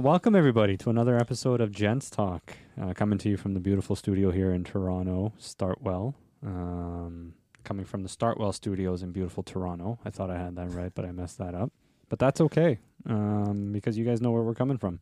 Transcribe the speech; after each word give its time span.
welcome 0.00 0.34
everybody 0.34 0.78
to 0.78 0.88
another 0.88 1.18
episode 1.18 1.60
of 1.60 1.70
Gents 1.70 2.08
Talk, 2.08 2.56
uh, 2.80 2.94
coming 2.94 3.18
to 3.18 3.28
you 3.28 3.36
from 3.36 3.52
the 3.52 3.60
beautiful 3.60 3.94
studio 3.94 4.30
here 4.30 4.50
in 4.50 4.64
Toronto, 4.64 5.34
Startwell. 5.38 6.14
Um, 6.42 7.34
coming 7.64 7.84
from 7.84 8.02
the 8.02 8.08
Startwell 8.08 8.54
Studios 8.54 9.02
in 9.02 9.12
beautiful 9.12 9.42
Toronto. 9.42 9.98
I 10.02 10.08
thought 10.08 10.30
I 10.30 10.38
had 10.38 10.56
that 10.56 10.70
right, 10.70 10.90
but 10.94 11.04
I 11.04 11.12
messed 11.12 11.36
that 11.36 11.54
up. 11.54 11.70
But 12.08 12.18
that's 12.18 12.40
okay, 12.40 12.78
um, 13.06 13.72
because 13.72 13.98
you 13.98 14.06
guys 14.06 14.22
know 14.22 14.30
where 14.30 14.42
we're 14.42 14.54
coming 14.54 14.78
from. 14.78 15.00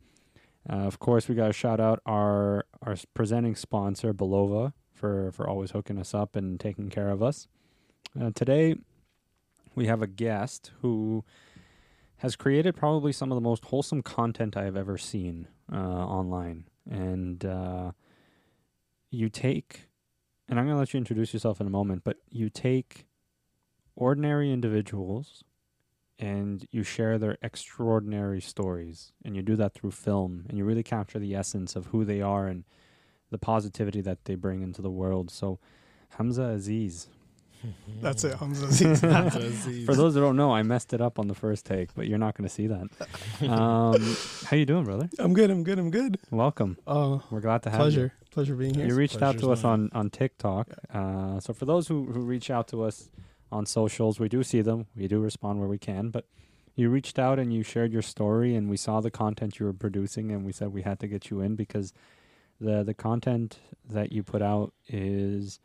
Uh, 0.69 0.79
of 0.79 0.99
course, 0.99 1.29
we 1.29 1.37
got 1.37 1.47
to 1.47 1.53
shout 1.53 1.79
out 1.79 2.01
our 2.05 2.65
our 2.83 2.97
presenting 3.15 3.55
sponsor, 3.55 4.13
Bulova, 4.13 4.73
for 4.93 5.31
for 5.31 5.49
always 5.49 5.71
hooking 5.71 5.99
us 5.99 6.13
up 6.13 6.35
and 6.35 6.59
taking 6.59 6.91
care 6.91 7.11
of 7.11 7.23
us. 7.23 7.47
Uh, 8.21 8.33
today, 8.35 8.75
we 9.77 9.87
have 9.87 10.03
a 10.03 10.09
guest 10.09 10.73
who 10.83 11.25
has 12.19 12.37
created 12.37 12.77
probably 12.77 13.13
some 13.13 13.31
of 13.31 13.37
the 13.37 13.41
most 13.41 13.67
wholesome 13.67 14.03
content 14.03 14.57
I 14.57 14.65
have 14.65 14.77
ever 14.77 14.99
seen 14.99 15.49
uh, 15.73 15.77
online. 15.77 16.65
And 16.91 17.45
uh, 17.45 17.93
you 19.11 19.29
take, 19.29 19.89
and 20.49 20.59
I'm 20.59 20.67
going 20.67 20.75
to 20.75 20.79
let 20.79 20.93
you 20.93 20.99
introduce 20.99 21.33
yourself 21.33 21.61
in 21.61 21.67
a 21.67 21.71
moment, 21.71 22.03
but 22.05 22.17
you 22.31 22.51
take 22.51 23.07
ordinary 23.95 24.53
individuals 24.53 25.45
and 26.19 26.67
you 26.73 26.83
share 26.83 27.19
their 27.19 27.39
extraordinary 27.43 28.41
stories. 28.41 29.13
And 29.25 29.37
you 29.37 29.43
do 29.43 29.55
that 29.57 29.75
through 29.75 29.93
film, 29.93 30.45
and 30.49 30.59
you 30.59 30.65
really 30.65 30.83
capture 30.83 31.21
the 31.21 31.35
essence 31.35 31.77
of 31.77 31.87
who 31.87 32.05
they 32.05 32.21
are 32.21 32.49
and 32.49 32.65
the 33.31 33.39
positivity 33.39 34.01
that 34.01 34.25
they 34.25 34.35
bring 34.35 34.63
into 34.63 34.83
the 34.83 34.91
world. 34.91 35.31
So, 35.31 35.61
Hamza 36.17 36.43
Aziz. 36.45 37.09
That's 38.01 38.25
it, 38.25 38.35
Hamza 38.39 38.67
Aziz. 38.67 39.01
Hamza 39.01 39.39
Aziz. 39.39 39.85
For 39.87 39.95
those 39.95 40.15
that 40.15 40.21
don't 40.21 40.37
know, 40.37 40.53
I 40.55 40.63
messed 40.63 40.93
it 40.93 41.01
up 41.01 41.19
on 41.19 41.27
the 41.29 41.35
first 41.35 41.67
take, 41.67 41.95
but 41.95 42.07
you're 42.07 42.19
not 42.19 42.37
going 42.37 42.49
to 42.49 42.55
see 42.55 42.67
that. 42.69 42.89
Um, 43.49 44.17
how 44.47 44.57
you 44.57 44.65
doing, 44.67 44.85
brother? 44.85 45.09
I'm 45.19 45.35
good. 45.35 45.51
I'm 45.51 45.65
good. 45.65 45.79
I'm 45.79 45.91
good. 45.91 46.19
Welcome. 46.31 46.79
Uh, 46.87 47.19
We're 47.31 47.41
glad 47.41 47.63
to 47.65 47.71
have 47.71 47.81
pleasure. 47.81 48.13
Pleasure 48.31 48.55
being 48.55 48.75
here. 48.75 48.87
You 48.87 48.95
reached 48.95 49.23
out 49.23 49.39
to 49.39 49.51
us 49.53 49.65
on 49.65 49.91
on 49.93 50.11
TikTok. 50.11 50.69
Uh, 50.93 51.41
so 51.41 51.53
for 51.53 51.65
those 51.65 51.89
who 51.89 52.07
who 52.07 52.21
reach 52.21 52.51
out 52.51 52.69
to 52.69 52.83
us 52.85 53.11
on 53.51 53.67
socials, 53.67 54.21
we 54.21 54.29
do 54.29 54.43
see 54.43 54.61
them. 54.61 54.87
We 54.95 55.09
do 55.09 55.19
respond 55.21 55.59
where 55.59 55.69
we 55.69 55.79
can, 55.79 56.11
but 56.11 56.27
you 56.77 56.91
reached 56.91 57.19
out 57.19 57.39
and 57.39 57.53
you 57.53 57.63
shared 57.65 57.93
your 57.93 58.03
story, 58.03 58.55
and 58.55 58.69
we 58.71 58.77
saw 58.77 59.01
the 59.01 59.11
content 59.11 59.59
you 59.59 59.67
were 59.67 59.73
producing, 59.73 60.31
and 60.31 60.45
we 60.45 60.53
said 60.53 60.73
we 60.73 60.83
had 60.83 61.01
to 61.01 61.09
get 61.09 61.31
you 61.31 61.41
in 61.41 61.57
because 61.57 61.93
the 62.61 62.83
the 62.85 62.95
content 62.95 63.59
that 63.89 64.13
you 64.13 64.23
put 64.23 64.43
out 64.43 64.73
is 64.89 65.59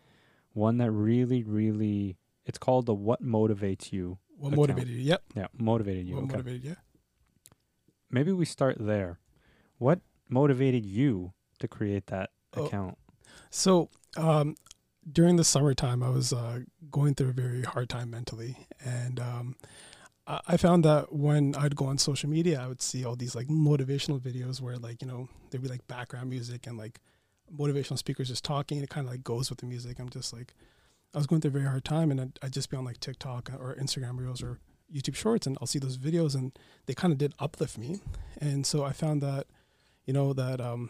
one 0.54 0.78
that 0.78 0.92
really, 0.92 1.44
really. 1.44 2.18
It's 2.46 2.58
called 2.58 2.86
the 2.86 2.94
"What 2.94 3.22
Motivates 3.24 3.92
You." 3.92 4.18
What 4.36 4.50
account. 4.54 4.58
motivated 4.70 4.90
you? 4.94 5.02
Yep. 5.02 5.24
Yeah, 5.36 5.48
motivated 5.58 6.08
you. 6.08 6.16
what 6.16 6.24
okay. 6.24 6.32
motivated 6.34 6.64
you? 6.64 6.76
maybe 8.10 8.32
we 8.32 8.46
start 8.46 8.78
there. 8.80 9.20
What 9.78 10.00
motivated 10.30 10.86
you 10.86 11.34
to 11.60 11.68
create 11.68 12.08
that 12.08 12.30
Oh. 12.56 12.66
account? 12.66 12.98
So, 13.50 13.90
um, 14.18 14.56
during 15.12 15.36
the 15.38 15.44
summertime, 15.44 16.04
I 16.04 16.10
was 16.10 16.32
uh, 16.32 16.60
going 16.92 17.16
through 17.16 17.30
a 17.30 17.34
very 17.34 17.64
hard 17.64 17.90
time 17.90 18.10
mentally, 18.12 18.68
and 18.84 19.20
um, 19.20 19.56
I 20.28 20.40
I 20.48 20.58
found 20.58 20.86
that 20.86 21.12
when 21.14 21.56
I'd 21.56 21.76
go 21.76 21.86
on 21.86 21.98
social 21.98 22.30
media, 22.30 22.62
I 22.62 22.68
would 22.68 22.82
see 22.82 23.04
all 23.04 23.16
these 23.16 23.36
like 23.36 23.48
motivational 23.48 24.20
videos 24.20 24.62
where 24.62 24.78
like 24.78 25.02
you 25.02 25.08
know 25.08 25.28
there'd 25.50 25.64
be 25.64 25.68
like 25.70 25.86
background 25.88 26.30
music 26.30 26.68
and 26.68 26.78
like 26.78 27.00
motivational 27.58 27.98
speakers 27.98 28.28
just 28.28 28.44
talking. 28.44 28.78
And 28.78 28.84
it 28.84 28.90
kind 28.90 29.06
of 29.06 29.12
like 29.12 29.24
goes 29.24 29.50
with 29.50 29.60
the 29.60 29.66
music. 29.66 30.00
I'm 30.00 30.10
just 30.10 30.34
like, 30.34 30.54
I 31.14 31.18
was 31.18 31.28
going 31.28 31.42
through 31.42 31.50
a 31.50 31.52
very 31.54 31.66
hard 31.66 31.86
time, 31.86 32.10
and 32.10 32.20
I'd, 32.20 32.40
I'd 32.42 32.54
just 32.54 32.70
be 32.72 32.78
on 32.78 32.86
like 32.86 33.00
TikTok 33.00 33.52
or 33.60 33.76
Instagram 33.76 34.18
Reels 34.20 34.42
or 34.42 34.60
YouTube 34.94 35.16
Shorts, 35.16 35.46
and 35.46 35.58
I'll 35.62 35.68
see 35.68 35.80
those 35.80 35.98
videos, 35.98 36.34
and 36.36 36.58
they 36.88 36.94
kind 36.94 37.12
of 37.12 37.18
did 37.18 37.34
uplift 37.40 37.78
me. 37.78 38.00
And 38.40 38.66
so 38.66 38.84
I 38.84 38.94
found 38.94 39.22
that, 39.22 39.46
you 40.06 40.14
know, 40.14 40.34
that 40.34 40.60
um, 40.60 40.90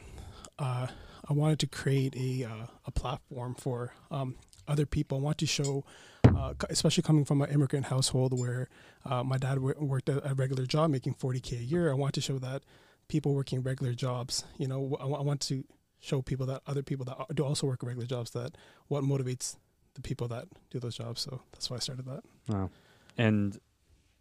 uh, 0.57 0.87
I 1.29 1.33
wanted 1.33 1.59
to 1.59 1.67
create 1.67 2.15
a 2.15 2.45
uh, 2.45 2.65
a 2.85 2.91
platform 2.91 3.55
for 3.55 3.93
um, 4.11 4.35
other 4.67 4.85
people. 4.85 5.17
I 5.17 5.21
want 5.21 5.37
to 5.39 5.45
show, 5.45 5.85
uh, 6.25 6.53
especially 6.69 7.03
coming 7.03 7.25
from 7.25 7.41
an 7.41 7.49
immigrant 7.49 7.87
household 7.87 8.37
where 8.37 8.69
uh, 9.05 9.23
my 9.23 9.37
dad 9.37 9.55
w- 9.55 9.75
worked 9.79 10.09
a, 10.09 10.33
regular 10.35 10.65
job 10.65 10.89
making 10.89 11.15
40k 11.15 11.59
a 11.59 11.63
year. 11.63 11.91
I 11.91 11.95
want 11.95 12.13
to 12.15 12.21
show 12.21 12.39
that 12.39 12.63
people 13.07 13.33
working 13.33 13.61
regular 13.61 13.93
jobs, 13.93 14.43
you 14.57 14.67
know, 14.67 14.81
w- 14.81 14.97
I 14.99 15.05
wa- 15.05 15.19
I 15.19 15.21
want 15.21 15.41
to 15.41 15.63
show 16.03 16.21
people 16.21 16.45
that 16.45 16.61
other 16.67 16.83
people 16.83 17.05
that 17.05 17.17
do 17.33 17.43
also 17.45 17.65
work 17.65 17.81
regular 17.81 18.05
jobs 18.05 18.31
that 18.31 18.57
what 18.89 19.03
motivates 19.03 19.55
the 19.93 20.01
people 20.01 20.27
that 20.27 20.45
do 20.69 20.79
those 20.79 20.97
jobs. 20.97 21.21
So 21.21 21.41
that's 21.53 21.69
why 21.69 21.77
I 21.77 21.79
started 21.79 22.05
that. 22.05 22.23
Wow. 22.49 22.69
And 23.17 23.57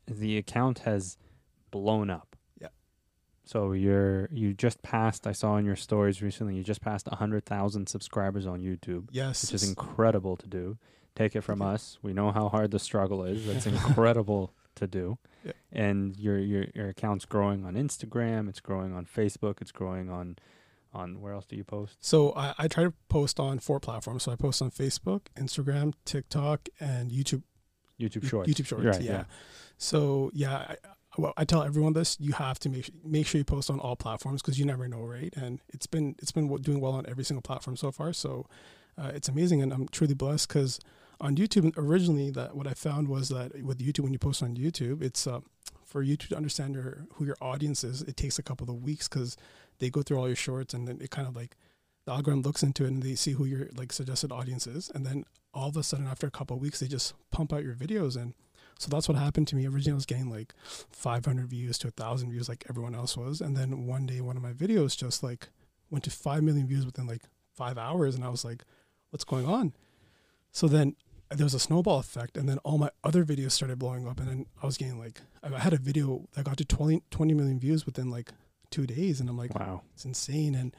the 0.07 0.37
account 0.39 0.81
has 0.81 1.17
blown 1.73 2.09
up. 2.09 2.37
Yeah. 2.61 2.69
So 3.45 3.73
you're 3.73 4.29
you 4.31 4.55
just 4.55 4.83
passed. 4.83 5.27
I 5.27 5.33
saw 5.33 5.57
in 5.57 5.65
your 5.65 5.77
stories 5.77 6.23
recently. 6.23 6.55
You 6.55 6.63
just 6.63 6.83
passed 6.83 7.09
hundred 7.09 7.45
thousand 7.47 7.89
subscribers 7.89 8.47
on 8.47 8.61
YouTube, 8.61 9.09
Yes. 9.11 9.43
which 9.43 9.55
is 9.55 9.69
incredible 9.69 10.37
to 10.37 10.47
do. 10.47 10.79
Take 11.17 11.35
it 11.37 11.41
from 11.43 11.61
you. 11.61 11.67
us. 11.67 11.99
We 12.03 12.13
know 12.13 12.31
how 12.31 12.49
hard 12.49 12.71
the 12.71 12.79
struggle 12.79 13.25
is. 13.25 13.45
That's 13.47 13.67
incredible 13.67 14.53
to 14.77 14.87
do. 14.87 15.19
Yeah. 15.45 15.53
And 15.73 16.17
your 16.17 16.39
your 16.39 16.67
your 16.75 16.89
account's 16.91 17.25
growing 17.25 17.65
on 17.65 17.75
Instagram. 17.75 18.49
It's 18.49 18.61
growing 18.61 18.95
on 18.95 19.05
Facebook. 19.07 19.61
It's 19.61 19.73
growing 19.73 20.09
on 20.11 20.37
on 20.93 21.21
where 21.21 21.33
else 21.33 21.47
do 21.47 21.57
you 21.57 21.65
post? 21.65 21.97
So 22.01 22.33
I, 22.35 22.55
I 22.59 22.69
try 22.69 22.85
to 22.85 22.93
post 23.09 23.41
on 23.41 23.59
four 23.59 23.81
platforms. 23.81 24.25
So 24.25 24.33
I 24.33 24.37
post 24.37 24.61
on 24.63 24.71
Facebook, 24.71 25.23
Instagram, 25.37 25.95
TikTok, 26.05 26.69
and 26.81 27.11
YouTube. 27.11 27.43
YouTube 28.01 28.23
You- 28.23 28.29
Shorts. 28.29 28.51
YouTube 28.51 28.67
Shorts. 28.67 28.85
Right, 28.85 29.01
yeah. 29.03 29.13
yeah. 29.13 29.25
So 29.79 30.31
yeah, 30.35 30.57
I, 30.57 30.77
well, 31.19 31.35
I 31.37 31.45
tell 31.45 31.63
everyone 31.63 31.93
this: 31.93 32.17
you 32.21 32.33
have 32.33 32.59
to 32.61 32.69
make 32.71 32.91
make 33.05 33.27
sure 33.27 33.39
you 33.39 33.45
post 33.45 33.71
on 33.71 33.79
all 33.81 33.97
platforms 33.97 34.41
because 34.43 34.59
you 34.59 34.65
never 34.65 34.89
know, 34.89 35.01
right? 35.03 35.33
And 35.37 35.61
it's 35.69 35.87
been 35.87 36.15
it's 36.21 36.33
been 36.33 36.55
doing 36.57 36.81
well 36.81 36.93
on 36.93 37.05
every 37.09 37.25
single 37.25 37.43
platform 37.43 37.77
so 37.77 37.91
far. 37.91 38.13
So 38.13 38.47
uh, 38.99 39.11
it's 39.15 39.29
amazing, 39.29 39.63
and 39.63 39.73
I'm 39.73 39.89
truly 39.89 40.15
blessed 40.15 40.49
because 40.49 40.81
on 41.21 41.37
YouTube 41.37 41.73
originally 41.77 42.31
that 42.33 42.57
what 42.57 42.67
I 42.67 42.75
found 42.75 43.09
was 43.09 43.29
that 43.29 43.63
with 43.63 43.79
YouTube 43.79 44.01
when 44.01 44.13
you 44.13 44.19
post 44.19 44.43
on 44.43 44.57
YouTube, 44.57 45.03
it's 45.03 45.27
uh, 45.27 45.41
for 45.93 46.03
you 46.03 46.17
to 46.17 46.37
understand 46.37 46.75
your 46.75 47.07
who 47.15 47.27
your 47.27 47.37
audience 47.41 47.85
is. 47.85 48.01
It 48.03 48.17
takes 48.17 48.39
a 48.39 48.43
couple 48.43 48.71
of 48.71 48.83
weeks 48.83 49.09
because 49.09 49.37
they 49.79 49.91
go 49.91 50.03
through 50.03 50.19
all 50.19 50.27
your 50.27 50.37
shorts 50.37 50.73
and 50.73 50.89
then 50.89 50.99
it 51.03 51.11
kind 51.11 51.29
of 51.29 51.37
like 51.37 51.57
the 52.07 52.13
algorithm 52.13 52.43
looks 52.43 52.63
into 52.63 52.85
it 52.85 52.89
and 52.89 53.03
they 53.03 53.15
see 53.15 53.33
who 53.33 53.45
your 53.45 53.69
like 53.77 53.93
suggested 53.93 54.33
audience 54.33 54.67
is, 54.67 54.91
and 54.95 55.05
then 55.05 55.25
all 55.53 55.69
of 55.69 55.77
a 55.77 55.83
sudden 55.83 56.07
after 56.07 56.27
a 56.27 56.31
couple 56.31 56.57
of 56.57 56.63
weeks 56.63 56.81
they 56.81 56.89
just 56.89 57.15
pump 57.31 57.53
out 57.53 57.63
your 57.63 57.75
videos 57.75 58.17
and 58.17 58.33
so 58.79 58.89
that's 58.89 59.09
what 59.09 59.19
happened 59.19 59.47
to 59.49 59.55
me. 59.55 59.67
Originally, 59.67 59.93
I 59.93 59.95
was 59.95 60.07
getting 60.07 60.31
like 60.31 60.55
500 60.65 61.47
views 61.47 61.79
to 61.79 61.89
a 61.89 61.93
thousand 61.93 62.31
views, 62.31 62.49
like 62.49 62.65
everyone 62.69 62.97
else 62.97 63.17
was. 63.17 63.41
And 63.41 63.57
then 63.57 63.87
one 63.87 64.07
day, 64.07 64.21
one 64.21 64.37
of 64.37 64.43
my 64.43 64.53
videos 64.53 64.97
just 64.97 65.23
like 65.23 65.51
went 65.91 66.03
to 66.05 66.11
five 66.11 66.43
million 66.43 66.67
views 66.67 66.85
within 66.85 67.07
like 67.07 67.23
five 67.55 67.79
hours, 67.79 68.17
and 68.17 68.25
I 68.25 68.29
was 68.29 68.45
like, 68.45 68.65
"What's 69.11 69.23
going 69.23 69.47
on?" 69.47 69.73
So 70.51 70.67
then 70.67 70.97
there 71.35 71.45
was 71.45 71.55
a 71.55 71.59
snowball 71.59 71.99
effect, 71.99 72.37
and 72.37 72.49
then 72.49 72.59
all 72.59 72.79
my 72.79 72.91
other 73.05 73.25
videos 73.25 73.53
started 73.53 73.79
blowing 73.79 74.07
up, 74.09 74.19
and 74.21 74.29
then 74.29 74.47
I 74.63 74.67
was 74.67 74.77
getting 74.77 74.99
like 74.99 75.21
I 75.43 75.59
had 75.59 75.73
a 75.73 75.77
video 75.79 76.29
that 76.35 76.45
got 76.45 76.57
to 76.59 76.65
20, 76.65 77.03
20 77.11 77.35
million 77.35 77.59
views 77.59 77.85
within 77.87 78.11
like 78.11 78.31
two 78.71 78.87
days, 78.87 79.21
and 79.21 79.29
I'm 79.29 79.37
like, 79.37 79.55
Wow. 79.55 79.83
it's 79.95 80.05
insane. 80.05 80.55
And 80.55 80.75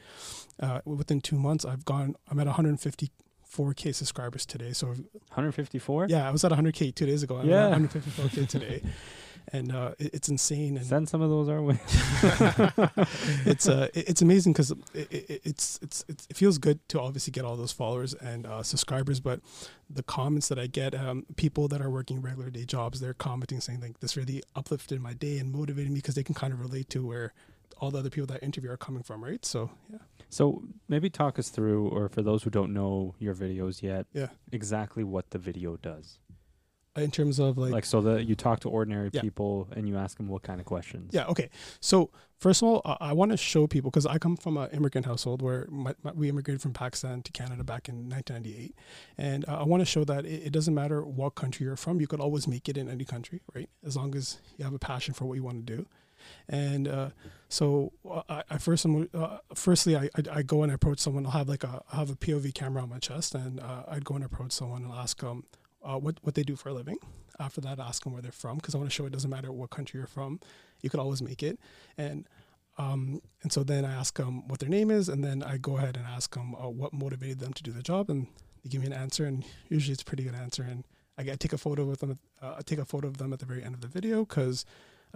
uh, 0.60 0.80
within 0.84 1.20
two 1.20 1.38
months, 1.38 1.64
I've 1.64 1.84
gone. 1.84 2.16
I'm 2.30 2.38
at 2.40 2.46
154k 2.46 3.94
subscribers 3.94 4.44
today. 4.46 4.72
So 4.72 4.88
154. 4.88 6.06
yeah, 6.08 6.26
I 6.28 6.30
was 6.30 6.44
at 6.44 6.52
100k 6.52 6.94
two 6.94 7.06
days 7.06 7.22
ago. 7.22 7.36
I'm 7.38 7.48
Yeah. 7.48 7.68
at 7.68 7.80
154k 7.80 8.48
today, 8.48 8.82
and 9.52 9.72
uh, 9.74 9.92
it, 9.98 10.14
it's 10.14 10.28
insane. 10.28 10.76
And 10.76 10.86
Send 10.86 11.08
some 11.08 11.20
of 11.22 11.30
those 11.30 11.48
our 11.48 11.62
way. 11.62 11.78
it's 13.46 13.68
uh, 13.68 13.88
it- 13.94 14.08
it's 14.08 14.22
amazing 14.22 14.52
because 14.52 14.70
it, 14.92 15.10
it, 15.12 15.40
it's, 15.44 15.78
it's 15.82 16.04
it 16.08 16.36
feels 16.36 16.58
good 16.58 16.86
to 16.90 17.00
obviously 17.00 17.30
get 17.30 17.44
all 17.44 17.56
those 17.56 17.72
followers 17.72 18.14
and 18.14 18.46
uh, 18.46 18.62
subscribers, 18.62 19.20
but 19.20 19.40
the 19.90 20.02
comments 20.02 20.48
that 20.48 20.58
I 20.58 20.66
get, 20.66 20.94
um, 20.94 21.26
people 21.36 21.68
that 21.68 21.80
are 21.80 21.90
working 21.90 22.20
regular 22.22 22.50
day 22.50 22.64
jobs, 22.64 23.00
they're 23.00 23.14
commenting 23.14 23.60
saying 23.60 23.80
like 23.80 24.00
this 24.00 24.16
really 24.16 24.42
uplifted 24.54 25.00
my 25.00 25.12
day 25.12 25.38
and 25.38 25.52
motivated 25.52 25.90
me 25.90 25.98
because 25.98 26.14
they 26.14 26.22
can 26.24 26.34
kind 26.34 26.52
of 26.52 26.60
relate 26.60 26.88
to 26.90 27.06
where 27.06 27.32
all 27.80 27.90
the 27.90 27.98
other 27.98 28.10
people 28.10 28.26
that 28.28 28.40
I 28.42 28.44
interview 28.46 28.70
are 28.70 28.76
coming 28.76 29.02
from, 29.02 29.22
right? 29.22 29.44
So 29.44 29.70
yeah, 29.92 29.98
So 30.30 30.62
maybe 30.88 31.10
talk 31.10 31.38
us 31.38 31.48
through, 31.48 31.88
or 31.88 32.08
for 32.08 32.22
those 32.22 32.44
who 32.44 32.50
don't 32.50 32.72
know 32.72 33.14
your 33.18 33.34
videos 33.34 33.82
yet, 33.82 34.06
yeah. 34.12 34.28
exactly 34.52 35.02
what 35.02 35.30
the 35.30 35.38
video 35.38 35.76
does. 35.76 36.18
In 36.96 37.10
terms 37.10 37.40
of 37.40 37.58
Like, 37.58 37.72
like 37.72 37.84
so 37.84 38.00
that 38.02 38.24
you 38.26 38.34
talk 38.34 38.60
to 38.60 38.68
ordinary 38.68 39.10
Yeah. 39.12 39.20
people 39.20 39.68
and 39.74 39.88
you 39.88 39.96
ask 39.96 40.16
them 40.16 40.28
what 40.28 40.42
kind 40.42 40.60
of 40.60 40.66
questions. 40.66 41.10
Yeah. 41.12 41.26
Okay. 41.26 41.50
So 41.80 42.10
first 42.38 42.62
of 42.62 42.68
all, 42.68 42.82
I, 42.84 43.08
I 43.10 43.12
want 43.12 43.32
to 43.32 43.36
show 43.36 43.66
people 43.66 43.90
because 43.90 44.06
I 44.06 44.18
come 44.18 44.36
from 44.36 44.56
an 44.56 44.70
immigrant 44.70 45.06
household 45.06 45.42
where 45.42 45.66
my, 45.70 45.94
my, 46.04 46.12
we 46.12 46.28
immigrated 46.28 46.62
from 46.62 46.72
Pakistan 46.72 47.22
to 47.22 47.32
Canada 47.32 47.64
back 47.64 47.88
in 47.88 48.08
1998, 48.08 48.74
and 49.18 49.44
uh, 49.48 49.58
I 49.60 49.64
want 49.64 49.80
to 49.80 49.84
show 49.86 50.04
that 50.04 50.24
it, 50.24 50.46
it 50.46 50.52
doesn't 50.52 50.74
matter 50.74 51.02
what 51.04 51.34
country 51.34 51.66
you're 51.66 51.76
from, 51.76 52.00
you 52.00 52.06
could 52.06 52.20
always 52.20 52.46
make 52.46 52.68
it 52.68 52.76
in 52.76 52.88
any 52.88 53.04
country, 53.04 53.40
right? 53.54 53.68
As 53.84 53.96
long 53.96 54.14
as 54.14 54.38
you 54.56 54.64
have 54.64 54.74
a 54.74 54.78
passion 54.78 55.14
for 55.14 55.24
what 55.24 55.34
you 55.34 55.42
want 55.42 55.66
to 55.66 55.76
do. 55.76 55.86
And 56.48 56.88
uh, 56.88 57.10
so 57.48 57.92
uh, 58.08 58.22
I, 58.28 58.42
I 58.50 58.58
first, 58.58 58.86
uh, 58.86 59.38
firstly, 59.54 59.96
I, 59.96 60.04
I, 60.16 60.22
I 60.38 60.42
go 60.42 60.62
and 60.62 60.72
approach 60.72 61.00
someone. 61.00 61.26
I'll 61.26 61.32
have 61.32 61.48
like 61.48 61.64
a, 61.64 61.82
I 61.92 61.96
have 61.96 62.10
a 62.10 62.14
POV 62.16 62.54
camera 62.54 62.82
on 62.82 62.88
my 62.88 62.98
chest, 62.98 63.34
and 63.34 63.60
uh, 63.60 63.82
I'd 63.88 64.04
go 64.04 64.14
and 64.14 64.24
approach 64.24 64.52
someone 64.52 64.84
and 64.84 64.92
ask 64.92 65.20
them 65.20 65.44
uh, 65.84 65.98
what 65.98 66.16
what 66.22 66.34
they 66.34 66.42
do 66.42 66.56
for 66.56 66.70
a 66.70 66.74
living. 66.74 66.98
After 67.38 67.60
that, 67.62 67.80
ask 67.80 68.04
them 68.04 68.12
where 68.12 68.22
they're 68.22 68.32
from 68.32 68.56
because 68.56 68.74
I 68.74 68.78
want 68.78 68.90
to 68.90 68.94
show 68.94 69.06
it 69.06 69.12
doesn't 69.12 69.30
matter 69.30 69.50
what 69.50 69.70
country 69.70 69.98
you're 69.98 70.06
from, 70.06 70.40
you 70.82 70.90
could 70.90 71.00
always 71.00 71.20
make 71.20 71.42
it. 71.42 71.58
And 71.98 72.28
um, 72.78 73.20
and 73.42 73.52
so 73.52 73.62
then 73.62 73.84
I 73.84 73.94
ask 73.94 74.16
them 74.16 74.48
what 74.48 74.60
their 74.60 74.68
name 74.68 74.90
is, 74.90 75.08
and 75.08 75.22
then 75.22 75.42
I 75.42 75.58
go 75.58 75.76
ahead 75.76 75.96
and 75.96 76.06
ask 76.06 76.34
them 76.34 76.54
uh, 76.54 76.68
what 76.68 76.92
motivated 76.92 77.38
them 77.38 77.52
to 77.52 77.62
do 77.62 77.72
the 77.72 77.82
job, 77.82 78.10
and 78.10 78.26
they 78.62 78.70
give 78.70 78.80
me 78.80 78.86
an 78.86 78.92
answer, 78.92 79.24
and 79.24 79.44
usually 79.68 79.92
it's 79.92 80.02
a 80.02 80.04
pretty 80.04 80.24
good 80.24 80.34
answer. 80.34 80.62
And 80.62 80.84
I, 81.18 81.22
I 81.32 81.36
take 81.36 81.52
a 81.52 81.58
photo 81.58 81.84
with 81.84 82.00
them. 82.00 82.18
Uh, 82.42 82.54
I 82.58 82.62
take 82.62 82.78
a 82.78 82.84
photo 82.84 83.08
of 83.08 83.18
them 83.18 83.32
at 83.32 83.38
the 83.38 83.46
very 83.46 83.62
end 83.62 83.74
of 83.74 83.80
the 83.80 83.88
video 83.88 84.24
because 84.24 84.64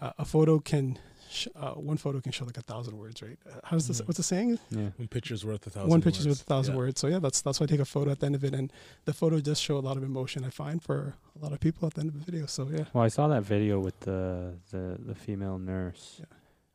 uh, 0.01 0.13
a 0.19 0.25
photo 0.25 0.59
can, 0.59 0.99
sh- 1.31 1.49
uh, 1.57 1.73
one 1.73 1.97
photo 1.97 2.21
can 2.21 2.33
show 2.33 2.45
like 2.45 2.57
a 2.57 2.63
thousand 2.63 2.97
words, 2.97 3.23
right? 3.23 3.39
Uh, 3.47 3.61
how's 3.65 3.89
this? 3.89 4.01
Mhm. 4.01 4.07
What's 4.09 4.17
the 4.19 4.23
saying? 4.23 4.59
Yeah. 4.71 4.91
One 4.97 5.09
picture's 5.09 5.45
worth 5.45 5.67
a 5.67 5.71
thousand. 5.71 5.91
one 5.91 6.03
picture's 6.03 6.27
words. 6.27 6.39
worth 6.41 6.47
a 6.47 6.55
thousand 6.55 6.75
Yeah. 6.75 6.79
words. 6.79 7.01
So 7.01 7.07
yeah, 7.09 7.19
that's 7.19 7.41
that's 7.43 7.59
why 7.61 7.65
I 7.65 7.67
take 7.67 7.81
a 7.81 7.85
photo 7.85 8.11
at 8.11 8.21
the 8.21 8.27
end 8.27 8.35
of 8.35 8.45
it, 8.45 8.55
and 8.55 8.73
the 9.05 9.13
photo 9.13 9.41
does 9.41 9.59
show 9.59 9.77
a 9.77 9.81
lot 9.89 9.97
of 9.97 10.03
emotion. 10.03 10.45
I 10.45 10.51
find 10.51 10.83
for 10.83 11.15
a 11.39 11.43
lot 11.43 11.53
of 11.53 11.61
people 11.61 11.87
at 11.89 11.95
the 11.95 12.01
end 12.01 12.11
of 12.11 12.19
the 12.19 12.25
video. 12.31 12.47
So 12.47 12.69
yeah, 12.71 12.85
Well, 12.93 13.05
I 13.05 13.09
saw 13.09 13.29
that 13.29 13.43
video 13.43 13.81
with 13.81 13.99
the 14.01 14.55
the, 14.71 14.99
the 15.05 15.15
female 15.15 15.59
nurse. 15.59 16.21
Yeah. 16.21 16.27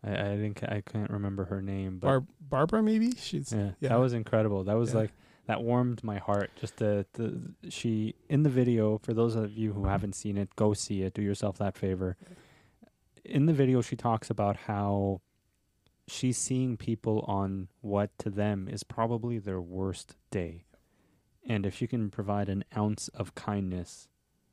I, 0.06 0.12
I 0.32 0.36
didn't. 0.36 0.62
I 0.64 0.82
can't 0.82 1.10
remember 1.10 1.46
her 1.46 1.62
name, 1.62 2.00
but 2.00 2.08
Bar- 2.08 2.24
Barbara 2.50 2.84
maybe 2.84 3.12
she's 3.16 3.54
yeah, 3.54 3.72
yeah. 3.80 3.90
that 3.90 4.00
was 4.00 4.14
incredible. 4.14 4.64
That 4.66 4.78
was 4.78 4.92
Yeah. 4.92 4.98
like 5.02 5.12
that 5.48 5.64
warmed 5.64 6.04
my 6.04 6.18
heart. 6.20 6.52
Just 6.60 6.76
the 6.78 7.06
the 7.14 7.54
she 7.70 8.16
in 8.28 8.44
the 8.44 8.50
video. 8.50 8.98
For 8.98 9.14
those 9.14 9.36
of 9.36 9.52
you 9.58 9.72
who 9.74 9.86
haven't 9.86 10.14
seen 10.16 10.36
it, 10.38 10.54
go 10.58 10.74
see 10.74 11.02
it. 11.04 11.14
Do 11.14 11.22
yourself 11.22 11.58
that 11.60 11.78
favor. 11.78 12.18
In 13.26 13.46
the 13.46 13.54
video, 13.54 13.82
she 13.82 13.96
talks 13.96 14.30
about 14.30 14.58
how 14.68 15.22
she's 16.08 16.38
seeing 16.38 16.76
people 16.78 17.22
on 17.28 17.70
what 17.82 18.10
to 18.20 18.30
them 18.30 18.68
is 18.68 18.84
probably 18.84 19.40
their 19.40 19.62
worst 19.62 20.16
day, 20.30 20.66
and 21.48 21.66
if 21.66 21.76
she 21.76 21.88
can 21.88 22.10
provide 22.10 22.50
an 22.50 22.64
ounce 22.76 23.08
of 23.10 23.34
kindness 23.36 24.10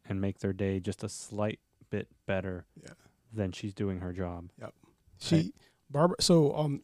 and 0.09 0.21
make 0.21 0.39
their 0.39 0.53
day 0.53 0.79
just 0.81 1.03
a 1.03 1.09
slight 1.09 1.59
bit 1.91 2.09
better, 2.27 2.67
Yeah. 2.81 2.91
then 3.33 3.51
she's 3.53 3.75
doing 3.75 3.99
her 4.01 4.13
job. 4.13 4.51
Yep. 4.61 4.75
She 5.19 5.35
Right. 5.37 5.55
Barbara. 5.91 6.17
So 6.21 6.55
um, 6.57 6.83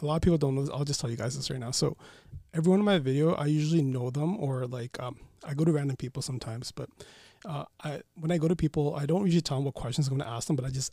a 0.00 0.04
lot 0.04 0.16
of 0.16 0.22
people 0.22 0.38
don't 0.38 0.56
know. 0.56 0.62
This. 0.62 0.70
I'll 0.70 0.84
just 0.84 1.00
tell 1.00 1.10
you 1.10 1.16
guys 1.16 1.36
this 1.36 1.48
right 1.50 1.60
now. 1.60 1.70
So 1.70 1.96
everyone 2.52 2.80
in 2.80 2.84
my 2.84 2.98
video, 2.98 3.34
I 3.34 3.46
usually 3.46 3.82
know 3.82 4.10
them 4.10 4.36
or 4.38 4.66
like 4.66 4.98
um, 5.00 5.16
I 5.44 5.54
go 5.54 5.64
to 5.64 5.70
random 5.72 5.96
people 5.96 6.20
sometimes. 6.22 6.72
But 6.72 6.88
uh, 7.44 7.64
I 7.84 8.02
when 8.16 8.32
I 8.32 8.38
go 8.38 8.48
to 8.48 8.56
people, 8.56 8.96
I 8.96 9.06
don't 9.06 9.24
usually 9.26 9.42
tell 9.42 9.58
them 9.58 9.64
what 9.66 9.74
questions 9.74 10.08
I'm 10.08 10.16
going 10.18 10.28
to 10.28 10.34
ask 10.34 10.48
them. 10.48 10.56
But 10.56 10.64
I 10.64 10.70
just 10.70 10.92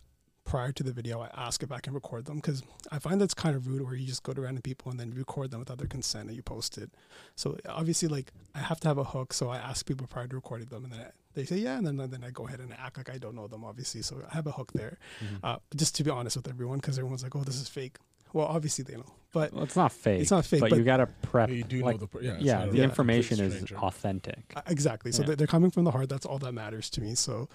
prior 0.56 0.72
to 0.72 0.84
the 0.84 0.94
video, 0.94 1.20
I 1.20 1.30
ask 1.36 1.64
if 1.64 1.72
I 1.74 1.82
can 1.82 1.94
record 1.94 2.24
them 2.28 2.38
because 2.38 2.64
I 2.90 2.98
find 2.98 3.20
that's 3.20 3.34
kind 3.34 3.58
of 3.58 3.68
rude 3.68 3.82
where 3.82 3.94
you 3.94 4.08
just 4.08 4.24
go 4.24 4.32
to 4.32 4.40
random 4.40 4.62
people 4.62 4.90
and 4.90 4.98
then 4.98 5.14
record 5.14 5.52
them 5.52 5.60
without 5.60 5.80
their 5.80 5.88
consent 5.88 6.30
and 6.30 6.36
you 6.38 6.42
post 6.42 6.78
it. 6.78 6.92
So 7.36 7.58
obviously, 7.68 8.08
like 8.08 8.32
I 8.54 8.60
have 8.60 8.80
to 8.80 8.88
have 8.88 8.98
a 8.98 9.04
hook. 9.04 9.34
So 9.34 9.50
I 9.50 9.58
ask 9.58 9.86
people 9.86 10.08
prior 10.08 10.28
to 10.28 10.36
recording 10.36 10.68
them, 10.68 10.86
and 10.86 10.94
then 10.94 11.02
I, 11.02 11.08
they 11.34 11.44
say 11.44 11.58
yeah, 11.58 11.78
and 11.78 11.86
then 11.86 11.98
then 11.98 12.24
I 12.24 12.30
go 12.30 12.48
ahead 12.48 12.62
and 12.62 12.72
act 12.72 12.96
like 12.96 13.10
I 13.10 13.18
don't 13.18 13.36
know 13.36 13.48
them. 13.48 13.66
Obviously, 13.66 14.02
so 14.02 14.22
I 14.32 14.34
have 14.34 14.48
a 14.48 14.54
hook 14.54 14.72
there 14.72 14.98
uh, 15.44 15.58
just 15.76 15.94
to 15.96 16.06
be 16.06 16.10
honest 16.10 16.38
with 16.38 16.48
everyone, 16.48 16.80
because 16.80 16.98
everyone's 16.98 17.24
like, 17.24 17.36
"Oh, 17.36 17.44
this 17.44 17.60
is 17.60 17.68
fake." 17.68 17.98
Well, 18.34 18.48
obviously 18.48 18.84
they 18.84 18.96
know, 18.96 19.14
but 19.32 19.54
Well, 19.54 19.64
it's 19.64 19.76
not 19.76 19.92
fake. 19.92 20.22
it's 20.22 20.32
not 20.32 20.46
fake. 20.46 20.60
but, 20.60 20.70
But, 20.72 20.80
you 20.80 20.84
gotta 20.86 21.08
prep. 21.22 21.50
You 21.50 21.64
do 21.64 21.82
like, 21.82 22.00
know 22.02 22.10
the 22.12 22.24
yeah. 22.24 22.38
yeah, 22.40 22.60
the 22.60 22.66
complete 22.66 22.84
information 22.84 23.40
is 23.40 23.54
stranger. 23.54 23.78
authentic. 23.78 24.54
uh, 24.56 24.62
exactly. 24.68 25.12
So 25.12 25.22
Yeah. 25.22 25.28
they're, 25.28 25.36
they're 25.38 25.48
coming 25.48 25.72
from 25.72 25.84
the 25.86 25.92
heart. 25.92 26.10
That's 26.10 26.26
all 26.26 26.40
that 26.40 26.52
matters 26.54 26.90
to 26.92 27.02
me. 27.02 27.16
So, 27.16 27.48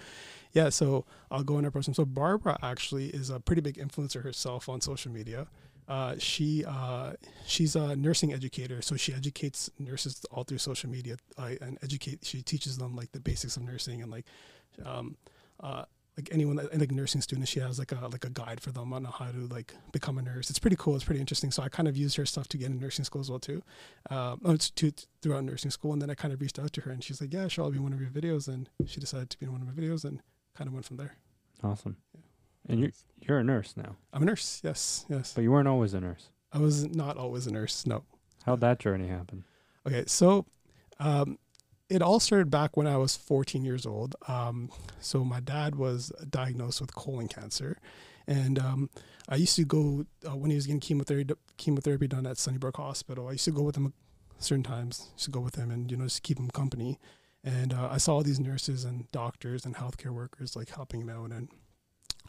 yeah. 0.52 0.68
So 0.70 1.04
I'll 1.30 1.42
go 1.44 1.58
in 1.58 1.64
a 1.66 1.70
person. 1.70 1.92
So 1.94 2.04
Barbara 2.04 2.58
actually 2.62 3.06
is 3.08 3.28
a 3.30 3.40
pretty 3.40 3.60
big 3.62 3.76
influencer 3.76 4.22
herself 4.22 4.68
on 4.68 4.80
social 4.80 5.12
media. 5.12 5.46
Uh, 5.88 6.14
she 6.18 6.64
uh, 6.64 7.14
she's 7.46 7.74
a 7.74 7.96
nursing 7.96 8.32
educator, 8.32 8.80
so 8.80 8.96
she 8.96 9.12
educates 9.12 9.68
nurses 9.78 10.24
all 10.30 10.44
through 10.44 10.58
social 10.58 10.88
media 10.88 11.16
uh, 11.36 11.50
and 11.60 11.78
educate. 11.82 12.20
She 12.22 12.42
teaches 12.42 12.78
them 12.78 12.94
like 12.94 13.10
the 13.10 13.18
basics 13.20 13.56
of 13.56 13.64
nursing 13.64 14.00
and 14.00 14.08
like 14.10 14.24
um, 14.86 15.16
uh, 15.58 15.84
like 16.20 16.28
anyone 16.32 16.56
like 16.56 16.90
nursing 16.90 17.20
students, 17.22 17.50
she 17.50 17.60
has 17.60 17.78
like 17.78 17.92
a 17.92 18.08
like 18.08 18.24
a 18.24 18.30
guide 18.30 18.60
for 18.60 18.72
them 18.72 18.92
on 18.92 19.04
how 19.04 19.30
to 19.30 19.46
like 19.46 19.74
become 19.92 20.18
a 20.18 20.22
nurse. 20.22 20.50
It's 20.50 20.58
pretty 20.58 20.76
cool. 20.76 20.94
It's 20.94 21.04
pretty 21.04 21.20
interesting. 21.20 21.50
So 21.50 21.62
I 21.62 21.68
kind 21.68 21.88
of 21.88 21.96
used 21.96 22.16
her 22.16 22.26
stuff 22.26 22.46
to 22.48 22.58
get 22.58 22.66
in 22.66 22.78
nursing 22.78 23.04
school 23.04 23.20
as 23.20 23.30
well 23.30 23.38
too. 23.38 23.62
Um, 24.10 24.40
oh, 24.44 24.52
it's 24.52 24.70
to 24.70 24.92
throughout 25.22 25.44
nursing 25.44 25.70
school, 25.70 25.92
and 25.92 26.02
then 26.02 26.10
I 26.10 26.14
kind 26.14 26.34
of 26.34 26.40
reached 26.40 26.58
out 26.58 26.72
to 26.74 26.82
her, 26.82 26.90
and 26.90 27.02
she's 27.02 27.20
like, 27.20 27.32
"Yeah, 27.32 27.48
sure, 27.48 27.64
I'll 27.64 27.70
be 27.70 27.78
in 27.78 27.82
one 27.82 27.94
of 27.94 28.00
your 28.00 28.10
videos." 28.10 28.48
And 28.48 28.68
she 28.86 29.00
decided 29.00 29.30
to 29.30 29.38
be 29.38 29.46
in 29.46 29.52
one 29.52 29.62
of 29.62 29.66
my 29.66 29.72
videos, 29.72 30.04
and 30.04 30.22
kind 30.54 30.68
of 30.68 30.74
went 30.74 30.84
from 30.84 30.98
there. 30.98 31.16
Awesome. 31.64 31.96
Yeah. 32.14 32.20
And 32.68 32.80
you're 32.80 32.90
you're 33.20 33.38
a 33.38 33.44
nurse 33.44 33.74
now, 33.76 33.96
I'm 34.12 34.22
a 34.22 34.26
nurse. 34.26 34.60
Yes, 34.62 35.06
yes. 35.08 35.32
but 35.34 35.42
you 35.42 35.50
weren't 35.50 35.68
always 35.68 35.94
a 35.94 36.00
nurse. 36.00 36.28
I 36.52 36.58
was 36.58 36.84
not 36.84 37.16
always 37.16 37.46
a 37.46 37.52
nurse. 37.52 37.86
No. 37.86 38.04
How'd 38.44 38.60
that 38.60 38.78
journey 38.78 39.08
happen? 39.08 39.44
Okay, 39.86 40.04
so 40.06 40.46
um, 40.98 41.38
it 41.90 42.02
all 42.02 42.20
started 42.20 42.50
back 42.50 42.76
when 42.76 42.86
I 42.86 42.96
was 42.96 43.16
14 43.16 43.64
years 43.64 43.84
old. 43.84 44.14
Um, 44.28 44.70
so 45.00 45.24
my 45.24 45.40
dad 45.40 45.74
was 45.74 46.12
diagnosed 46.28 46.80
with 46.80 46.94
colon 46.94 47.28
cancer, 47.28 47.78
and 48.26 48.58
um, 48.58 48.90
I 49.28 49.36
used 49.36 49.56
to 49.56 49.64
go 49.64 50.06
uh, 50.26 50.36
when 50.36 50.50
he 50.50 50.56
was 50.56 50.66
getting 50.66 50.80
chemotherapy 50.80 51.34
chemotherapy 51.56 52.06
done 52.06 52.26
at 52.26 52.38
Sunnybrook 52.38 52.76
Hospital. 52.76 53.28
I 53.28 53.32
used 53.32 53.44
to 53.44 53.50
go 53.50 53.62
with 53.62 53.76
him 53.76 53.92
certain 54.38 54.62
times. 54.62 55.08
Used 55.14 55.24
to 55.26 55.30
go 55.30 55.40
with 55.40 55.56
him 55.56 55.70
and 55.70 55.90
you 55.90 55.96
know 55.96 56.04
just 56.04 56.22
keep 56.22 56.38
him 56.38 56.48
company. 56.50 56.98
And 57.42 57.72
uh, 57.72 57.88
I 57.90 57.96
saw 57.96 58.14
all 58.14 58.22
these 58.22 58.40
nurses 58.40 58.84
and 58.84 59.10
doctors 59.12 59.64
and 59.64 59.74
healthcare 59.74 60.10
workers 60.10 60.54
like 60.54 60.70
helping 60.70 61.00
him 61.00 61.08
out 61.08 61.30
and 61.30 61.48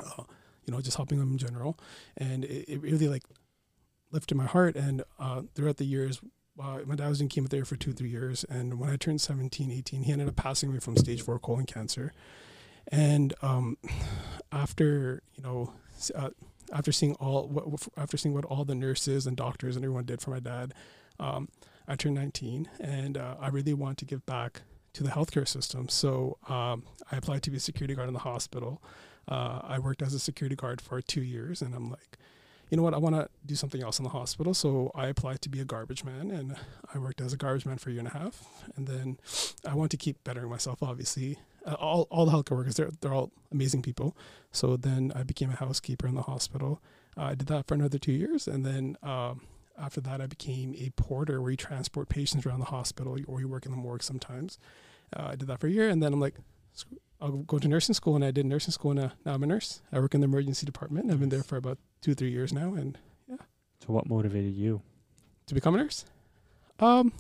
uh, 0.04 0.24
you 0.66 0.74
know 0.74 0.82
just 0.82 0.98
helping 0.98 1.20
him 1.20 1.32
in 1.32 1.38
general. 1.38 1.78
And 2.18 2.46
it, 2.46 2.66
it 2.68 2.82
really 2.82 3.08
like 3.08 3.24
lifted 4.12 4.36
my 4.36 4.46
heart. 4.46 4.76
And 4.76 5.04
uh, 5.20 5.44
throughout 5.54 5.78
the 5.78 5.86
years, 5.86 6.20
uh, 6.62 6.80
my 6.86 6.96
dad 6.96 7.10
was 7.10 7.22
in 7.22 7.28
chemotherapy 7.28 7.68
for 7.68 7.76
two, 7.76 7.94
three 7.94 8.10
years. 8.10 8.44
And 8.50 8.80
when 8.80 8.90
I 8.90 8.96
turned 8.98 9.22
17, 9.22 9.72
18, 9.72 10.04
he 10.04 10.12
ended 10.12 10.28
up 10.28 10.36
passing 10.36 10.70
away 10.70 10.80
from 10.80 10.96
stage 10.98 11.22
four 11.22 11.40
colon 11.40 11.66
cancer. 11.66 12.14
And 12.88 13.34
um, 13.42 13.78
after, 14.52 15.24
you 15.36 15.44
know, 15.44 15.74
uh, 16.16 16.30
after 16.72 16.92
seeing 16.92 17.16
all, 17.16 17.48
what- 17.48 17.88
after 17.98 18.18
seeing 18.18 18.34
what 18.34 18.46
all 18.46 18.64
the 18.66 18.76
nurses 18.76 19.28
and 19.28 19.36
doctors 19.36 19.76
and 19.76 19.84
everyone 19.84 20.06
did 20.06 20.22
for 20.22 20.32
my 20.32 20.40
dad, 20.40 20.74
um, 21.20 21.50
I 21.88 21.96
turned 21.96 22.16
19 22.16 22.70
and 22.80 23.18
uh, 23.18 23.36
I 23.40 23.50
really 23.50 23.74
want 23.74 23.98
to 24.00 24.06
give 24.06 24.26
back 24.26 24.62
to 24.94 25.04
the 25.04 25.10
healthcare 25.10 25.48
system. 25.48 25.90
So 25.90 26.38
um, 26.48 26.84
I 27.12 27.18
applied 27.18 27.44
to 27.44 27.52
be 27.52 27.58
a 27.58 27.62
security 27.62 27.96
guard 27.96 28.08
in 28.08 28.14
the 28.14 28.20
hospital. 28.22 28.82
Uh, 29.28 29.62
I 29.64 29.80
worked 29.80 30.02
as 30.02 30.14
a 30.14 30.20
security 30.20 30.56
guard 30.56 30.82
for 30.82 31.02
two 31.02 31.22
years, 31.22 31.62
and 31.62 31.74
I'm 31.74 31.90
like, 31.90 32.18
you 32.72 32.78
know 32.78 32.84
what, 32.84 32.94
I 32.94 32.98
want 32.98 33.16
to 33.16 33.30
do 33.46 33.54
something 33.54 33.84
else 33.84 34.00
in 34.00 34.04
the 34.04 34.10
hospital. 34.10 34.54
So 34.54 34.92
I 34.96 35.08
applied 35.08 35.42
to 35.42 35.50
be 35.50 35.60
a 35.60 35.66
garbage 35.66 36.06
man, 36.06 36.32
and 36.32 36.56
I 36.96 37.00
worked 37.00 37.20
as 37.20 37.34
a 37.34 37.38
garbage 37.38 37.66
man 37.66 37.78
for 37.78 37.90
a 37.90 37.94
year 37.94 38.00
and 38.00 38.08
a 38.08 38.18
half. 38.18 38.64
And 38.78 38.88
then 38.88 39.20
I 39.68 39.76
want 39.76 39.92
to 39.92 39.98
keep 39.98 40.24
bettering 40.24 40.50
myself, 40.50 40.82
obviously. 40.82 41.38
Uh, 41.68 41.74
all, 41.74 42.08
all 42.10 42.26
the 42.26 42.32
healthcare 42.32 42.56
workers, 42.56 42.76
they're, 42.76 42.90
they're 43.02 43.14
all 43.14 43.32
amazing 43.52 43.82
people. 43.82 44.16
So 44.54 44.78
then 44.78 45.12
I 45.14 45.24
became 45.24 45.52
a 45.52 45.56
housekeeper 45.58 46.08
in 46.08 46.16
the 46.16 46.22
hospital. 46.22 46.82
Uh, 47.18 47.24
I 47.24 47.36
did 47.36 47.48
that 47.48 47.68
for 47.68 47.74
another 47.74 48.00
two 48.00 48.14
years. 48.14 48.48
And 48.48 48.66
then 48.66 48.96
um, 49.04 49.42
after 49.78 50.00
that, 50.02 50.22
I 50.22 50.28
became 50.28 50.74
a 50.78 50.92
porter 50.92 51.42
where 51.42 51.52
you 51.52 51.58
transport 51.58 52.08
patients 52.08 52.46
around 52.46 52.60
the 52.60 52.66
hospital 52.68 53.18
or 53.28 53.42
you 53.42 53.50
work 53.50 53.66
in 53.66 53.72
the 53.72 53.78
morgue 53.78 54.02
sometimes. 54.02 54.58
Uh, 55.14 55.24
I 55.32 55.36
did 55.36 55.50
that 55.50 55.60
for 55.60 55.68
a 55.68 55.72
year. 55.72 55.90
And 55.90 56.02
then 56.02 56.14
I'm 56.14 56.22
like, 56.22 56.36
I'll 57.20 57.32
go 57.32 57.60
to 57.60 57.68
nursing 57.68 57.96
school. 57.96 58.16
And 58.16 58.24
I 58.24 58.32
did 58.32 58.46
nursing 58.46 58.72
school, 58.72 58.92
and 58.92 59.00
uh, 59.02 59.10
now 59.26 59.34
I'm 59.34 59.44
a 59.44 59.46
nurse. 59.46 59.82
I 59.92 60.00
work 60.00 60.16
in 60.16 60.22
the 60.22 60.26
emergency 60.26 60.66
department. 60.66 61.12
I've 61.12 61.20
been 61.20 61.30
there 61.30 61.44
for 61.44 61.58
about 61.58 61.78
two, 62.02 62.14
three 62.16 62.32
years 62.32 62.52
now. 62.52 62.74
And 62.74 62.98
yeah. 63.28 63.38
So 63.80 63.94
what 63.94 64.08
motivated 64.08 64.54
you? 64.56 64.82
to 65.52 65.56
become 65.56 65.76
a 65.76 65.78
nurse? 65.78 66.06
Um, 66.80 67.12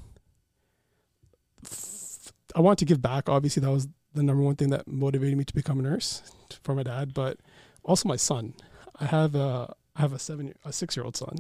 f- 1.66 2.32
I 2.56 2.62
want 2.62 2.80
to 2.80 2.86
give 2.86 3.02
back. 3.02 3.28
Obviously, 3.28 3.62
that 3.62 3.72
was 3.72 3.88
the 4.14 4.24
number 4.24 4.42
one 4.42 4.56
thing 4.56 4.70
that 4.70 4.88
motivated 4.88 5.38
me 5.38 5.44
to 5.44 5.54
become 5.54 5.80
a 5.80 5.82
nurse 5.84 6.22
for 6.64 6.74
my 6.74 6.84
dad, 6.84 7.14
but 7.14 7.38
also 7.84 8.08
my 8.08 8.16
son. 8.16 8.54
I 9.00 9.06
have 9.06 9.36
a 9.36 9.74
I 9.96 10.02
have 10.02 10.14
a 10.14 10.20
seven 10.20 10.54
a 10.64 10.72
six 10.72 10.96
year 10.96 11.04
old 11.04 11.18
son, 11.18 11.40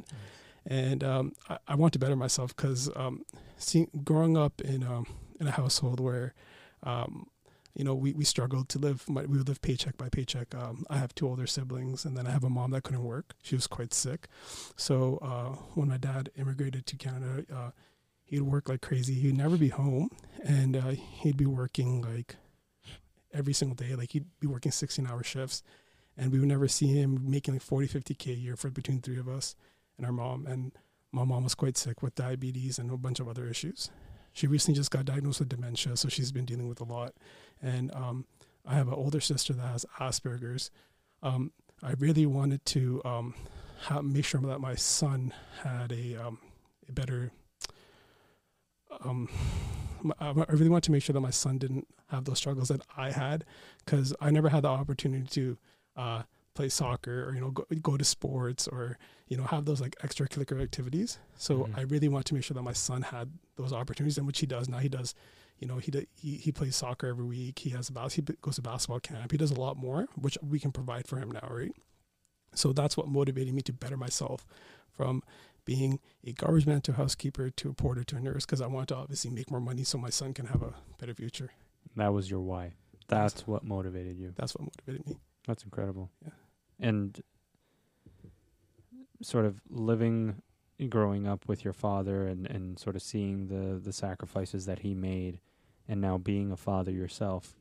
and 0.65 1.03
um, 1.03 1.33
I, 1.49 1.57
I 1.69 1.75
want 1.75 1.93
to 1.93 1.99
better 1.99 2.15
myself 2.15 2.55
because 2.55 2.89
um, 2.95 3.23
seeing 3.57 3.89
growing 4.03 4.37
up 4.37 4.59
in 4.61 4.83
um, 4.83 5.05
in 5.39 5.47
a 5.47 5.51
household 5.51 5.99
where 5.99 6.33
um, 6.83 7.27
you 7.75 7.83
know 7.83 7.95
we, 7.95 8.13
we 8.13 8.25
struggled 8.25 8.69
to 8.69 8.79
live 8.79 9.07
my, 9.09 9.23
we 9.23 9.37
would 9.37 9.47
live 9.47 9.61
paycheck 9.61 9.97
by 9.97 10.09
paycheck. 10.09 10.53
Um, 10.55 10.85
i 10.89 10.97
have 10.97 11.15
two 11.15 11.27
older 11.27 11.47
siblings 11.47 12.05
and 12.05 12.17
then 12.17 12.27
i 12.27 12.31
have 12.31 12.43
a 12.43 12.49
mom 12.49 12.71
that 12.71 12.83
couldn't 12.83 13.03
work. 13.03 13.33
She 13.41 13.55
was 13.55 13.67
quite 13.67 13.93
sick. 13.93 14.27
So 14.75 15.19
uh, 15.21 15.55
when 15.75 15.89
my 15.89 15.97
dad 15.97 16.29
immigrated 16.37 16.85
to 16.87 16.97
canada 16.97 17.45
uh, 17.53 17.71
he'd 18.31 18.41
work 18.41 18.69
like 18.69 18.81
crazy. 18.81 19.13
He'd 19.13 19.37
never 19.37 19.57
be 19.57 19.67
home 19.67 20.09
and 20.43 20.77
uh, 20.77 20.89
he'd 20.91 21.35
be 21.35 21.45
working 21.45 22.01
like 22.01 22.37
every 23.33 23.53
single 23.53 23.75
day. 23.75 23.93
Like 23.93 24.11
he'd 24.13 24.25
be 24.39 24.47
working 24.47 24.71
16 24.71 25.05
hour 25.05 25.21
shifts 25.21 25.63
and 26.17 26.31
we 26.31 26.39
would 26.39 26.47
never 26.47 26.67
see 26.69 26.87
him 26.87 27.19
making 27.29 27.55
like 27.55 27.61
40 27.61 27.87
50k 27.89 28.27
a 28.27 28.35
year 28.35 28.55
for 28.55 28.69
between 28.69 29.01
three 29.01 29.19
of 29.19 29.27
us 29.27 29.55
and 29.97 30.05
our 30.05 30.13
mom. 30.13 30.47
And 30.47 30.71
my 31.11 31.25
mom 31.25 31.43
was 31.43 31.55
quite 31.55 31.77
sick 31.77 32.01
with 32.01 32.15
diabetes 32.15 32.79
and 32.79 32.89
a 32.89 32.95
bunch 32.95 33.19
of 33.19 33.27
other 33.27 33.45
issues. 33.47 33.91
She 34.31 34.47
recently 34.47 34.77
just 34.77 34.91
got 34.91 35.03
diagnosed 35.03 35.39
with 35.39 35.49
dementia 35.49 35.97
so 35.97 36.07
she's 36.07 36.31
been 36.31 36.45
dealing 36.45 36.69
with 36.69 36.79
a 36.79 36.85
lot 36.85 37.13
and 37.61 37.93
um, 37.93 38.25
i 38.65 38.73
have 38.73 38.87
an 38.87 38.93
older 38.93 39.19
sister 39.21 39.53
that 39.53 39.67
has 39.67 39.85
asperger's 39.99 40.71
um, 41.23 41.51
i 41.83 41.91
really 41.99 42.25
wanted 42.25 42.63
to 42.65 43.01
um, 43.05 43.33
ha 43.81 44.01
make 44.01 44.25
sure 44.25 44.41
that 44.41 44.59
my 44.59 44.75
son 44.75 45.33
had 45.63 45.91
a, 45.91 46.15
um, 46.15 46.37
a 46.87 46.91
better 46.91 47.31
um, 49.05 49.29
I 50.19 50.31
really 50.49 50.67
wanted 50.69 50.83
to 50.83 50.91
make 50.91 51.03
sure 51.03 51.13
that 51.13 51.21
my 51.21 51.29
son 51.29 51.57
didn't 51.57 51.87
have 52.09 52.25
those 52.25 52.39
struggles 52.39 52.67
that 52.69 52.81
I 52.97 53.11
had 53.11 53.45
because 53.85 54.13
I 54.19 54.31
never 54.31 54.49
had 54.49 54.63
the 54.63 54.67
opportunity 54.69 55.25
to 55.27 55.57
uh, 55.95 56.23
play 56.55 56.67
soccer 56.69 57.23
or 57.29 57.33
you 57.33 57.39
know 57.41 57.51
go, 57.51 57.65
go 57.81 57.95
to 57.97 58.03
sports 58.03 58.67
or 58.67 58.97
you 59.27 59.37
know 59.37 59.43
have 59.45 59.63
those 59.65 59.79
like 59.79 59.95
extracurricular 60.03 60.61
activities 60.61 61.17
so 61.37 61.59
Mhm. 61.59 61.77
i 61.77 61.81
really 61.83 62.09
want 62.09 62.25
to 62.25 62.33
make 62.33 62.43
sure 62.43 62.55
that 62.55 62.61
my 62.63 62.73
son 62.73 63.01
had 63.03 63.31
those 63.55 63.71
opportunities 63.71 64.17
and 64.17 64.27
which 64.27 64.39
he 64.39 64.45
does 64.45 64.67
now 64.67 64.79
he 64.79 64.89
does 64.89 65.15
you 65.61 65.67
know 65.67 65.77
he, 65.77 65.91
he 66.15 66.35
he 66.35 66.51
plays 66.51 66.75
soccer 66.75 67.07
every 67.07 67.23
week 67.25 67.59
he 67.59 67.69
has 67.69 67.87
a 67.87 67.93
bas- 67.93 68.15
he 68.15 68.21
goes 68.41 68.55
to 68.57 68.61
basketball 68.61 68.99
camp 68.99 69.31
he 69.31 69.37
does 69.37 69.51
a 69.51 69.59
lot 69.59 69.77
more 69.77 70.07
which 70.15 70.37
we 70.41 70.59
can 70.59 70.71
provide 70.71 71.07
for 71.07 71.17
him 71.17 71.31
now 71.31 71.47
right 71.49 71.71
so 72.53 72.73
that's 72.73 72.97
what 72.97 73.07
motivated 73.07 73.53
me 73.53 73.61
to 73.61 73.71
better 73.71 73.95
myself 73.95 74.45
from 74.91 75.21
being 75.63 75.99
a 76.25 76.33
garbage 76.33 76.65
man 76.65 76.81
to 76.81 76.91
a 76.91 76.95
housekeeper 76.95 77.49
to 77.51 77.69
a 77.69 77.73
porter 77.73 78.03
to 78.03 78.17
a 78.17 78.19
nurse 78.19 78.45
because 78.45 78.59
i 78.59 78.67
want 78.67 78.87
to 78.89 78.95
obviously 78.95 79.29
make 79.31 79.49
more 79.49 79.61
money 79.61 79.83
so 79.83 79.97
my 79.97 80.09
son 80.09 80.33
can 80.33 80.47
have 80.47 80.61
a 80.61 80.73
better 80.99 81.13
future 81.13 81.51
That 81.95 82.11
was 82.13 82.29
your 82.29 82.41
why. 82.41 82.73
That's 83.07 83.45
what 83.47 83.63
motivated 83.63 84.17
you. 84.17 84.33
that's 84.35 84.53
what 84.55 84.63
motivated 84.63 85.05
me 85.07 85.17
That's 85.47 85.63
incredible. 85.63 86.09
Yeah. 86.23 86.31
And 86.79 87.21
sort 89.21 89.45
of 89.45 89.61
living, 89.69 90.41
growing 90.89 91.27
up 91.27 91.47
with 91.47 91.63
your 91.63 91.73
father, 91.73 92.27
and 92.27 92.47
and 92.47 92.79
sort 92.79 92.95
of 92.95 93.01
seeing 93.01 93.47
the 93.47 93.79
the 93.79 93.93
sacrifices 93.93 94.65
that 94.65 94.79
he 94.79 94.93
made, 94.95 95.39
and 95.91 95.99
now 95.99 96.17
being 96.17 96.51
a 96.53 96.57
father 96.57 96.89
yourself. 96.91 97.53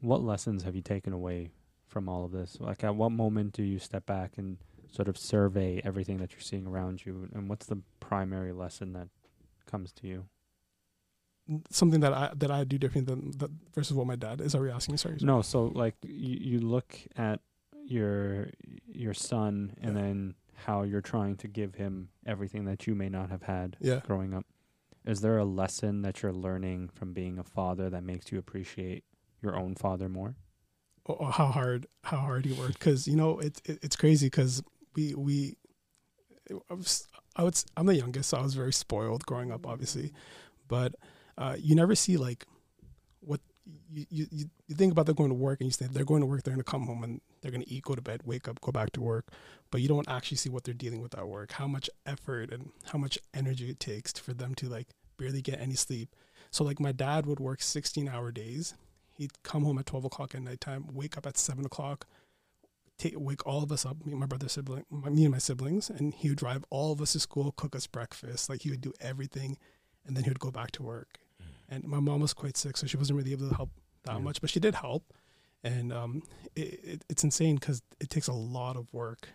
What 0.00 0.22
lessons 0.22 0.62
have 0.62 0.76
you 0.76 0.82
taken 0.82 1.12
away 1.12 1.50
from 1.88 2.08
all 2.08 2.24
of 2.24 2.30
this? 2.30 2.58
Like, 2.60 2.84
at 2.84 2.94
what 2.94 3.10
moment 3.10 3.52
do 3.54 3.62
you 3.64 3.78
step 3.80 4.06
back 4.06 4.38
and 4.38 4.58
sort 4.90 5.08
of 5.08 5.18
survey 5.18 5.80
everything 5.84 6.18
that 6.18 6.30
you're 6.32 6.40
seeing 6.40 6.66
around 6.66 7.04
you, 7.04 7.28
and 7.34 7.48
what's 7.48 7.66
the 7.66 7.78
primary 7.98 8.52
lesson 8.52 8.92
that 8.92 9.08
comes 9.66 9.92
to 9.92 10.06
you? 10.06 10.24
something 11.68 12.00
that 12.00 12.14
I 12.14 12.32
that 12.36 12.50
I 12.50 12.64
do 12.64 12.78
different 12.78 13.06
than 13.06 13.32
that 13.36 13.50
versus 13.74 13.94
what 13.94 14.06
my 14.06 14.16
dad 14.16 14.40
is. 14.40 14.54
Are 14.54 14.62
we 14.62 14.70
asking? 14.70 14.96
Sorry. 14.96 15.18
No, 15.20 15.42
so 15.42 15.64
like 15.74 15.94
you, 16.02 16.38
you 16.40 16.60
look 16.60 16.98
at 17.18 17.40
your 17.84 18.48
your 18.90 19.12
son 19.12 19.74
and 19.82 19.94
Yeah. 19.94 20.02
then 20.02 20.34
how 20.54 20.84
you're 20.84 21.02
trying 21.02 21.36
to 21.36 21.48
give 21.48 21.74
him 21.74 22.08
everything 22.24 22.64
that 22.64 22.86
you 22.86 22.94
may 22.94 23.10
not 23.10 23.28
have 23.28 23.42
had 23.42 23.76
Yeah. 23.80 24.00
growing 24.06 24.32
up. 24.32 24.46
Is 25.04 25.20
there 25.20 25.36
a 25.38 25.44
lesson 25.44 26.02
that 26.02 26.22
you're 26.22 26.32
learning 26.32 26.88
from 26.88 27.12
being 27.12 27.38
a 27.38 27.44
father 27.44 27.90
that 27.90 28.02
makes 28.02 28.32
you 28.32 28.38
appreciate 28.38 29.04
your 29.42 29.56
own 29.56 29.74
father 29.74 30.08
more? 30.08 30.36
Or, 31.04 31.16
or 31.16 31.30
how 31.30 31.48
hard 31.48 31.86
how 32.02 32.16
hard 32.18 32.46
he 32.46 32.52
worked 32.52 32.78
because 32.78 33.06
you 33.06 33.14
know 33.16 33.38
it's 33.38 33.60
it, 33.66 33.78
it's 33.82 33.96
crazy 33.96 34.26
because 34.26 34.62
we 34.94 35.14
we 35.14 35.56
I 36.70 36.74
was 36.74 37.06
I 37.36 37.42
would 37.44 37.54
s- 37.54 37.66
I'm 37.76 37.84
the 37.86 37.94
youngest 37.94 38.30
so 38.30 38.38
I 38.38 38.42
was 38.42 38.54
very 38.54 38.72
spoiled 38.72 39.26
growing 39.26 39.52
up 39.52 39.66
obviously, 39.66 40.12
but 40.66 40.94
uh, 41.36 41.56
you 41.58 41.74
never 41.74 41.94
see 41.94 42.16
like 42.16 42.46
what 43.20 43.40
you, 43.90 44.06
you 44.10 44.26
you 44.30 44.44
you 44.66 44.74
think 44.76 44.92
about 44.92 45.04
they're 45.04 45.14
going 45.14 45.28
to 45.30 45.34
work 45.34 45.60
and 45.60 45.66
you 45.66 45.72
say 45.72 45.86
they're 45.90 46.04
going 46.06 46.20
to 46.20 46.26
work 46.26 46.42
they're 46.42 46.54
going 46.54 46.64
to 46.64 46.70
come 46.70 46.86
home 46.86 47.04
and 47.04 47.20
they're 47.44 47.52
going 47.52 47.62
to 47.62 47.70
eat 47.70 47.84
go 47.84 47.94
to 47.94 48.00
bed 48.02 48.22
wake 48.24 48.48
up 48.48 48.58
go 48.62 48.72
back 48.72 48.90
to 48.90 49.02
work 49.02 49.26
but 49.70 49.80
you 49.82 49.88
don't 49.88 50.08
actually 50.08 50.36
see 50.36 50.48
what 50.48 50.64
they're 50.64 50.74
dealing 50.74 51.02
with 51.02 51.16
at 51.16 51.28
work 51.28 51.52
how 51.52 51.66
much 51.68 51.90
effort 52.06 52.50
and 52.50 52.70
how 52.90 52.98
much 52.98 53.18
energy 53.34 53.68
it 53.68 53.78
takes 53.78 54.12
for 54.14 54.32
them 54.32 54.54
to 54.54 54.68
like 54.68 54.88
barely 55.16 55.42
get 55.42 55.60
any 55.60 55.74
sleep. 55.74 56.14
So 56.50 56.64
like 56.64 56.80
my 56.80 56.92
dad 56.92 57.26
would 57.26 57.40
work 57.40 57.62
16 57.62 58.08
hour 58.08 58.30
days. 58.30 58.74
He'd 59.16 59.42
come 59.42 59.64
home 59.64 59.78
at 59.78 59.86
12 59.86 60.06
o'clock 60.06 60.34
at 60.34 60.42
nighttime 60.42 60.86
wake 60.92 61.16
up 61.16 61.26
at 61.26 61.38
7 61.38 61.64
o'clock 61.64 62.06
take 62.96 63.14
wake 63.16 63.44
all 63.46 63.62
of 63.62 63.72
us 63.72 63.84
up 63.84 64.04
me 64.06 64.12
and 64.12 64.20
my 64.20 64.26
brother 64.26 64.48
sibling 64.48 64.84
my, 64.88 65.08
me 65.10 65.24
and 65.24 65.32
my 65.32 65.38
siblings 65.38 65.90
and 65.90 66.14
he 66.14 66.28
would 66.28 66.38
drive 66.38 66.64
all 66.70 66.92
of 66.92 67.00
us 67.00 67.12
to 67.12 67.18
school 67.20 67.52
cook 67.56 67.74
us 67.74 67.88
breakfast 67.88 68.48
like 68.48 68.62
he 68.62 68.70
would 68.70 68.80
do 68.80 68.92
everything 69.00 69.56
and 70.06 70.16
then 70.16 70.22
he 70.22 70.30
would 70.30 70.38
go 70.38 70.50
back 70.50 70.70
to 70.70 70.82
work. 70.82 71.18
Mm. 71.42 71.46
And 71.68 71.84
my 71.84 71.98
mom 71.98 72.20
was 72.20 72.32
quite 72.32 72.56
sick 72.56 72.76
so 72.76 72.86
she 72.86 72.96
wasn't 72.96 73.16
really 73.16 73.32
able 73.32 73.48
to 73.48 73.54
help 73.54 73.70
that 74.04 74.12
Yeah. 74.14 74.18
much 74.18 74.40
but 74.40 74.50
she 74.50 74.60
did 74.60 74.74
help 74.76 75.12
and 75.64 75.92
um, 75.92 76.22
it, 76.54 76.80
it, 76.84 77.04
it's 77.08 77.24
insane 77.24 77.56
because 77.56 77.82
it 77.98 78.10
takes 78.10 78.28
a 78.28 78.32
lot 78.32 78.76
of 78.76 78.86
work 78.92 79.28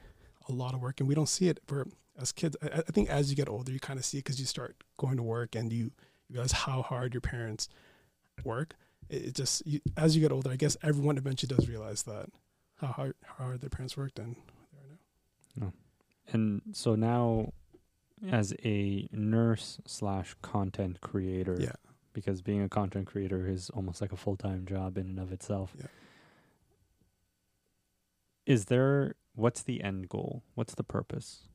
a 0.48 0.52
lot 0.52 0.74
of 0.74 0.82
work 0.82 1.00
and 1.00 1.10
we 1.10 1.16
don't 1.16 1.30
see 1.30 1.50
it 1.50 1.60
for 1.68 1.88
as 2.20 2.32
kids 2.32 2.56
i, 2.64 2.68
I 2.78 2.92
think 2.92 3.10
as 3.10 3.30
you 3.30 3.36
get 3.36 3.50
older 3.50 3.72
you 3.72 3.80
kind 3.80 4.00
of 4.00 4.06
see 4.06 4.20
it 4.20 4.24
because 4.24 4.40
you 4.40 4.46
start 4.46 4.76
going 4.98 5.18
to 5.18 5.24
work 5.24 5.56
and 5.56 5.72
you, 5.74 5.92
you 6.28 6.34
realize 6.34 6.52
how 6.52 6.82
hard 6.82 7.14
your 7.14 7.22
parents 7.22 7.68
work 8.46 8.76
it, 9.10 9.26
it 9.26 9.36
just 9.36 9.66
you, 9.66 9.82
as 9.98 10.16
you 10.16 10.22
get 10.22 10.32
older 10.32 10.50
i 10.50 10.56
guess 10.56 10.78
everyone 10.82 11.18
eventually 11.18 11.54
does 11.54 11.68
realize 11.68 12.04
that 12.04 12.28
how 12.78 12.88
hard, 12.88 13.16
how 13.24 13.46
hard 13.46 13.62
their 13.62 13.70
parents 13.70 13.98
worked 13.98 14.20
and 14.20 14.36
they 14.72 14.80
are 14.80 15.66
now 15.66 15.74
And 16.32 16.62
so 16.74 16.96
now, 16.96 17.52
as 18.30 18.54
a 18.64 19.10
nurse 19.12 19.80
slash 19.86 20.36
content 20.42 21.02
creator, 21.02 21.58
yeah 21.60 21.72
because 22.14 22.42
being 22.42 22.62
a 22.62 22.70
content 22.70 23.08
creator 23.08 23.48
is 23.48 23.70
almost 23.72 24.02
like 24.02 24.12
a 24.12 24.18
full 24.18 24.36
time 24.36 24.66
job 24.66 24.98
in 24.98 25.08
and 25.08 25.20
of 25.20 25.32
itself. 25.32 25.74
Yeah. 25.78 25.86
Is 28.50 28.66
there 28.66 29.16
what's 29.36 29.62
the 29.64 29.82
end 29.84 30.10
goal? 30.10 30.44
What's 30.56 30.74
the 30.76 30.84
purpose 30.84 31.48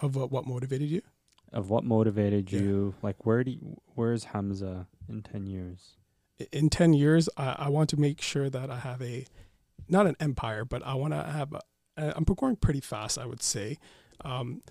of 0.00 0.16
what, 0.16 0.30
what 0.30 0.46
motivated 0.46 0.90
you 0.90 1.02
of 1.52 1.70
what 1.70 1.84
motivated 1.84 2.50
Yeah. 2.52 2.60
you? 2.60 2.94
Like 3.02 3.24
where 3.24 3.42
do 3.44 3.52
you, 3.52 3.80
where's 3.94 4.24
Hamza 4.24 4.86
in 5.08 5.22
ten 5.22 5.46
years? 5.46 5.96
In 6.52 6.70
10 6.70 6.94
years 6.94 7.28
I, 7.36 7.66
I 7.66 7.68
want 7.68 7.90
to 7.90 8.00
make 8.00 8.22
sure 8.22 8.48
that 8.48 8.70
i 8.70 8.78
have 8.78 9.02
a 9.02 9.26
not 9.88 10.06
an 10.06 10.16
empire 10.20 10.64
but 10.64 10.82
i 10.86 10.94
want 10.94 11.12
to 11.12 11.22
have 11.22 11.52
a, 11.52 11.60
i'm 12.16 12.24
growing 12.24 12.56
pretty 12.56 12.80
fast 12.80 13.18
i 13.18 13.26
would 13.26 13.42
say 13.42 13.76
um, 14.24 14.62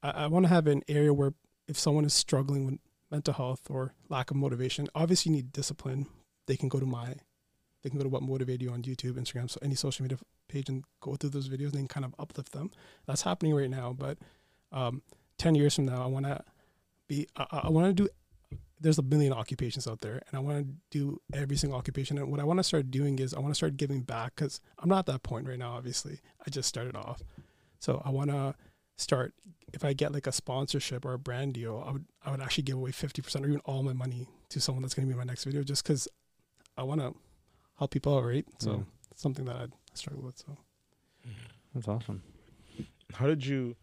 I, 0.00 0.10
I 0.10 0.26
want 0.28 0.44
to 0.44 0.48
have 0.48 0.68
an 0.68 0.82
area 0.86 1.12
where 1.12 1.34
if 1.66 1.76
someone 1.76 2.04
is 2.04 2.14
struggling 2.14 2.66
with 2.66 2.78
mental 3.10 3.34
health 3.34 3.62
or 3.68 3.94
lack 4.08 4.30
of 4.30 4.36
motivation 4.36 4.86
obviously 4.94 5.30
you 5.30 5.36
need 5.38 5.50
discipline 5.50 6.06
they 6.46 6.56
can 6.56 6.68
go 6.68 6.78
to 6.78 6.86
my 6.86 7.16
they 7.82 7.90
can 7.90 7.98
go 7.98 8.04
to 8.04 8.08
what 8.08 8.22
motivated 8.22 8.62
you 8.62 8.70
on 8.70 8.82
youtube 8.82 9.14
instagram 9.18 9.50
so 9.50 9.58
any 9.60 9.74
social 9.74 10.04
media 10.04 10.18
page 10.48 10.68
and 10.68 10.84
go 11.00 11.14
through 11.16 11.30
those 11.30 11.48
videos 11.48 11.70
and 11.70 11.74
then 11.74 11.88
kind 11.88 12.04
of 12.04 12.14
uplift 12.18 12.52
them. 12.52 12.70
That's 13.06 13.22
happening 13.22 13.54
right 13.54 13.70
now 13.70 13.92
but 13.92 14.18
um, 14.72 15.02
10 15.38 15.54
years 15.54 15.74
from 15.76 15.86
now 15.86 16.02
i 16.02 16.06
want 16.06 16.26
to 16.26 16.42
be 17.06 17.26
i, 17.36 17.46
I 17.64 17.70
want 17.70 17.86
to 17.86 17.92
do 17.92 18.08
there's 18.80 18.98
a 18.98 19.02
million 19.02 19.32
occupations 19.32 19.88
out 19.88 20.00
there 20.00 20.22
and 20.28 20.34
i 20.34 20.38
want 20.38 20.58
to 20.58 20.72
do 20.90 21.20
every 21.32 21.56
single 21.56 21.78
occupation 21.78 22.18
and 22.18 22.30
what 22.30 22.40
i 22.40 22.44
want 22.44 22.58
to 22.58 22.64
start 22.64 22.90
doing 22.90 23.18
is 23.18 23.34
i 23.34 23.38
want 23.40 23.50
to 23.50 23.54
start 23.56 23.76
giving 23.76 24.02
back 24.02 24.34
because 24.34 24.60
i'm 24.78 24.88
not 24.88 25.00
at 25.00 25.06
that 25.06 25.22
point 25.22 25.48
right 25.48 25.58
now 25.58 25.72
obviously. 25.72 26.20
I 26.46 26.50
just 26.50 26.68
started 26.68 26.96
off. 26.96 27.22
So 27.80 28.02
i 28.04 28.10
want 28.10 28.30
to 28.30 28.54
start 28.96 29.32
if 29.72 29.84
i 29.84 29.92
get 29.92 30.12
like 30.12 30.26
a 30.26 30.32
sponsorship 30.32 31.04
or 31.04 31.14
a 31.14 31.18
brand 31.18 31.54
deal 31.54 31.82
i 31.86 31.92
would 31.92 32.04
i 32.24 32.30
would 32.30 32.40
actually 32.40 32.64
give 32.64 32.76
away 32.76 32.90
50% 32.90 33.42
or 33.42 33.48
even 33.48 33.60
all 33.64 33.82
my 33.82 33.92
money 33.92 34.26
to 34.48 34.60
someone 34.60 34.82
that's 34.82 34.94
going 34.94 35.06
to 35.06 35.08
be 35.08 35.12
in 35.12 35.18
my 35.18 35.30
next 35.30 35.44
video 35.44 35.62
just 35.62 35.84
because 35.84 36.08
i 36.76 36.82
want 36.82 37.00
to 37.00 37.14
help 37.78 37.92
people 37.92 38.16
out 38.16 38.24
right? 38.24 38.44
So 38.58 38.84
it's 39.10 39.22
something 39.22 39.44
that 39.44 39.56
i 39.56 39.66
struggle 39.98 40.22
with 40.24 40.38
so 40.38 40.56
That's 41.74 41.88
awesome. 41.88 42.22
How 43.12 43.26
did 43.26 43.44
you 43.44 43.76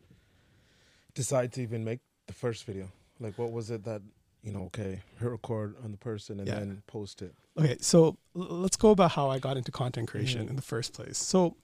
decide 1.14 1.54
to 1.54 1.62
even 1.62 1.84
make 1.84 2.00
the 2.28 2.34
first 2.34 2.66
video? 2.66 2.90
Like, 3.20 3.38
what 3.38 3.52
was 3.52 3.72
it 3.72 3.84
that 3.86 4.02
you 4.44 4.52
know? 4.52 4.64
Okay, 4.66 5.02
hit 5.20 5.30
record 5.30 5.76
on 5.84 5.92
the 5.92 5.98
person 5.98 6.40
and 6.40 6.48
Yeah. 6.48 6.60
then 6.60 6.84
post 6.88 7.22
it. 7.22 7.34
Okay, 7.58 7.78
so 7.80 8.18
l- 8.36 8.44
let's 8.62 8.76
go 8.78 8.92
about 8.92 9.12
how 9.12 9.30
I 9.30 9.40
got 9.40 9.58
into 9.58 9.72
content 9.72 10.08
creation 10.08 10.46
Mhm. 10.46 10.50
in 10.52 10.56
the 10.56 10.62
first 10.62 10.94
place. 10.94 11.18
So 11.18 11.56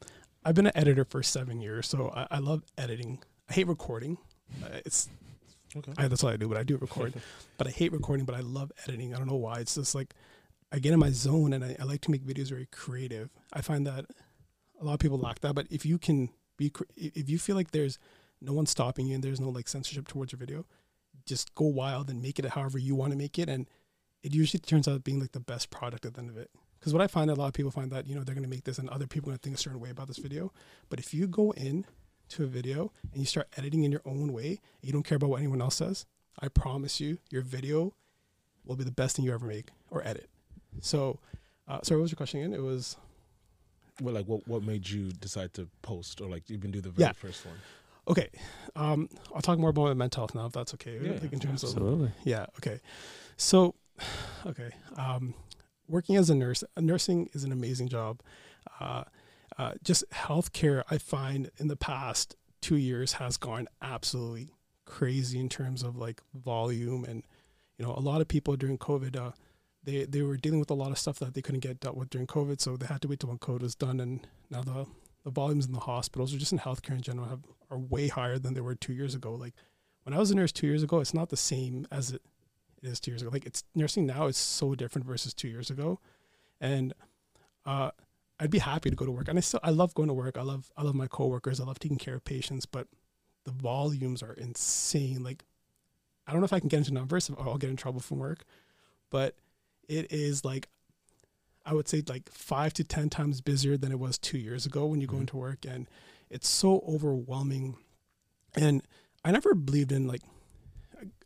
I've 0.43 0.55
been 0.55 0.65
an 0.65 0.71
editor 0.75 1.05
for 1.05 1.21
seven 1.21 1.61
years, 1.61 1.87
so 1.87 2.09
I, 2.09 2.27
I 2.31 2.39
love 2.39 2.63
editing. 2.77 3.19
I 3.49 3.53
hate 3.53 3.67
recording. 3.67 4.17
Uh, 4.63 4.79
it's 4.85 5.09
Okay. 5.75 5.93
I, 5.97 6.07
that's 6.09 6.21
what 6.23 6.33
I 6.33 6.37
do, 6.37 6.49
but 6.49 6.57
I 6.57 6.63
do 6.63 6.75
record. 6.77 7.13
but 7.57 7.65
I 7.67 7.69
hate 7.69 7.91
recording, 7.93 8.25
but 8.25 8.35
I 8.35 8.39
love 8.41 8.71
editing. 8.87 9.13
I 9.13 9.17
don't 9.17 9.27
know 9.27 9.35
why. 9.35 9.59
It's 9.59 9.75
just 9.75 9.93
like 9.95 10.13
I 10.71 10.79
get 10.79 10.91
in 10.93 10.99
my 10.99 11.11
zone 11.11 11.53
and 11.53 11.63
I, 11.63 11.75
I 11.79 11.83
like 11.83 12.01
to 12.01 12.11
make 12.11 12.23
videos 12.25 12.49
very 12.49 12.65
creative. 12.71 13.29
I 13.53 13.61
find 13.61 13.85
that 13.87 14.05
a 14.81 14.85
lot 14.85 14.93
of 14.93 14.99
people 14.99 15.17
lack 15.17 15.39
that, 15.41 15.53
but 15.53 15.67
if 15.69 15.85
you 15.85 15.97
can 15.97 16.29
be, 16.57 16.71
if 16.97 17.29
you 17.29 17.37
feel 17.37 17.55
like 17.55 17.71
there's 17.71 17.99
no 18.41 18.53
one 18.53 18.65
stopping 18.65 19.07
you 19.07 19.15
and 19.15 19.23
there's 19.23 19.39
no 19.39 19.49
like 19.49 19.67
censorship 19.67 20.07
towards 20.07 20.31
your 20.31 20.39
video, 20.39 20.65
just 21.25 21.53
go 21.55 21.65
wild 21.65 22.09
and 22.09 22.21
make 22.21 22.39
it 22.39 22.45
however 22.45 22.79
you 22.79 22.95
want 22.95 23.11
to 23.11 23.17
make 23.17 23.37
it. 23.37 23.47
And 23.47 23.67
it 24.23 24.33
usually 24.33 24.59
turns 24.59 24.87
out 24.87 25.03
being 25.03 25.19
like 25.19 25.33
the 25.33 25.39
best 25.39 25.69
product 25.69 26.05
at 26.05 26.15
the 26.15 26.19
end 26.19 26.29
of 26.29 26.37
it. 26.37 26.49
Because 26.79 26.93
what 26.93 27.01
I 27.01 27.07
find, 27.07 27.29
a 27.29 27.35
lot 27.35 27.47
of 27.47 27.53
people 27.53 27.69
find 27.69 27.91
that, 27.91 28.07
you 28.07 28.15
know, 28.15 28.23
they're 28.23 28.33
going 28.33 28.43
to 28.43 28.49
make 28.49 28.63
this 28.63 28.79
and 28.79 28.89
other 28.89 29.05
people 29.05 29.29
are 29.29 29.31
going 29.31 29.37
to 29.37 29.43
think 29.43 29.55
a 29.55 29.59
certain 29.59 29.79
way 29.79 29.91
about 29.91 30.07
this 30.07 30.17
video. 30.17 30.51
But 30.89 30.99
if 30.99 31.13
you 31.13 31.27
go 31.27 31.51
in 31.51 31.85
to 32.29 32.43
a 32.43 32.47
video 32.47 32.91
and 33.11 33.19
you 33.19 33.25
start 33.25 33.49
editing 33.55 33.83
in 33.83 33.91
your 33.91 34.01
own 34.03 34.33
way, 34.33 34.61
you 34.81 34.91
don't 34.91 35.03
care 35.03 35.17
about 35.17 35.29
what 35.29 35.39
anyone 35.39 35.61
else 35.61 35.75
says, 35.75 36.05
I 36.39 36.47
promise 36.47 36.99
you, 36.99 37.19
your 37.29 37.43
video 37.43 37.93
will 38.65 38.75
be 38.75 38.83
the 38.83 38.91
best 38.91 39.15
thing 39.15 39.25
you 39.25 39.33
ever 39.33 39.45
make 39.45 39.67
or 39.91 40.05
edit. 40.07 40.29
So, 40.79 41.19
uh, 41.67 41.81
sorry, 41.83 41.99
what 41.99 42.03
was 42.03 42.11
your 42.11 42.17
question 42.17 42.39
again? 42.39 42.53
It 42.53 42.63
was 42.63 42.97
Well, 44.01 44.13
like, 44.13 44.25
what 44.25 44.47
what 44.47 44.63
made 44.63 44.89
you 44.89 45.11
decide 45.11 45.53
to 45.55 45.67
post 45.81 46.21
or 46.21 46.27
like 46.29 46.49
even 46.49 46.71
do 46.71 46.81
the 46.81 46.89
very 46.89 47.07
Yeah. 47.07 47.11
first 47.13 47.45
one? 47.45 47.55
okay. 48.07 48.29
Um, 48.75 49.07
I'll 49.33 49.41
talk 49.41 49.59
more 49.59 49.69
about 49.69 49.83
my 49.85 49.93
mental 49.93 50.21
health 50.21 50.33
now, 50.35 50.45
if 50.47 50.53
that's 50.53 50.73
okay. 50.73 50.97
Yeah, 51.01 51.11
like 51.21 51.31
in 51.33 51.39
terms 51.39 51.63
of 51.63 51.69
Absolutely. 51.69 52.11
yeah. 52.23 52.45
Okay. 52.57 52.79
So, 53.37 53.75
okay. 54.45 54.71
Um, 54.97 55.33
working 55.87 56.15
as 56.15 56.29
a 56.29 56.35
nurse, 56.35 56.63
uh, 56.75 56.81
nursing 56.81 57.29
is 57.33 57.43
an 57.43 57.51
amazing 57.51 57.89
job. 57.89 58.21
Uh, 58.79 59.03
uh, 59.57 59.73
just 59.83 60.09
healthcare, 60.09 60.83
I 60.89 60.97
find 60.97 61.51
in 61.57 61.67
the 61.67 61.75
past 61.75 62.35
two 62.61 62.77
years 62.77 63.13
has 63.13 63.37
gone 63.37 63.67
absolutely 63.81 64.49
crazy 64.85 65.39
in 65.39 65.47
terms 65.49 65.83
of 65.83 65.95
like 65.95 66.21
volume 66.33 67.05
and 67.05 67.23
you 67.77 67.85
know 67.85 67.93
a 67.93 67.99
lot 68.01 68.19
of 68.21 68.27
people 68.27 68.55
during 68.55 68.77
COVID, 68.77 69.15
uh, 69.15 69.31
they 69.83 70.05
they 70.05 70.21
were 70.21 70.37
dealing 70.37 70.59
with 70.59 70.69
a 70.69 70.75
lot 70.75 70.91
of 70.91 70.97
stuff 70.97 71.19
that 71.19 71.33
they 71.33 71.41
couldn't 71.41 71.61
get 71.61 71.79
dealt 71.79 71.95
with 71.95 72.09
during 72.09 72.27
COVID, 72.27 72.61
so 72.61 72.77
they 72.77 72.85
had 72.85 73.01
to 73.01 73.07
wait 73.07 73.19
till 73.19 73.29
when 73.29 73.39
COVID 73.39 73.61
was 73.61 73.75
done, 73.75 73.99
and 73.99 74.27
now 74.49 74.61
the 74.61 74.85
the 75.23 75.31
volumes 75.31 75.65
in 75.65 75.73
the 75.73 75.79
hospitals 75.79 76.33
or 76.33 76.37
just 76.37 76.51
in 76.51 76.59
healthcare 76.59 76.95
in 76.95 77.01
general 77.01 77.27
have 77.27 77.41
are 77.69 77.77
way 77.77 78.07
higher 78.07 78.37
than 78.37 78.53
they 78.53 78.61
were 78.61 78.75
two 78.75 78.93
years 78.93 79.15
ago. 79.15 79.33
Like 79.33 79.53
when 80.03 80.13
I 80.13 80.19
was 80.19 80.31
a 80.31 80.35
nurse 80.35 80.51
two 80.51 80.67
years 80.67 80.83
ago, 80.83 80.99
it's 80.99 81.13
not 81.13 81.29
the 81.29 81.37
same 81.37 81.87
as 81.91 82.11
it, 82.11 82.21
it 82.81 82.89
is 82.89 82.99
two 82.99 83.11
years 83.11 83.21
ago. 83.21 83.31
Like 83.31 83.45
it's 83.45 83.63
nursing 83.75 84.05
now 84.05 84.27
is 84.27 84.37
so 84.37 84.75
different 84.75 85.05
versus 85.07 85.33
two 85.33 85.47
years 85.47 85.69
ago, 85.69 85.99
and 86.59 86.93
uh, 87.65 87.91
I'd 88.39 88.49
be 88.49 88.59
happy 88.59 88.89
to 88.89 88.95
go 88.95 89.05
to 89.05 89.11
work. 89.11 89.27
And 89.27 89.37
I 89.37 89.41
still 89.41 89.59
I 89.63 89.69
love 89.69 89.93
going 89.93 90.07
to 90.07 90.13
work. 90.13 90.37
I 90.37 90.41
love 90.41 90.71
I 90.75 90.83
love 90.83 90.95
my 90.95 91.07
coworkers. 91.07 91.59
I 91.59 91.65
love 91.65 91.79
taking 91.79 91.97
care 91.97 92.15
of 92.15 92.23
patients, 92.23 92.65
but 92.65 92.87
the 93.45 93.51
volumes 93.51 94.21
are 94.21 94.33
insane. 94.33 95.23
Like 95.23 95.45
I 96.27 96.31
don't 96.31 96.41
know 96.41 96.45
if 96.45 96.53
I 96.53 96.59
can 96.59 96.69
get 96.69 96.77
into 96.77 96.93
numbers 96.93 97.29
or 97.29 97.47
I'll 97.47 97.57
get 97.57 97.69
in 97.69 97.75
trouble 97.75 97.99
from 97.99 98.19
work, 98.19 98.43
but 99.09 99.35
it 99.91 100.11
is 100.11 100.45
like 100.45 100.67
I 101.65 101.73
would 101.73 101.87
say 101.87 102.01
like 102.07 102.29
five 102.31 102.73
to 102.73 102.83
ten 102.83 103.09
times 103.09 103.41
busier 103.41 103.77
than 103.77 103.91
it 103.91 103.99
was 103.99 104.17
two 104.17 104.37
years 104.39 104.65
ago 104.65 104.85
when 104.87 104.99
you 105.01 105.07
go 105.07 105.17
Mhm. 105.17 105.21
into 105.21 105.37
work, 105.37 105.65
and 105.65 105.87
it's 106.29 106.49
so 106.49 106.83
overwhelming. 106.87 107.77
And 108.55 108.81
I 109.23 109.31
never 109.31 109.53
believed 109.53 109.91
in 109.91 110.07
like, 110.07 110.21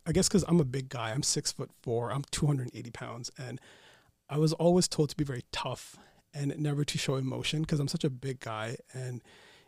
I 0.06 0.12
guess 0.12 0.28
because 0.28 0.44
I'm 0.48 0.60
a 0.60 0.64
big 0.64 0.88
guy. 0.90 1.12
I'm 1.12 1.22
six 1.22 1.52
foot 1.52 1.70
four. 1.82 2.12
I'm 2.12 2.24
280 2.30 2.90
pounds, 2.90 3.30
and 3.38 3.60
I 4.28 4.38
was 4.38 4.52
always 4.52 4.88
told 4.88 5.08
to 5.10 5.16
be 5.16 5.24
very 5.24 5.44
tough 5.52 5.96
and 6.34 6.54
never 6.58 6.84
to 6.84 6.98
show 6.98 7.16
emotion 7.16 7.62
because 7.62 7.80
I'm 7.80 7.88
such 7.88 8.04
a 8.04 8.10
big 8.10 8.40
guy, 8.40 8.76
and 8.92 9.22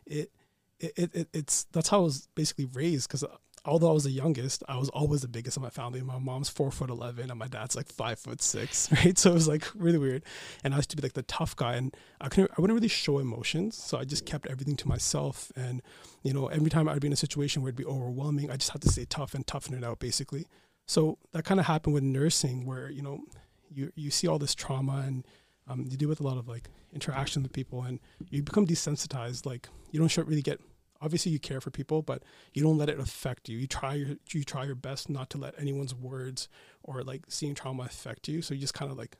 it, 0.05 0.31
it, 0.79 0.93
it, 0.95 1.15
it 1.15 1.29
it's 1.33 1.63
that's 1.71 1.89
how 1.89 1.99
I 2.01 2.03
was 2.03 2.27
basically 2.35 2.65
raised. 2.65 3.07
Because 3.07 3.23
although 3.65 3.89
I 3.89 3.93
was 3.93 4.03
the 4.03 4.11
youngest, 4.11 4.63
I 4.67 4.77
was 4.77 4.89
always 4.89 5.21
the 5.21 5.27
biggest 5.27 5.57
in 5.57 5.63
my 5.63 5.69
family. 5.69 6.01
My 6.01 6.19
mom's 6.19 6.49
four 6.49 6.71
foot 6.71 6.89
eleven, 6.89 7.29
and 7.29 7.39
my 7.39 7.47
dad's 7.47 7.75
like 7.75 7.87
five 7.91 8.19
foot 8.19 8.41
six, 8.41 8.91
right? 9.03 9.17
So 9.17 9.31
it 9.31 9.33
was 9.33 9.47
like 9.47 9.65
really 9.75 9.97
weird. 9.97 10.23
And 10.63 10.73
I 10.73 10.77
used 10.77 10.89
to 10.91 10.97
be 10.97 11.03
like 11.03 11.13
the 11.13 11.23
tough 11.23 11.55
guy, 11.55 11.75
and 11.75 11.95
I 12.21 12.29
couldn't, 12.29 12.51
I 12.57 12.61
wouldn't 12.61 12.77
really 12.77 12.87
show 12.87 13.19
emotions, 13.19 13.75
so 13.77 13.97
I 13.97 14.05
just 14.05 14.25
kept 14.25 14.47
everything 14.47 14.75
to 14.77 14.87
myself. 14.87 15.51
And 15.55 15.81
you 16.23 16.33
know, 16.33 16.47
every 16.47 16.69
time 16.69 16.89
I'd 16.89 17.01
be 17.01 17.07
in 17.07 17.13
a 17.13 17.17
situation 17.17 17.61
where 17.61 17.69
it'd 17.69 17.77
be 17.77 17.85
overwhelming, 17.85 18.51
I 18.51 18.57
just 18.57 18.71
had 18.71 18.81
to 18.81 18.89
stay 18.89 19.05
tough 19.05 19.33
and 19.33 19.45
toughen 19.45 19.73
it 19.75 19.83
out, 19.83 19.99
basically. 19.99 20.47
So 20.85 21.17
that 21.33 21.45
kind 21.45 21.59
of 21.59 21.67
happened 21.67 21.93
with 21.93 22.03
nursing, 22.03 22.65
where 22.65 22.89
you 22.89 23.01
know, 23.01 23.21
you 23.69 23.91
you 23.95 24.11
see 24.11 24.27
all 24.27 24.39
this 24.39 24.55
trauma 24.55 25.03
and 25.05 25.25
um, 25.67 25.85
you 25.89 25.97
deal 25.97 26.09
with 26.09 26.19
a 26.19 26.23
lot 26.23 26.37
of 26.37 26.47
like 26.47 26.69
interaction 26.93 27.43
with 27.43 27.53
people, 27.53 27.83
and 27.83 27.99
you 28.29 28.41
become 28.43 28.65
desensitized. 28.65 29.45
Like 29.45 29.69
you 29.91 29.99
don't 29.99 30.27
really 30.27 30.41
get. 30.41 30.59
Obviously, 31.01 31.31
you 31.31 31.39
care 31.39 31.61
for 31.61 31.71
people, 31.71 32.01
but 32.01 32.23
you 32.53 32.61
don't 32.61 32.77
let 32.77 32.89
it 32.89 32.99
affect 32.99 33.47
you. 33.47 33.57
You 33.57 33.67
try 33.67 33.93
your 33.93 34.15
you 34.33 34.43
try 34.43 34.65
your 34.65 34.75
best 34.75 35.09
not 35.09 35.29
to 35.31 35.37
let 35.37 35.53
anyone's 35.59 35.95
words 35.95 36.49
or 36.83 37.03
like 37.03 37.23
seeing 37.29 37.55
trauma 37.55 37.83
affect 37.83 38.27
you. 38.27 38.41
So 38.41 38.53
you 38.53 38.59
just 38.59 38.73
kind 38.73 38.91
of 38.91 38.97
like 38.97 39.17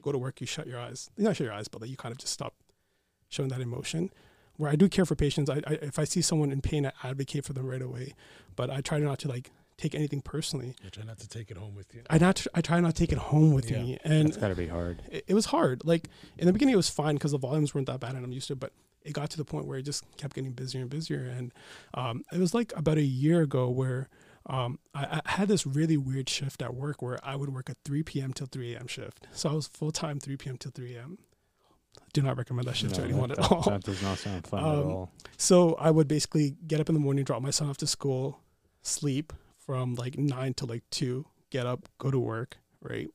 go 0.00 0.10
to 0.12 0.18
work. 0.18 0.40
You 0.40 0.46
shut 0.46 0.66
your 0.66 0.78
eyes. 0.80 1.10
You 1.16 1.24
not 1.24 1.36
shut 1.36 1.44
your 1.44 1.52
eyes, 1.54 1.68
but 1.68 1.80
like 1.82 1.90
you 1.90 1.96
kind 1.96 2.12
of 2.12 2.18
just 2.18 2.32
stop 2.32 2.54
showing 3.28 3.50
that 3.50 3.60
emotion. 3.60 4.10
Where 4.56 4.70
I 4.70 4.76
do 4.76 4.88
care 4.88 5.04
for 5.06 5.14
patients, 5.14 5.48
I, 5.50 5.56
I 5.66 5.72
if 5.82 5.98
I 5.98 6.04
see 6.04 6.22
someone 6.22 6.50
in 6.52 6.60
pain, 6.62 6.86
I 6.86 6.92
advocate 7.08 7.44
for 7.44 7.52
them 7.52 7.66
right 7.66 7.82
away. 7.82 8.14
But 8.56 8.70
I 8.70 8.80
try 8.80 8.98
not 8.98 9.18
to 9.20 9.28
like 9.28 9.50
take 9.76 9.94
anything 9.94 10.20
personally. 10.22 10.76
You 10.82 10.90
try 10.90 11.04
not 11.04 11.18
to 11.18 11.28
take 11.28 11.50
it 11.50 11.56
home 11.58 11.74
with 11.74 11.94
you. 11.94 12.02
I 12.08 12.16
not 12.18 12.46
I 12.54 12.60
try 12.62 12.80
not 12.80 12.94
to 12.94 13.02
take 13.02 13.12
it 13.12 13.18
home 13.18 13.52
with 13.52 13.70
Yeah. 13.70 13.82
me, 13.82 13.98
and 14.04 14.28
It's 14.28 14.36
got 14.38 14.48
to 14.48 14.54
be 14.54 14.68
hard. 14.68 15.02
it, 15.10 15.24
it 15.28 15.34
was 15.34 15.46
hard. 15.46 15.82
Like 15.84 16.08
in 16.38 16.46
the 16.46 16.52
beginning, 16.54 16.72
it 16.74 16.76
was 16.76 16.88
fine 16.90 17.16
because 17.16 17.32
the 17.32 17.38
volumes 17.38 17.74
weren't 17.74 17.86
that 17.88 18.00
bad, 18.00 18.14
and 18.14 18.24
I'm 18.24 18.32
used 18.32 18.46
to 18.48 18.54
it. 18.54 18.60
But 18.60 18.72
it 19.04 19.12
got 19.12 19.30
to 19.30 19.36
the 19.36 19.44
point 19.44 19.66
where 19.66 19.78
it 19.78 19.82
just 19.82 20.04
kept 20.16 20.34
getting 20.34 20.52
busier 20.52 20.80
and 20.82 20.90
busier, 20.90 21.24
and 21.24 21.52
um, 21.94 22.22
it 22.32 22.38
was 22.38 22.54
like 22.54 22.72
about 22.76 22.98
a 22.98 23.02
year 23.02 23.42
ago 23.42 23.68
where 23.68 24.08
um, 24.46 24.78
I, 24.94 25.20
I 25.24 25.30
had 25.32 25.48
this 25.48 25.66
really 25.66 25.96
weird 25.96 26.28
shift 26.28 26.62
at 26.62 26.74
work 26.74 27.00
where 27.02 27.18
I 27.24 27.36
would 27.36 27.52
work 27.54 27.68
a 27.68 27.76
3 27.84 28.02
p.m. 28.02 28.32
till 28.32 28.46
3 28.48 28.74
a.m. 28.74 28.86
shift. 28.88 29.26
So 29.32 29.50
I 29.50 29.52
was 29.52 29.68
full 29.68 29.92
time 29.92 30.18
3 30.18 30.36
p.m. 30.36 30.56
till 30.56 30.72
3 30.72 30.96
a.m. 30.96 31.18
Do 32.12 32.22
not 32.22 32.36
recommend 32.36 32.66
that 32.68 32.76
shift 32.76 32.94
to 32.96 33.02
anyone 33.02 33.28
that, 33.28 33.38
at 33.38 33.42
that- 33.44 33.52
all. 33.52 33.62
That 33.62 33.82
does 33.84 34.02
not 34.02 34.18
sound 34.18 34.46
fun 34.46 34.60
at 34.64 34.66
Um, 34.66 34.90
all. 34.90 35.12
So 35.36 35.74
I 35.74 35.90
would 35.90 36.08
basically 36.08 36.56
get 36.66 36.80
up 36.80 36.88
in 36.88 36.94
the 36.94 37.00
morning, 37.00 37.24
drop 37.24 37.40
my 37.42 37.50
son 37.50 37.68
off 37.70 37.76
to 37.78 37.86
school, 37.86 38.40
sleep 38.82 39.32
from 39.58 39.94
like 39.94 40.18
nine 40.18 40.54
to 40.54 40.66
like 40.66 40.82
two, 40.90 41.26
get 41.50 41.66
up, 41.66 41.88
go 41.98 42.10
to 42.10 42.18
work, 42.18 42.58
right? 42.80 43.08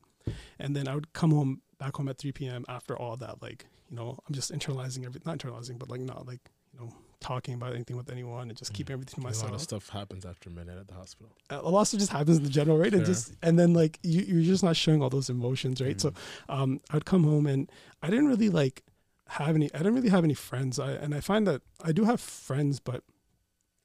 And 0.60 0.76
then 0.76 0.88
I 0.88 0.95
would 0.95 1.12
come 1.13 1.32
home 1.32 1.62
back 1.78 1.95
home 1.97 2.08
at 2.10 2.17
3 2.17 2.32
p.m. 2.32 2.65
after 2.69 2.97
all 2.97 3.17
that, 3.17 3.41
like, 3.41 3.65
you 3.89 3.95
know, 3.95 4.17
I'm 4.28 4.34
just 4.34 4.52
internalizing 4.52 5.06
everything, 5.06 5.23
not 5.26 5.38
internalizing, 5.39 5.80
but 5.80 5.89
like 5.89 6.02
not 6.02 6.28
like, 6.28 6.39
you 6.73 6.80
know, 6.80 6.93
talking 7.19 7.54
about 7.56 7.73
anything 7.73 7.97
with 7.97 8.12
anyone 8.12 8.50
and 8.50 8.58
just 8.58 8.71
Mm. 8.71 8.76
keeping 8.76 8.93
everything 8.93 9.15
to 9.15 9.21
myself. 9.21 9.43
A 9.45 9.52
lot 9.52 9.56
of 9.56 9.62
stuff 9.62 9.89
happens 9.89 10.26
after 10.26 10.50
a 10.50 10.54
minute 10.54 10.78
at 10.78 10.88
the 10.88 10.93
hospital. 10.93 11.32
A 11.50 11.69
lot 11.69 11.82
of 11.82 11.88
stuff 11.88 12.00
just 12.00 12.12
happens 12.12 12.38
in 12.38 12.43
the 12.43 12.50
general, 12.50 12.78
right? 12.78 12.93
And 12.93 13.06
just, 13.06 13.34
and 13.41 13.58
then 13.58 13.73
like 13.73 14.00
you, 14.04 14.21
you're 14.21 14.43
just 14.43 14.63
not 14.63 14.76
showing 14.76 15.02
all 15.02 15.10
those 15.10 15.30
emotions, 15.30 15.82
right? 15.82 16.00
So 16.00 16.12
Mm. 16.12 16.15
um, 16.50 16.82
I'd 16.91 17.06
come 17.06 17.23
home 17.23 17.47
and 17.47 17.71
I 18.02 18.10
didn't 18.10 18.28
really 18.28 18.50
like 18.50 18.84
have 19.30 19.56
any. 19.56 19.73
I 19.73 19.78
didn't 19.80 19.95
really 19.95 20.10
have 20.10 20.23
any 20.23 20.34
friends. 20.36 20.80
I 20.80 20.91
and 20.91 21.13
I 21.15 21.19
find 21.19 21.47
that 21.47 21.62
I 21.84 21.91
do 21.91 22.06
have 22.06 22.21
friends, 22.21 22.80
but 22.80 23.04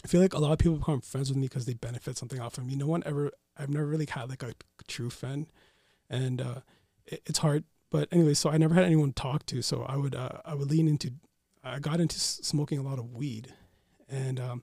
I 0.05 0.09
feel 0.09 0.21
like 0.21 0.35
a 0.35 0.39
lot 0.39 0.53
of 0.53 0.59
people 0.59 0.77
become 0.77 1.01
friends 1.01 1.31
with 1.31 1.39
me 1.39 1.47
because 1.47 1.65
they 1.65 1.75
benefit 1.75 2.17
something 2.19 2.41
off 2.41 2.59
of 2.59 2.67
me. 2.67 2.77
No 2.77 2.87
one 2.87 3.03
ever. 3.07 3.31
I've 3.57 3.71
never 3.71 3.87
really 3.87 4.07
had 4.09 4.29
like 4.29 4.43
a 4.43 4.55
true 4.89 5.11
friend, 5.11 5.47
and 6.11 6.41
uh, 6.41 6.61
it, 7.07 7.23
it's 7.27 7.39
hard. 7.39 7.65
But 7.93 8.09
anyway, 8.11 8.35
so 8.35 8.51
I 8.51 8.57
never 8.57 8.75
had 8.75 8.85
anyone 8.85 9.13
talk 9.13 9.47
to. 9.47 9.63
So 9.63 9.83
I 9.85 9.97
would 9.97 10.15
uh, 10.17 10.41
I 10.45 10.55
would 10.55 10.71
lean 10.71 10.89
into. 10.89 11.13
I 11.63 11.79
got 11.79 12.01
into 12.01 12.19
smoking 12.19 12.79
a 12.79 12.83
lot 12.83 12.99
of 12.99 13.13
weed, 13.13 13.55
and 14.09 14.41
um, 14.41 14.63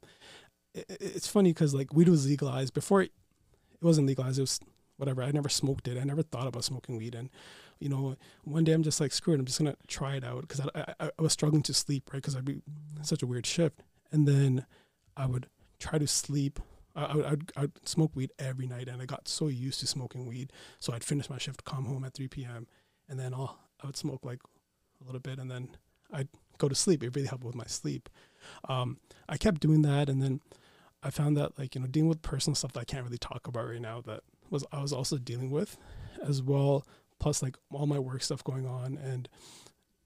it, 0.73 0.85
it- 0.89 0.97
it's 1.15 1.27
funny 1.27 1.53
because 1.53 1.73
like 1.73 1.93
weed 1.93 2.09
was 2.09 2.25
legalized 2.27 2.73
before 2.73 3.03
it, 3.03 3.11
it 3.73 3.85
wasn't 3.85 4.07
legalized. 4.07 4.39
It 4.39 4.41
was 4.41 4.59
whatever. 4.97 5.23
I 5.23 5.31
never 5.31 5.47
smoked 5.47 5.87
it. 5.87 5.97
I 5.97 6.03
never 6.03 6.23
thought 6.23 6.47
about 6.47 6.63
smoking 6.65 6.97
weed, 6.97 7.15
and 7.15 7.29
you 7.79 7.87
know, 7.87 8.17
one 8.43 8.65
day 8.65 8.73
I'm 8.73 8.83
just 8.83 8.99
like, 8.99 9.13
screw 9.13 9.33
it, 9.35 9.39
I'm 9.39 9.45
just 9.45 9.59
gonna 9.59 9.75
try 9.87 10.15
it 10.15 10.23
out 10.25 10.41
because 10.41 10.59
I, 10.75 10.93
I 10.99 11.11
I 11.17 11.21
was 11.21 11.31
struggling 11.33 11.63
to 11.63 11.73
sleep, 11.73 12.09
right? 12.11 12.17
Because 12.21 12.35
I'd 12.35 12.43
be 12.45 12.61
such 13.03 13.21
a 13.23 13.27
weird 13.27 13.45
shift, 13.45 13.83
and 14.11 14.27
then 14.27 14.65
I 15.15 15.27
would 15.27 15.47
try 15.79 15.99
to 15.99 16.07
sleep. 16.07 16.59
I 16.95 17.05
I 17.05 17.15
would 17.15 17.25
I'd, 17.25 17.51
I'd 17.55 17.87
smoke 17.87 18.11
weed 18.15 18.31
every 18.39 18.65
night, 18.67 18.87
and 18.89 19.01
I 19.01 19.05
got 19.05 19.27
so 19.27 19.47
used 19.47 19.79
to 19.81 19.87
smoking 19.87 20.25
weed, 20.27 20.51
so 20.79 20.93
I'd 20.93 21.03
finish 21.03 21.29
my 21.29 21.37
shift, 21.37 21.63
come 21.63 21.85
home 21.85 22.03
at 22.03 22.15
3 22.15 22.27
p.m., 22.27 22.67
and 23.09 23.19
then 23.19 23.33
I'll 23.33 23.59
I 23.81 23.87
would 23.87 23.97
smoke 23.97 24.25
like 24.25 24.39
a 25.01 25.05
little 25.05 25.21
bit, 25.21 25.39
and 25.39 25.49
then 25.49 25.69
I'd 26.11 26.29
go 26.57 26.67
to 26.67 26.75
sleep. 26.75 27.03
It 27.03 27.15
really 27.15 27.27
helped 27.27 27.43
with 27.43 27.55
my 27.55 27.65
sleep. 27.65 28.09
Um, 28.67 28.97
I 29.27 29.37
kept 29.37 29.61
doing 29.61 29.81
that, 29.83 30.09
and 30.09 30.21
then 30.21 30.41
I 31.03 31.09
found 31.09 31.37
that 31.37 31.57
like 31.57 31.75
you 31.75 31.81
know 31.81 31.87
dealing 31.87 32.09
with 32.09 32.21
personal 32.21 32.55
stuff 32.55 32.73
that 32.73 32.81
I 32.81 32.85
can't 32.85 33.03
really 33.03 33.17
talk 33.17 33.47
about 33.47 33.67
right 33.67 33.81
now 33.81 34.01
that 34.01 34.21
was 34.49 34.63
I 34.71 34.81
was 34.81 34.93
also 34.93 35.17
dealing 35.17 35.51
with 35.51 35.77
as 36.21 36.41
well 36.41 36.85
plus 37.19 37.43
like 37.43 37.57
all 37.71 37.85
my 37.85 37.99
work 37.99 38.23
stuff 38.23 38.43
going 38.43 38.65
on 38.65 38.97
and 38.97 39.29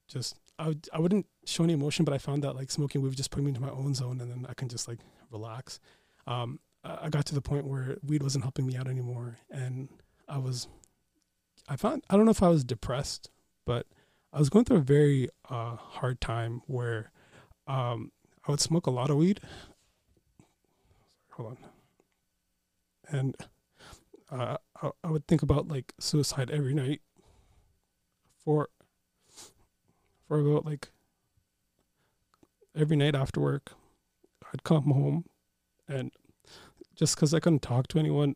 just 0.07 0.35
I, 0.59 0.67
would, 0.67 0.87
I 0.93 0.99
wouldn't 0.99 1.25
show 1.45 1.63
any 1.63 1.73
emotion 1.73 2.05
but 2.05 2.13
i 2.13 2.17
found 2.17 2.43
that 2.43 2.55
like 2.55 2.71
smoking 2.71 3.01
weed 3.01 3.09
would 3.09 3.17
just 3.17 3.31
put 3.31 3.43
me 3.43 3.49
into 3.49 3.61
my 3.61 3.69
own 3.69 3.93
zone 3.93 4.19
and 4.19 4.29
then 4.29 4.45
i 4.49 4.53
can 4.53 4.67
just 4.67 4.87
like 4.87 4.99
relax 5.31 5.79
um, 6.25 6.59
I 6.85 7.09
got 7.09 7.25
to 7.27 7.35
the 7.35 7.41
point 7.41 7.65
where 7.65 7.97
weed 8.05 8.23
wasn't 8.23 8.45
helping 8.45 8.65
me 8.65 8.75
out 8.75 8.87
anymore 8.87 9.37
and 9.49 9.89
i 10.27 10.37
was 10.37 10.67
i 11.67 11.75
found 11.75 12.03
i 12.09 12.15
don't 12.15 12.25
know 12.25 12.31
if 12.31 12.43
i 12.43 12.49
was 12.49 12.63
depressed 12.63 13.29
but 13.65 13.85
i 14.31 14.39
was 14.39 14.49
going 14.49 14.65
through 14.65 14.77
a 14.77 14.81
very 14.81 15.29
uh, 15.49 15.75
hard 15.75 16.19
time 16.19 16.61
where 16.67 17.11
um, 17.67 18.11
i 18.47 18.51
would 18.51 18.59
smoke 18.61 18.87
a 18.87 18.91
lot 18.91 19.09
of 19.09 19.17
weed. 19.17 19.39
Hold 21.31 21.49
on. 21.49 21.57
And 23.07 23.35
uh, 24.31 24.57
I, 24.81 24.91
I 25.03 25.09
would 25.11 25.27
think 25.27 25.41
about 25.41 25.67
like 25.67 25.93
suicide 25.99 26.51
every 26.51 26.73
night 26.73 27.01
for 28.43 28.69
for 30.27 30.39
about 30.39 30.65
like 30.65 30.89
every 32.75 32.97
night 32.97 33.15
after 33.15 33.39
work 33.39 33.73
i'd 34.51 34.63
come 34.63 34.85
home 34.85 35.25
and 35.87 36.11
just 36.95 37.15
because 37.15 37.33
i 37.33 37.39
couldn't 37.39 37.61
talk 37.61 37.87
to 37.87 37.99
anyone 37.99 38.35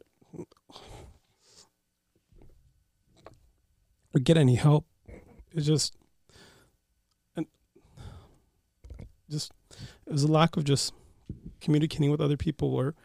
or 4.17 4.19
get 4.19 4.35
any 4.35 4.55
help 4.55 4.85
it 5.53 5.61
just 5.61 5.95
and 7.35 7.45
just 9.29 9.51
it 10.05 10.11
was 10.11 10.23
a 10.23 10.31
lack 10.31 10.57
of 10.57 10.63
just 10.63 10.93
communicating 11.61 12.11
with 12.11 12.21
other 12.21 12.37
people 12.37 12.73
or 12.73 12.95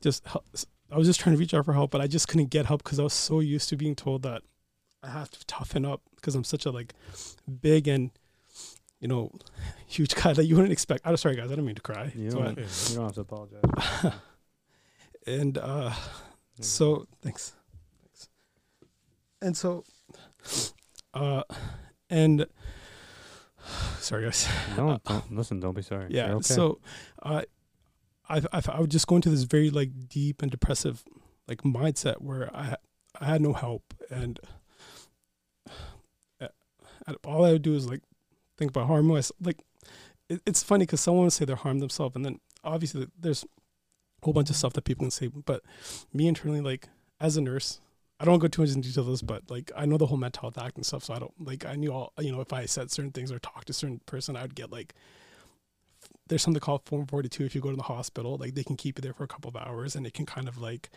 just 0.00 0.26
help, 0.26 0.44
I 0.90 0.96
was 0.96 1.06
just 1.06 1.20
trying 1.20 1.34
to 1.34 1.38
reach 1.40 1.52
out 1.52 1.64
for 1.64 1.74
help, 1.74 1.90
but 1.90 2.00
I 2.00 2.06
just 2.06 2.28
couldn't 2.28 2.50
get 2.50 2.66
help 2.66 2.82
because 2.82 2.98
I 2.98 3.02
was 3.02 3.12
so 3.12 3.40
used 3.40 3.68
to 3.68 3.76
being 3.76 3.94
told 3.94 4.22
that 4.22 4.42
I 5.02 5.10
have 5.10 5.30
to 5.30 5.46
toughen 5.46 5.84
up 5.84 6.00
because 6.16 6.34
I'm 6.34 6.44
such 6.44 6.66
a 6.66 6.70
like 6.70 6.94
big 7.60 7.86
and 7.88 8.10
you 9.00 9.08
know 9.08 9.30
huge 9.86 10.14
guy 10.14 10.32
that 10.32 10.44
you 10.46 10.54
wouldn't 10.56 10.72
expect. 10.72 11.02
I'm 11.04 11.16
sorry, 11.16 11.36
guys. 11.36 11.52
I 11.52 11.56
don't 11.56 11.66
mean 11.66 11.74
to 11.76 11.82
cry. 11.82 12.12
You 12.14 12.30
but- 12.30 12.56
don't, 12.56 12.58
you 12.58 12.96
don't 12.96 13.04
have 13.04 13.14
to 13.14 13.20
apologize. 13.20 13.62
and 15.26 15.58
uh, 15.58 15.92
so 16.60 17.06
thanks, 17.22 17.52
thanks. 18.02 18.28
And 19.42 19.56
so, 19.56 19.84
uh, 21.14 21.42
and 22.10 22.46
sorry, 23.98 24.24
guys. 24.24 24.48
no, 24.76 25.00
don't, 25.04 25.34
listen, 25.34 25.60
don't 25.60 25.74
be 25.74 25.82
sorry. 25.82 26.06
Yeah. 26.10 26.32
Okay. 26.34 26.42
So, 26.42 26.80
uh, 27.22 27.42
I, 28.28 28.42
I 28.52 28.62
I 28.72 28.80
would 28.80 28.90
just 28.90 29.06
go 29.06 29.16
into 29.16 29.30
this 29.30 29.44
very 29.44 29.70
like 29.70 30.08
deep 30.08 30.42
and 30.42 30.50
depressive 30.50 31.04
like 31.46 31.62
mindset 31.62 32.20
where 32.20 32.54
I 32.54 32.76
I 33.20 33.24
had 33.24 33.40
no 33.40 33.52
help 33.52 33.94
and 34.10 34.38
uh, 37.08 37.14
all 37.24 37.44
I 37.44 37.52
would 37.52 37.62
do 37.62 37.74
is 37.74 37.88
like 37.88 38.02
think 38.56 38.70
about 38.70 38.86
harm 38.86 39.06
myself. 39.06 39.36
Like 39.40 39.58
it, 40.28 40.42
it's 40.46 40.62
funny 40.62 40.84
because 40.84 41.00
someone 41.00 41.24
would 41.24 41.32
say 41.32 41.44
they're 41.44 41.56
harmed 41.56 41.82
themselves, 41.82 42.16
and 42.16 42.24
then 42.24 42.40
obviously 42.62 43.06
there's 43.18 43.44
a 43.44 44.24
whole 44.24 44.34
bunch 44.34 44.50
of 44.50 44.56
stuff 44.56 44.74
that 44.74 44.84
people 44.84 45.04
can 45.04 45.10
say. 45.10 45.28
But 45.28 45.62
me 46.12 46.28
internally, 46.28 46.60
like 46.60 46.88
as 47.20 47.36
a 47.36 47.40
nurse, 47.40 47.80
I 48.20 48.24
don't 48.24 48.40
go 48.40 48.48
too 48.48 48.62
much 48.62 48.70
into 48.70 48.88
details, 48.88 49.22
but 49.22 49.48
like 49.48 49.70
I 49.76 49.86
know 49.86 49.96
the 49.96 50.06
whole 50.06 50.18
mental 50.18 50.42
health 50.42 50.58
act 50.58 50.76
and 50.76 50.84
stuff. 50.84 51.04
So 51.04 51.14
I 51.14 51.18
don't 51.18 51.32
like 51.38 51.64
I 51.64 51.76
knew 51.76 51.92
all 51.92 52.12
you 52.20 52.32
know 52.32 52.40
if 52.40 52.52
I 52.52 52.66
said 52.66 52.90
certain 52.90 53.12
things 53.12 53.30
or 53.30 53.38
talked 53.38 53.68
to 53.68 53.72
certain 53.72 54.00
person, 54.06 54.36
I 54.36 54.42
would 54.42 54.54
get 54.54 54.72
like 54.72 54.94
there's 56.28 56.42
something 56.42 56.60
called 56.60 56.82
Form 56.84 57.06
42. 57.06 57.44
If 57.44 57.54
you 57.54 57.60
go 57.60 57.70
to 57.70 57.76
the 57.76 57.82
hospital, 57.82 58.36
like 58.36 58.54
they 58.54 58.64
can 58.64 58.76
keep 58.76 58.98
you 58.98 59.02
there 59.02 59.12
for 59.12 59.24
a 59.24 59.28
couple 59.28 59.48
of 59.48 59.56
hours, 59.56 59.94
and 59.94 60.06
it 60.06 60.14
can 60.14 60.26
kind 60.26 60.48
of 60.48 60.58
like 60.58 60.90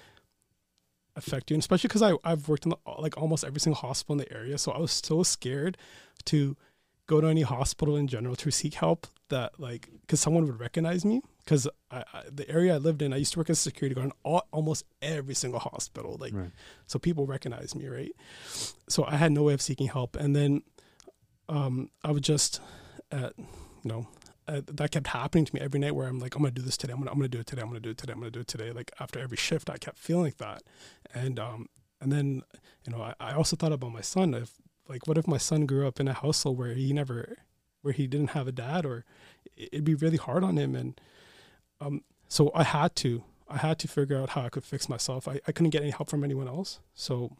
affect 1.15 1.51
you. 1.51 1.55
And 1.55 1.61
especially 1.61 1.89
because 1.89 2.01
I 2.01 2.13
I've 2.23 2.47
worked 2.49 2.65
in 2.65 2.71
the, 2.71 2.77
like 2.99 3.17
almost 3.17 3.43
every 3.43 3.59
single 3.59 3.79
hospital 3.79 4.13
in 4.13 4.19
the 4.19 4.33
area, 4.33 4.57
so 4.57 4.71
I 4.71 4.79
was 4.79 4.91
so 4.91 5.21
scared 5.21 5.77
to 6.25 6.57
go 7.07 7.21
to 7.21 7.27
any 7.27 7.41
hospital 7.41 7.97
in 7.97 8.07
general 8.07 8.35
to 8.37 8.51
seek 8.51 8.75
help 8.75 9.05
that 9.29 9.59
like 9.59 9.89
because 10.01 10.19
someone 10.19 10.45
would 10.45 10.59
recognize 10.59 11.05
me 11.05 11.21
because 11.43 11.67
I, 11.89 12.03
I, 12.13 12.23
the 12.31 12.49
area 12.49 12.73
I 12.75 12.77
lived 12.77 13.01
in 13.01 13.13
I 13.13 13.17
used 13.17 13.33
to 13.33 13.39
work 13.39 13.49
as 13.49 13.57
a 13.59 13.61
security 13.61 13.95
guard 13.95 14.05
in 14.07 14.13
all, 14.23 14.47
almost 14.51 14.85
every 15.01 15.33
single 15.35 15.59
hospital 15.59 16.17
like 16.19 16.33
Right. 16.33 16.51
so 16.87 16.99
people 16.99 17.25
recognize 17.25 17.75
me 17.75 17.87
right? 17.87 18.11
So 18.87 19.03
I 19.05 19.15
had 19.17 19.31
no 19.31 19.43
way 19.43 19.53
of 19.53 19.61
seeking 19.61 19.87
help 19.87 20.15
and 20.15 20.35
then 20.35 20.61
um 21.49 21.89
I 22.03 22.11
would 22.11 22.23
just 22.23 22.61
uh, 23.11 23.29
you 23.37 23.45
know 23.85 24.07
uh, 24.47 24.61
that 24.67 24.91
kept 24.91 25.07
happening 25.07 25.45
to 25.45 25.53
me 25.55 25.61
every 25.61 25.79
night 25.79 25.95
where 25.95 26.07
I'm 26.07 26.19
like 26.19 26.35
I'm 26.35 26.41
gonna 26.41 26.51
do 26.51 26.61
this 26.61 26.77
today. 26.77 26.93
I'm 26.93 26.99
gonna 26.99 27.11
I'm 27.11 27.17
gonna 27.17 27.27
do 27.29 27.39
it 27.39 27.47
today. 27.47 27.61
I'm 27.61 27.67
gonna 27.67 27.79
do 27.79 27.91
it 27.91 27.97
today. 27.97 28.13
I'm 28.13 28.19
gonna 28.19 28.31
do 28.31 28.39
it 28.41 28.47
today. 28.47 28.71
Like 28.71 28.91
after 28.99 29.19
every 29.19 29.37
shift 29.37 29.69
I 29.69 29.77
kept 29.77 29.97
feeling 29.97 30.25
like 30.25 30.37
that. 30.37 30.63
And 31.13 31.39
um 31.39 31.67
and 32.01 32.11
then 32.11 32.41
you 32.85 32.91
know 32.91 33.01
I, 33.01 33.13
I 33.19 33.33
also 33.33 33.55
thought 33.55 33.71
about 33.71 33.91
my 33.93 34.01
son. 34.01 34.33
If 34.33 34.53
like 34.89 35.07
what 35.07 35.17
if 35.17 35.27
my 35.27 35.37
son 35.37 35.65
grew 35.65 35.87
up 35.87 35.99
in 35.99 36.07
a 36.07 36.13
household 36.13 36.57
where 36.57 36.73
he 36.73 36.91
never 36.93 37.37
where 37.81 37.93
he 37.93 38.07
didn't 38.07 38.31
have 38.31 38.47
a 38.47 38.51
dad 38.51 38.85
or 38.85 39.05
it- 39.55 39.69
it'd 39.73 39.83
be 39.85 39.95
really 39.95 40.17
hard 40.17 40.43
on 40.43 40.57
him. 40.57 40.75
And 40.75 40.99
um 41.81 42.01
so 42.27 42.51
i 42.55 42.63
had 42.63 42.95
to 42.95 43.23
i 43.49 43.57
had 43.57 43.77
to 43.79 43.87
figure 43.87 44.17
out 44.17 44.29
how 44.29 44.41
i 44.41 44.49
could 44.49 44.63
fix 44.63 44.87
myself. 44.87 45.27
I, 45.27 45.41
I 45.47 45.51
couldn't 45.51 45.71
get 45.71 45.81
any 45.81 45.91
help 45.91 46.09
from 46.09 46.23
anyone 46.23 46.47
else. 46.47 46.79
So 46.93 47.35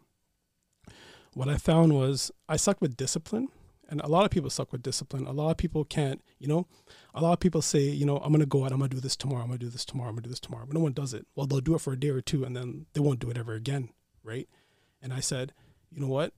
what 1.34 1.48
i 1.48 1.58
found 1.58 1.94
was 1.94 2.32
i 2.50 2.58
sucked 2.58 2.82
with 2.82 2.98
discipline 2.98 3.48
and 3.88 4.02
a 4.02 4.08
lot 4.08 4.24
of 4.24 4.32
people 4.32 4.50
suck 4.50 4.72
with 4.72 4.82
discipline. 4.82 5.28
A 5.28 5.34
lot 5.34 5.52
of 5.52 5.58
people 5.58 5.86
can't 5.86 6.22
you 6.40 6.48
know 6.48 6.68
a 7.14 7.22
lot 7.22 7.34
of 7.34 7.40
people 7.40 7.62
say 7.62 7.82
you 7.82 8.06
know 8.06 8.18
i'm 8.18 8.32
gonna 8.32 8.46
go 8.46 8.66
out 8.66 8.72
i'm 8.72 8.80
gonna 8.80 8.90
do 8.90 9.00
this 9.00 9.16
tomorrow 9.16 9.44
i'm 9.44 9.48
gonna 9.48 9.60
do 9.60 9.70
this 9.70 9.86
tomorrow 9.86 10.10
i'm 10.10 10.16
gonna 10.16 10.24
do 10.24 10.30
this 10.30 10.40
tomorrow 10.40 10.66
but 10.66 10.74
no 10.74 10.82
one 10.82 10.94
does 10.94 11.14
it. 11.14 11.26
Well 11.36 11.46
they'll 11.46 11.62
do 11.62 11.76
it 11.76 11.82
for 11.82 11.94
a 11.94 12.00
day 12.00 12.10
or 12.10 12.22
two 12.22 12.44
and 12.44 12.56
then 12.56 12.88
they 12.94 13.00
won't 13.00 13.20
do 13.20 13.30
it 13.30 13.38
ever 13.38 13.54
again 13.54 13.90
right? 14.24 14.48
And 15.02 15.14
i 15.14 15.20
said 15.20 15.54
you 15.92 16.02
know 16.02 16.08
what? 16.08 16.34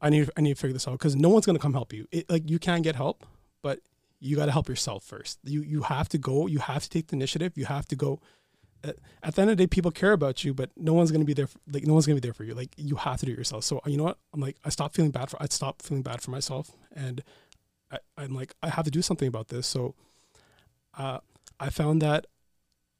I 0.00 0.10
need 0.10 0.30
I 0.36 0.40
need 0.40 0.54
to 0.56 0.60
figure 0.60 0.72
this 0.72 0.88
out 0.88 0.92
because 0.92 1.16
no 1.16 1.28
one's 1.28 1.46
gonna 1.46 1.58
come 1.58 1.74
help 1.74 1.92
you. 1.92 2.06
It, 2.10 2.30
like 2.30 2.48
you 2.48 2.58
can 2.58 2.82
get 2.82 2.96
help, 2.96 3.24
but 3.62 3.80
you 4.20 4.36
got 4.36 4.46
to 4.46 4.52
help 4.52 4.68
yourself 4.68 5.02
first. 5.02 5.38
You 5.44 5.62
you 5.62 5.82
have 5.82 6.08
to 6.10 6.18
go. 6.18 6.46
You 6.46 6.58
have 6.60 6.82
to 6.82 6.90
take 6.90 7.08
the 7.08 7.16
initiative. 7.16 7.56
You 7.56 7.64
have 7.66 7.86
to 7.88 7.96
go. 7.96 8.20
At, 8.84 8.96
at 9.22 9.34
the 9.34 9.42
end 9.42 9.50
of 9.50 9.56
the 9.58 9.64
day, 9.64 9.66
people 9.66 9.90
care 9.90 10.12
about 10.12 10.44
you, 10.44 10.54
but 10.54 10.70
no 10.76 10.94
one's 10.94 11.10
gonna 11.10 11.24
be 11.24 11.34
there. 11.34 11.46
For, 11.46 11.58
like 11.70 11.86
no 11.86 11.94
one's 11.94 12.06
gonna 12.06 12.20
be 12.20 12.26
there 12.26 12.34
for 12.34 12.44
you. 12.44 12.54
Like 12.54 12.70
you 12.76 12.96
have 12.96 13.18
to 13.20 13.26
do 13.26 13.32
it 13.32 13.38
yourself. 13.38 13.64
So 13.64 13.80
you 13.86 13.96
know 13.96 14.04
what? 14.04 14.18
I'm 14.32 14.40
like 14.40 14.56
I 14.64 14.68
stopped 14.68 14.94
feeling 14.94 15.10
bad 15.10 15.30
for. 15.30 15.42
I 15.42 15.46
stopped 15.46 15.82
feeling 15.82 16.02
bad 16.02 16.20
for 16.20 16.30
myself, 16.30 16.70
and 16.94 17.22
I, 17.90 17.98
I'm 18.16 18.34
like 18.34 18.54
I 18.62 18.68
have 18.68 18.84
to 18.84 18.90
do 18.90 19.02
something 19.02 19.28
about 19.28 19.48
this. 19.48 19.66
So, 19.66 19.94
uh, 20.96 21.18
I 21.58 21.70
found 21.70 22.02
that 22.02 22.26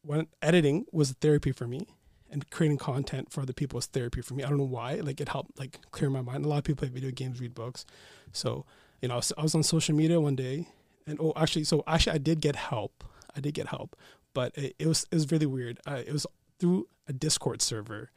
when 0.03 0.27
editing 0.41 0.87
was 0.93 1.13
therapy 1.13 1.53
for 1.53 1.67
me 1.67 1.87
and 2.31 2.49
creating 2.51 2.79
content 2.79 3.31
for 3.31 3.43
other 3.43 3.53
people 3.53 3.77
was 3.77 3.87
therapy 3.87 4.23
for 4.23 4.35
me. 4.35 4.45
I 4.45 4.49
don't 4.49 4.59
know 4.59 4.65
why. 4.65 4.95
Like 4.95 5.21
it 5.21 5.29
helped 5.29 5.59
like 5.59 5.79
clear 5.91 6.09
my 6.11 6.23
mind. 6.23 6.45
A 6.45 6.49
lot 6.49 6.59
of 6.59 6.65
people 6.65 6.87
play 6.87 6.95
video 6.95 7.11
games, 7.11 7.41
read 7.41 7.55
books. 7.55 7.85
So, 8.33 8.65
you 9.03 9.09
know, 9.09 9.15
I 9.15 9.17
was, 9.19 9.33
I 9.37 9.43
was 9.43 9.55
on 9.55 9.63
social 9.63 9.95
media 9.95 10.21
one 10.21 10.37
day 10.37 10.69
and 11.07 11.19
oh, 11.21 11.33
actually, 11.37 11.65
so 11.65 11.83
actually 11.87 12.15
I 12.15 12.19
did 12.19 12.41
get 12.41 12.57
help. 12.57 13.05
I 13.37 13.41
did 13.41 13.55
get 13.55 13.69
help, 13.69 13.97
but 14.35 14.57
it, 14.57 14.75
it 14.79 14.87
was, 14.87 15.07
it 15.11 15.15
was 15.15 15.31
really 15.31 15.47
weird. 15.47 15.79
Uh, 15.87 16.03
it 16.07 16.13
was 16.13 16.27
through 16.59 16.89
a 17.09 17.13
Discord 17.13 17.63
server. 17.63 18.11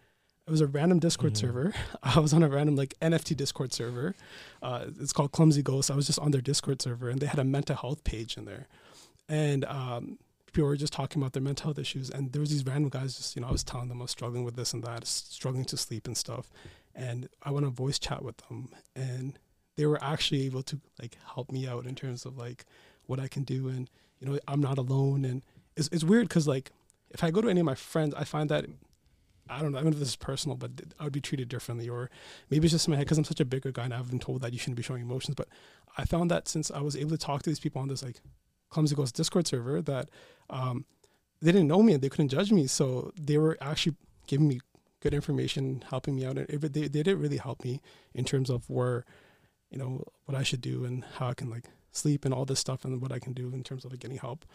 It 0.48 0.52
was 0.52 0.60
a 0.62 0.68
random 0.68 1.00
Discord 1.00 1.34
Mhm. 1.34 1.38
server. 1.38 1.74
I 2.04 2.20
was 2.20 2.34
on 2.34 2.44
a 2.44 2.50
random 2.50 2.76
like 2.76 2.96
NFT 3.02 3.36
Discord 3.38 3.72
server. 3.74 4.16
Uh, 4.62 4.88
it's 5.00 5.14
called 5.14 5.32
Clumsy 5.32 5.62
Ghost. 5.64 5.90
I 5.90 5.96
was 5.96 6.08
just 6.08 6.20
on 6.20 6.32
their 6.32 6.42
Discord 6.42 6.82
server 6.82 7.10
and 7.10 7.20
they 7.22 7.28
had 7.28 7.40
a 7.40 7.44
mental 7.46 7.76
health 7.76 8.04
page 8.04 8.36
in 8.38 8.46
there. 8.46 8.68
And 9.30 9.64
um, 9.66 10.18
people 10.52 10.68
were 10.68 10.76
just 10.76 10.92
talking 10.94 11.22
about 11.22 11.34
their 11.34 11.42
mental 11.42 11.66
health 11.68 11.80
issues 11.80 12.10
and 12.10 12.32
there 12.32 12.40
was 12.40 12.50
these 12.52 12.66
random 12.66 12.90
guys 12.90 13.16
just 13.18 13.36
you 13.36 13.42
know 13.42 13.48
i 13.48 13.52
was 13.52 13.64
telling 13.64 13.88
them 13.90 14.00
i 14.00 14.04
was 14.04 14.12
struggling 14.12 14.44
with 14.44 14.56
this 14.56 14.72
and 14.72 14.84
that 14.84 15.08
struggling 15.08 15.66
to 15.66 15.76
sleep 15.76 16.06
and 16.06 16.16
stuff 16.16 16.52
and 16.94 17.28
i 17.42 17.50
went 17.50 17.66
on 17.66 17.72
voice 17.72 17.98
chat 17.98 18.24
with 18.24 18.38
them 18.38 18.70
and 18.96 19.40
they 19.76 19.86
were 19.86 20.02
actually 20.04 20.46
able 20.46 20.64
to 20.64 20.80
like 21.02 21.18
help 21.34 21.52
me 21.52 21.68
out 21.68 21.86
in 21.86 21.96
terms 21.96 22.26
of 22.26 22.38
like 22.38 22.66
what 23.06 23.20
i 23.20 23.28
can 23.28 23.44
do 23.44 23.68
and 23.68 23.90
you 24.20 24.28
know 24.28 24.40
i'm 24.48 24.62
not 24.62 24.78
alone 24.78 25.26
and 25.26 25.44
it's, 25.76 25.90
it's 25.92 26.04
weird 26.04 26.28
because 26.28 26.48
like 26.48 26.72
if 27.12 27.24
i 27.24 27.32
go 27.32 27.42
to 27.42 27.50
any 27.50 27.60
of 27.60 27.66
my 27.66 27.76
friends 27.76 28.14
i 28.16 28.24
find 28.24 28.50
that 28.50 28.66
I 29.50 29.62
don't 29.62 29.74
know. 29.74 29.78
I 29.78 29.82
don't 29.82 29.92
know 29.92 29.96
if 29.96 30.00
this 30.00 30.10
is 30.10 30.16
personal, 30.16 30.56
but 30.56 30.72
I 31.00 31.04
would 31.04 31.14
be 31.14 31.22
treated 31.22 31.50
differently, 31.50 31.90
or 31.90 32.10
maybe 32.50 32.66
it's 32.66 32.72
just 32.72 32.88
in 32.88 32.92
my 32.92 32.98
head 32.98 33.06
because 33.06 33.18
I'm 33.18 33.24
such 33.26 33.40
a 33.40 33.46
bigger 33.46 33.72
guy 33.72 33.84
and 33.84 33.94
I've 33.94 34.10
been 34.10 34.20
told 34.20 34.42
that 34.42 34.54
you 34.54 34.60
shouldn't 34.60 34.78
be 34.78 34.84
showing 34.84 35.02
emotions. 35.02 35.36
But 35.36 35.50
I 35.98 36.06
found 36.06 36.32
that 36.32 36.48
since 36.48 36.72
I 36.72 36.80
was 36.80 36.96
able 36.96 37.12
to 37.12 37.18
talk 37.18 37.44
to 37.44 37.50
these 37.50 37.60
people 37.60 37.82
on 37.82 37.88
this 37.90 38.04
like 38.04 38.22
Clumsy 38.70 38.96
Ghost 38.96 39.16
Discord 39.16 39.48
server, 39.48 39.82
that 39.82 40.10
um, 40.50 40.86
they 41.42 41.52
didn't 41.52 41.68
know 41.68 41.84
me 41.84 41.94
and 41.94 42.02
they 42.02 42.10
couldn't 42.10 42.30
judge 42.30 42.52
me. 42.52 42.68
So 42.68 43.12
they 43.20 43.38
were 43.38 43.58
actually 43.60 43.96
giving 44.28 44.48
me 44.48 44.62
good 45.02 45.14
information, 45.14 45.84
helping 45.90 46.16
me 46.16 46.26
out. 46.26 46.38
And 46.38 46.50
it, 46.50 46.74
they, 46.74 46.88
they 46.88 47.04
did 47.04 47.18
really 47.18 47.38
help 47.38 47.64
me 47.66 47.82
in 48.14 48.24
terms 48.24 48.50
of 48.50 48.70
where, 48.70 49.04
you 49.74 49.80
know, 49.80 50.06
what 50.26 50.38
I 50.38 50.44
should 50.44 50.62
do 50.62 50.86
and 50.86 51.04
how 51.16 51.28
I 51.30 51.34
can 51.34 51.50
like 51.50 51.66
sleep 51.92 52.26
and 52.26 52.34
all 52.34 52.46
this 52.46 52.60
stuff 52.60 52.86
and 52.86 53.02
what 53.02 53.12
I 53.12 53.20
can 53.20 53.34
do 53.34 53.52
in 53.54 53.64
terms 53.64 53.84
of 53.84 53.92
like 53.92 54.00
getting 54.00 54.18
help. 54.18 54.46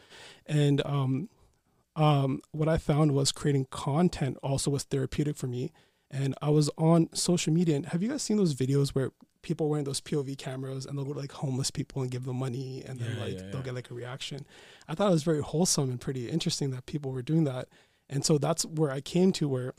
And 0.46 0.80
um, 0.86 1.28
um, 1.96 2.40
what 2.52 2.68
I 2.68 2.78
found 2.78 3.12
was 3.12 3.32
creating 3.32 3.66
content 3.70 4.38
also 4.42 4.70
was 4.70 4.84
therapeutic 4.84 5.36
for 5.36 5.48
me. 5.48 5.72
And 6.10 6.34
I 6.40 6.50
was 6.50 6.70
on 6.78 7.10
social 7.12 7.52
media. 7.52 7.76
And 7.76 7.86
have 7.86 8.02
you 8.02 8.08
guys 8.08 8.22
seen 8.22 8.38
those 8.38 8.54
videos 8.54 8.90
where 8.90 9.10
people 9.42 9.66
are 9.66 9.70
wearing 9.70 9.84
those 9.84 10.00
POV 10.00 10.38
cameras 10.38 10.86
and 10.86 10.96
they'll 10.96 11.04
go 11.04 11.12
to 11.12 11.18
like 11.18 11.32
homeless 11.32 11.70
people 11.70 12.02
and 12.02 12.10
give 12.10 12.24
them 12.24 12.36
money 12.36 12.82
and 12.86 12.98
then 12.98 13.16
Yeah, 13.16 13.24
like 13.24 13.34
yeah, 13.34 13.50
they'll 13.50 13.62
get 13.62 13.74
like 13.74 13.90
a 13.90 13.94
reaction. 13.94 14.46
I 14.88 14.94
thought 14.94 15.08
it 15.08 15.12
was 15.12 15.22
very 15.22 15.42
wholesome 15.42 15.90
and 15.90 16.00
pretty 16.00 16.28
interesting 16.28 16.70
that 16.70 16.86
people 16.86 17.12
were 17.12 17.22
doing 17.22 17.44
that. 17.44 17.68
And 18.08 18.24
so 18.24 18.38
that's 18.38 18.64
where 18.64 18.90
I 18.90 19.00
came 19.00 19.32
to 19.32 19.48
where 19.48 19.74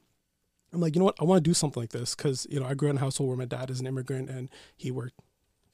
I'm 0.71 0.81
like, 0.81 0.95
you 0.95 0.99
know 0.99 1.05
what? 1.05 1.15
I 1.19 1.23
want 1.23 1.43
to 1.43 1.49
do 1.49 1.53
something 1.53 1.81
like 1.81 1.89
this 1.89 2.13
because, 2.13 2.45
you 2.49 2.59
know, 2.59 2.65
I 2.65 2.75
grew 2.75 2.89
up 2.89 2.91
in 2.91 2.97
a 2.97 2.99
household 2.99 3.29
where 3.29 3.37
my 3.37 3.45
dad 3.45 3.71
is 3.71 3.79
an 3.79 3.87
immigrant 3.87 4.29
and 4.29 4.49
he 4.77 4.91
worked. 4.91 5.15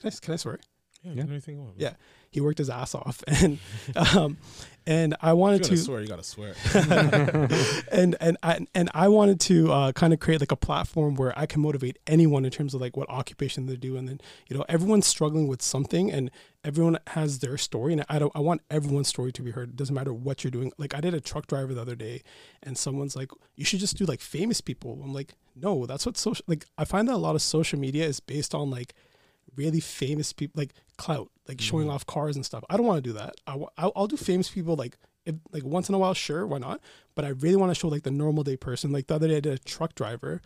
Can 0.02 0.12
I, 0.12 0.16
can 0.22 0.34
I 0.34 0.38
swear? 0.38 0.60
Yeah, 1.04 1.12
Yeah. 1.14 1.24
anything 1.24 1.56
you 1.56 1.62
want. 1.62 1.76
Yeah. 1.78 1.94
He 2.32 2.42
worked 2.42 2.58
his 2.58 2.70
ass 2.70 2.96
off. 2.96 3.24
And, 3.42 3.60
um, 3.96 4.38
and 4.88 5.16
I 5.22 5.34
wanted 5.34 5.64
to 5.66 5.78
swear. 5.78 6.02
You 6.02 6.08
gotta 6.08 6.22
swear. 6.24 6.54
and 7.92 8.16
and 8.20 8.38
I 8.44 8.66
and 8.76 8.90
I 8.94 9.08
wanted 9.08 9.40
to 9.42 9.72
uh, 9.72 9.92
kind 9.94 10.14
of 10.14 10.20
create 10.20 10.42
like 10.42 10.52
a 10.52 10.56
platform 10.56 11.16
where 11.16 11.38
I 11.38 11.46
can 11.46 11.62
motivate 11.62 11.98
anyone 12.08 12.46
in 12.46 12.52
terms 12.52 12.74
of 12.74 12.82
like 12.82 12.96
what 12.98 13.10
occupation 13.10 13.66
they 13.66 13.78
do, 13.78 13.98
and 13.98 14.08
then 14.08 14.22
you 14.48 14.56
know 14.58 14.64
everyone's 14.70 15.08
struggling 15.08 15.48
with 15.48 15.62
something, 15.62 16.12
and 16.12 16.30
everyone 16.64 17.00
has 17.08 17.40
their 17.40 17.58
story, 17.58 17.94
and 17.94 18.06
I 18.10 18.20
don't 18.20 18.32
I 18.36 18.40
want 18.40 18.62
everyone's 18.70 19.08
story 19.08 19.32
to 19.32 19.42
be 19.42 19.52
heard. 19.52 19.70
It 19.70 19.76
doesn't 19.76 19.96
matter 19.96 20.14
what 20.14 20.44
you're 20.44 20.52
doing. 20.52 20.72
Like 20.78 20.94
I 20.94 21.02
did 21.02 21.14
a 21.14 21.22
truck 21.22 21.48
driver 21.48 21.74
the 21.74 21.82
other 21.82 21.96
day, 21.96 22.22
and 22.62 22.78
someone's 22.78 23.16
like, 23.16 23.32
"You 23.56 23.66
should 23.66 23.80
just 23.80 23.98
do 23.98 24.06
like 24.06 24.22
famous 24.22 24.62
people." 24.62 25.00
I'm 25.04 25.14
like, 25.14 25.34
"No, 25.56 25.86
that's 25.88 26.06
what 26.06 26.16
social 26.18 26.44
like." 26.48 26.66
I 26.78 26.86
find 26.86 27.08
that 27.08 27.16
a 27.16 27.18
lot 27.18 27.36
of 27.36 27.42
social 27.42 27.80
media 27.80 28.06
is 28.06 28.20
based 28.20 28.54
on 28.54 28.70
like 28.70 28.94
really 29.56 29.80
famous 29.80 30.34
people, 30.34 30.60
like 30.60 30.74
clout, 30.98 31.30
like 31.48 31.60
showing 31.62 31.88
Mhm. 31.88 31.92
off 31.94 32.06
cars 32.06 32.36
and 32.36 32.46
stuff. 32.46 32.64
I 32.70 32.78
don't 32.78 32.86
want 32.86 33.04
to 33.04 33.10
do 33.10 33.14
that. 33.18 33.36
I, 33.48 33.54
I'll, 33.78 33.92
I'll 33.96 34.08
do 34.08 34.18
famous 34.18 34.50
people 34.50 34.76
like 34.76 34.98
if, 35.26 35.36
like 35.52 35.64
once 35.64 35.90
in 35.90 35.96
a 35.96 35.98
while, 35.98 36.14
sure, 36.14 36.46
why 36.46 36.60
not? 36.60 36.80
But 37.16 37.26
I 37.26 37.30
really 37.30 37.56
want 37.56 37.72
to 37.72 37.76
show 37.76 37.88
like 37.88 38.04
the 38.04 38.12
normal 38.12 38.44
day 38.44 38.58
person. 38.58 38.92
Like 38.92 39.08
the 39.08 39.16
other 39.16 39.28
day, 39.28 39.38
I 39.38 39.40
did 39.40 39.54
a 39.54 39.58
truck 39.58 39.96
driver, 39.96 40.40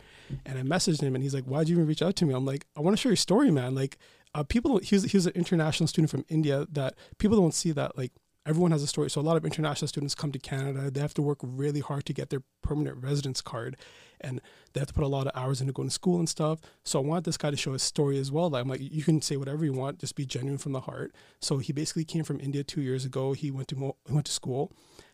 and 0.46 0.58
I 0.58 0.62
messaged 0.62 1.02
him, 1.02 1.14
and 1.14 1.22
he's 1.22 1.34
like, 1.34 1.44
"Why'd 1.44 1.68
you 1.68 1.74
even 1.76 1.86
reach 1.86 2.00
out 2.00 2.16
to 2.16 2.24
me?" 2.24 2.32
I'm 2.32 2.46
like, 2.46 2.64
"I 2.74 2.80
want 2.80 2.96
to 2.96 3.00
share 3.00 3.10
your 3.12 3.16
story, 3.16 3.50
man." 3.50 3.74
Like, 3.74 3.98
uh, 4.34 4.42
people, 4.42 4.78
he 4.78 4.94
was 4.94 5.04
he 5.04 5.16
was 5.18 5.26
an 5.26 5.32
international 5.34 5.86
student 5.86 6.08
from 6.10 6.24
India. 6.30 6.66
That 6.72 6.94
people 7.18 7.36
don't 7.36 7.52
see 7.52 7.72
that 7.72 7.98
like 7.98 8.12
everyone 8.46 8.70
has 8.70 8.82
a 8.82 8.86
story. 8.86 9.10
So 9.10 9.20
a 9.20 9.22
lot 9.22 9.36
of 9.36 9.44
international 9.44 9.88
students 9.88 10.14
come 10.14 10.32
to 10.32 10.38
Canada. 10.38 10.90
They 10.90 11.00
have 11.00 11.14
to 11.14 11.22
work 11.22 11.38
really 11.42 11.80
hard 11.80 12.04
to 12.06 12.12
get 12.12 12.30
their 12.30 12.42
permanent 12.62 13.02
residence 13.02 13.40
card, 13.40 13.76
and 14.20 14.40
they 14.72 14.80
have 14.80 14.88
to 14.88 14.94
put 14.94 15.04
a 15.04 15.08
lot 15.08 15.26
of 15.26 15.32
hours 15.34 15.60
into 15.60 15.72
going 15.72 15.88
to 15.88 15.94
school 15.94 16.18
and 16.18 16.28
stuff. 16.28 16.60
So 16.84 17.00
I 17.00 17.04
want 17.04 17.24
this 17.24 17.36
guy 17.36 17.50
to 17.50 17.56
show 17.56 17.72
his 17.72 17.82
story 17.82 18.18
as 18.18 18.32
well. 18.32 18.50
Like, 18.50 18.62
I'm 18.62 18.68
like, 18.68 18.80
you 18.80 19.02
can 19.02 19.20
say 19.20 19.36
whatever 19.36 19.64
you 19.64 19.72
want, 19.72 19.98
just 19.98 20.14
be 20.14 20.26
genuine 20.26 20.58
from 20.58 20.72
the 20.72 20.80
heart. 20.80 21.14
So 21.40 21.58
he 21.58 21.72
basically 21.72 22.04
came 22.04 22.24
from 22.24 22.40
India 22.40 22.64
two 22.64 22.80
years 22.80 23.04
ago. 23.04 23.32
He 23.32 23.50
went 23.50 23.68
to 23.68 23.94
he 24.06 24.12
went 24.12 24.26
to 24.26 24.32
school, 24.32 24.72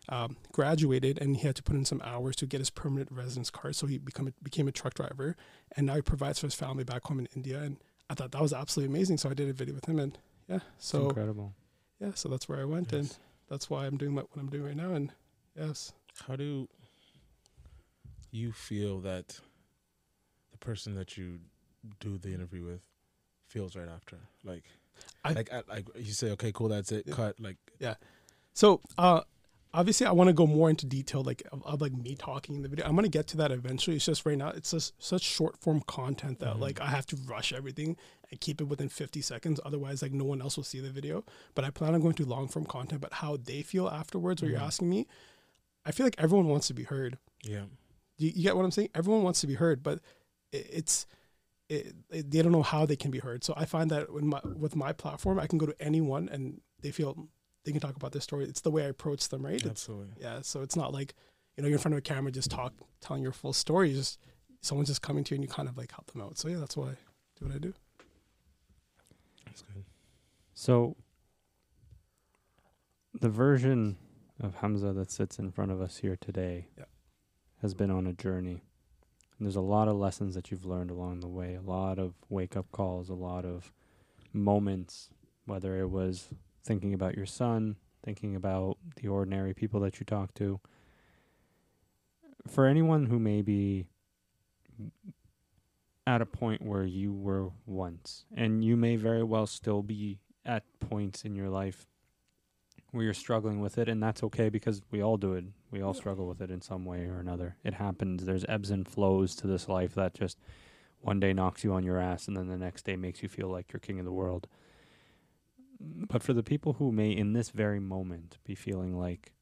um, 0.09 0.37
graduated, 0.51 1.21
and 1.21 1.37
he 1.37 1.47
had 1.47 1.55
to 1.57 1.63
put 1.63 1.75
in 1.75 1.85
some 1.85 2.01
hours 2.03 2.35
to 2.37 2.45
get 2.45 2.59
his 2.59 2.69
permanent 2.69 3.11
residence 3.11 3.49
card. 3.49 3.75
So 3.75 3.87
he 3.87 3.97
become 3.97 4.27
a, 4.27 4.33
became 4.41 4.67
a 4.67 4.71
truck 4.71 4.93
driver, 4.93 5.35
and 5.75 5.85
now 5.85 5.95
he 5.95 6.01
provides 6.01 6.39
for 6.39 6.47
his 6.47 6.55
family 6.55 6.83
back 6.83 7.03
home 7.03 7.19
in 7.19 7.27
India. 7.35 7.59
And 7.59 7.77
I 8.09 8.13
thought 8.13 8.31
that 8.31 8.41
was 8.41 8.53
absolutely 8.53 8.95
amazing. 8.95 9.17
So 9.17 9.29
I 9.29 9.33
did 9.33 9.49
a 9.49 9.53
video 9.53 9.75
with 9.75 9.85
him, 9.85 9.99
and 9.99 10.17
yeah, 10.47 10.59
so 10.77 11.07
incredible. 11.09 11.53
Yeah, 11.99 12.11
so 12.15 12.29
that's 12.29 12.47
where 12.49 12.59
I 12.59 12.65
went, 12.65 12.93
and 12.93 13.15
that's 13.49 13.69
why 13.69 13.85
I'm 13.85 13.97
doing 13.97 14.15
what, 14.15 14.27
what 14.31 14.41
I'm 14.41 14.49
doing 14.49 14.65
right 14.65 14.75
now. 14.75 14.93
And 14.93 15.11
yes, 15.55 15.93
How 16.27 16.35
do 16.35 16.67
you 18.31 18.51
feel 18.51 18.99
that 19.01 19.39
the 20.51 20.57
person 20.57 20.95
that 20.95 21.17
you 21.17 21.39
do 21.99 22.17
the 22.17 22.33
interview 22.33 22.63
with 22.65 22.81
feels 23.47 23.75
right 23.75 23.87
after? 23.89 24.17
Like, 24.43 24.63
I- 25.23 25.33
like, 25.33 25.53
I, 25.53 25.63
like 25.69 25.87
you 25.95 26.11
say, 26.13 26.31
okay, 26.31 26.51
cool, 26.51 26.69
that's 26.69 26.91
it, 26.91 27.05
Yeah. 27.07 27.13
cut. 27.15 27.39
Like, 27.39 27.57
yeah. 27.79 27.95
So, 28.53 28.81
uh, 28.97 29.21
obviously, 29.73 30.05
I 30.07 30.11
want 30.11 30.27
to 30.29 30.33
go 30.33 30.47
more 30.47 30.69
into 30.69 30.85
detail, 30.85 31.23
like 31.23 31.43
of, 31.51 31.63
of, 31.65 31.81
like 31.81 31.93
me 31.93 32.15
talking 32.15 32.55
in 32.55 32.61
the 32.63 32.69
video. 32.69 32.85
I'm 32.85 32.95
gonna 32.95 33.07
get 33.09 33.27
to 33.27 33.37
that 33.37 33.51
eventually. 33.51 33.95
It's 33.97 34.05
just 34.05 34.25
right 34.25 34.37
now, 34.37 34.49
it's 34.49 34.71
just 34.71 34.93
such 35.03 35.21
short 35.21 35.57
form 35.57 35.81
content 35.87 36.39
that 36.39 36.55
Mhm. 36.55 36.59
like 36.59 36.81
I 36.81 36.87
have 36.87 37.05
to 37.07 37.15
rush 37.15 37.53
everything 37.53 37.97
and 38.31 38.39
keep 38.41 38.59
it 38.61 38.65
within 38.65 38.89
50 38.89 39.21
seconds. 39.21 39.59
Otherwise, 39.65 40.01
like 40.01 40.11
no 40.11 40.25
one 40.25 40.41
else 40.41 40.57
will 40.57 40.63
see 40.63 40.79
the 40.79 40.89
video. 40.89 41.23
But 41.55 41.65
I 41.65 41.69
plan 41.69 41.93
on 41.93 42.01
going 42.01 42.15
to 42.15 42.25
long 42.25 42.47
form 42.47 42.65
content. 42.65 43.01
But 43.01 43.13
how 43.13 43.37
they 43.37 43.61
feel 43.61 43.87
afterwards, 43.87 44.41
what 44.41 44.49
Mhm. 44.49 44.51
you're 44.53 44.61
asking 44.61 44.89
me, 44.89 45.07
I 45.85 45.91
feel 45.91 46.05
like 46.05 46.15
everyone 46.17 46.47
wants 46.47 46.67
to 46.67 46.73
be 46.73 46.83
heard. 46.83 47.17
Yeah. 47.43 47.65
You, 48.17 48.31
you 48.35 48.43
get 48.43 48.55
what 48.57 48.65
I'm 48.65 48.71
saying? 48.71 48.89
Everyone 48.95 49.23
wants 49.23 49.41
to 49.41 49.47
be 49.47 49.53
heard, 49.55 49.83
but 49.83 49.99
it, 50.51 50.67
it's 50.71 51.05
it, 51.69 51.95
it, 52.09 52.31
they 52.31 52.41
don't 52.41 52.53
know 52.53 52.63
how 52.63 52.85
they 52.85 52.95
can 52.95 53.11
be 53.11 53.19
heard. 53.19 53.43
So 53.43 53.53
I 53.57 53.65
find 53.65 53.91
that 53.91 54.11
with 54.13 54.23
my 54.23 54.39
with 54.43 54.75
my 54.75 54.93
platform, 54.93 55.37
I 55.39 55.47
can 55.47 55.57
go 55.57 55.65
to 55.65 55.75
anyone 55.81 56.29
and 56.29 56.61
they 56.81 56.91
feel 56.91 57.27
they 57.67 57.73
can 57.73 57.81
talk 57.81 57.97
about 57.97 58.13
their 58.13 58.21
story. 58.21 58.45
It's 58.45 58.61
the 58.61 58.71
way 58.71 58.85
I 58.85 58.87
approach 58.87 59.27
them, 59.27 59.45
right? 59.45 59.55
It's, 59.55 59.65
Absolutely. 59.65 60.15
yeah. 60.21 60.39
So 60.41 60.61
it's 60.61 60.77
not 60.77 60.93
like 60.93 61.13
you 61.57 61.61
know 61.61 61.67
you're 61.67 61.75
in 61.77 61.81
front 61.81 61.93
of 61.93 61.97
a 61.99 62.01
camera 62.01 62.31
just 62.31 62.49
talk 62.49 62.73
telling 63.01 63.21
your 63.21 63.33
full 63.33 63.51
story. 63.51 63.89
You 63.89 63.95
just 63.97 64.19
someone's 64.61 64.87
just 64.87 65.01
coming 65.01 65.23
to 65.25 65.35
you 65.35 65.35
and 65.35 65.43
you 65.43 65.49
kind 65.49 65.67
of 65.67 65.77
like 65.77 65.91
help 65.91 66.09
them 66.11 66.21
out. 66.21 66.37
So 66.37 66.47
yeah, 66.47 66.57
that's 66.57 66.77
why 66.77 66.87
I 66.87 66.95
do 67.39 67.45
what 67.45 67.55
I 67.55 67.57
do. 67.59 67.73
That's 69.45 69.61
good. 69.63 69.83
So, 70.53 70.95
the 73.19 73.29
version 73.29 73.97
of 74.39 74.55
Hamza 74.55 74.93
that 74.93 75.11
sits 75.11 75.39
in 75.39 75.51
front 75.51 75.71
of 75.71 75.81
us 75.81 75.97
here 75.97 76.15
today 76.19 76.67
Yeah. 76.77 76.85
has 77.61 77.73
been 77.73 77.91
on 77.91 78.07
a 78.07 78.13
journey. 78.13 78.63
And 79.37 79.45
there's 79.45 79.55
a 79.55 79.61
lot 79.61 79.87
of 79.87 79.95
lessons 79.97 80.33
that 80.35 80.49
you've 80.51 80.65
learned 80.65 80.89
along 80.89 81.19
the 81.19 81.27
way, 81.27 81.53
a 81.55 81.61
lot 81.61 81.99
of 81.99 82.13
wake 82.29 82.55
up 82.57 82.71
calls, 82.71 83.09
a 83.09 83.13
lot 83.13 83.45
of 83.45 83.71
moments, 84.33 85.09
whether 85.45 85.77
it 85.79 85.89
was 85.89 86.29
thinking 86.67 86.93
about 86.93 87.15
your 87.15 87.25
son, 87.25 87.77
thinking 88.03 88.35
about 88.35 88.77
the 88.97 89.07
ordinary 89.07 89.53
people 89.53 89.79
that 89.79 89.99
you 89.99 90.05
talk 90.05 90.33
to. 90.35 90.59
For 92.47 92.65
anyone 92.65 93.07
who 93.07 93.19
may 93.19 93.41
be 93.41 93.85
at 96.05 96.21
a 96.21 96.25
point 96.25 96.61
where 96.61 96.85
you 96.85 97.11
were 97.11 97.49
once, 97.65 98.25
and 98.35 98.63
you 98.63 98.77
may 98.77 98.95
very 98.95 99.23
well 99.23 99.47
still 99.47 99.81
be 99.81 100.19
at 100.45 100.63
points 100.79 101.25
in 101.25 101.35
your 101.35 101.49
life 101.49 101.87
where 102.91 103.03
you're 103.03 103.13
struggling 103.13 103.59
with 103.59 103.77
it, 103.77 103.89
and 103.89 104.01
that's 104.01 104.23
okay 104.23 104.49
because 104.49 104.81
we 104.91 105.01
all 105.01 105.17
do 105.17 105.33
it. 105.33 105.45
We 105.71 105.81
all 105.81 105.93
struggle 105.93 106.27
with 106.27 106.41
it 106.41 106.49
in 106.49 106.61
some 106.61 106.85
way 106.85 107.05
or 107.05 107.19
another. 107.19 107.57
It 107.63 107.73
happens. 107.73 108.23
There's 108.23 108.45
ebbs 108.47 108.71
and 108.71 108.87
flows 108.87 109.35
to 109.37 109.47
this 109.47 109.67
life 109.67 109.93
that 109.95 110.13
just 110.13 110.37
one 111.01 111.19
day 111.19 111.33
knocks 111.33 111.63
you 111.63 111.73
on 111.73 111.83
your 111.83 111.99
ass, 111.99 112.27
and 112.27 112.37
then 112.37 112.47
the 112.47 112.57
next 112.57 112.85
day 112.85 112.95
makes 112.95 113.21
you 113.21 113.29
feel 113.29 113.49
like 113.49 113.73
you're 113.73 113.79
king 113.79 113.99
of 113.99 114.05
the 114.05 114.11
world. 114.11 114.47
But 115.79 116.23
for 116.23 116.33
the 116.33 116.43
people 116.43 116.73
who 116.73 116.91
may, 116.91 117.11
in 117.11 117.33
this 117.33 117.49
very 117.49 117.79
moment, 117.79 118.37
be 118.43 118.55
feeling 118.55 118.97
like, 118.97 119.33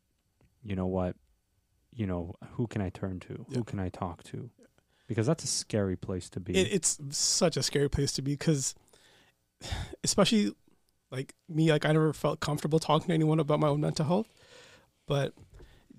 you 0.64 0.76
know 0.76 0.88
what, 0.88 1.16
you 1.94 2.06
know, 2.06 2.36
who 2.54 2.68
can 2.68 2.82
I 2.82 2.90
turn 2.90 3.20
to? 3.22 3.46
Yeah. 3.50 3.58
Who 3.58 3.64
can 3.64 3.80
I 3.80 3.90
talk 3.90 4.24
to? 4.24 4.50
Because 5.08 5.28
that's 5.28 5.44
a 5.44 5.48
scary 5.48 5.96
place 5.96 6.30
to 6.32 6.40
be. 6.40 6.58
It, 6.58 6.74
it's 6.74 7.00
such 7.12 7.58
a 7.58 7.64
scary 7.64 7.90
place 7.90 8.12
to 8.14 8.22
be 8.22 8.34
because, 8.34 8.76
especially 10.04 10.52
like 11.12 11.34
me, 11.48 11.72
like 11.72 11.86
I 11.86 11.94
never 11.94 12.12
felt 12.12 12.40
comfortable 12.40 12.80
talking 12.80 13.08
to 13.08 13.14
anyone 13.14 13.40
about 13.40 13.60
my 13.60 13.68
own 13.68 13.82
mental 13.82 14.06
health, 14.06 14.28
but 15.08 15.34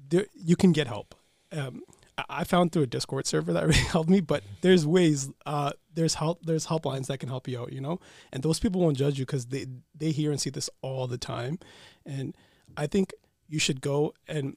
there 0.09 0.27
you 0.35 0.57
can 0.57 0.73
get 0.73 0.87
help. 0.87 1.15
Um, 1.53 1.83
I- 2.29 2.45
found 2.45 2.73
through 2.73 2.83
a 2.83 2.87
Discord 2.87 3.27
server 3.27 3.53
that 3.53 3.67
really 3.67 3.79
helped 3.81 4.11
me, 4.11 4.21
but 4.21 4.43
there's 4.61 4.87
ways, 4.87 5.31
uh, 5.45 5.73
there's 5.95 6.15
help, 6.15 6.45
there's 6.45 6.67
helplines 6.67 7.07
that 7.07 7.19
can 7.19 7.29
help 7.29 7.49
you 7.49 7.61
out, 7.61 7.73
you 7.73 7.81
know, 7.81 8.01
and 8.33 8.43
those 8.43 8.59
people 8.59 8.81
won't 8.81 8.97
judge 8.97 9.19
you 9.19 9.27
because 9.27 9.47
they 9.47 9.67
they 9.95 10.11
hear 10.11 10.31
and 10.31 10.41
see 10.41 10.51
this 10.51 10.71
all 10.83 11.07
the 11.07 11.19
time, 11.19 11.59
and 12.05 12.37
I 12.77 12.87
think 12.87 13.13
you 13.49 13.59
should 13.59 13.81
go 13.81 14.15
and 14.27 14.57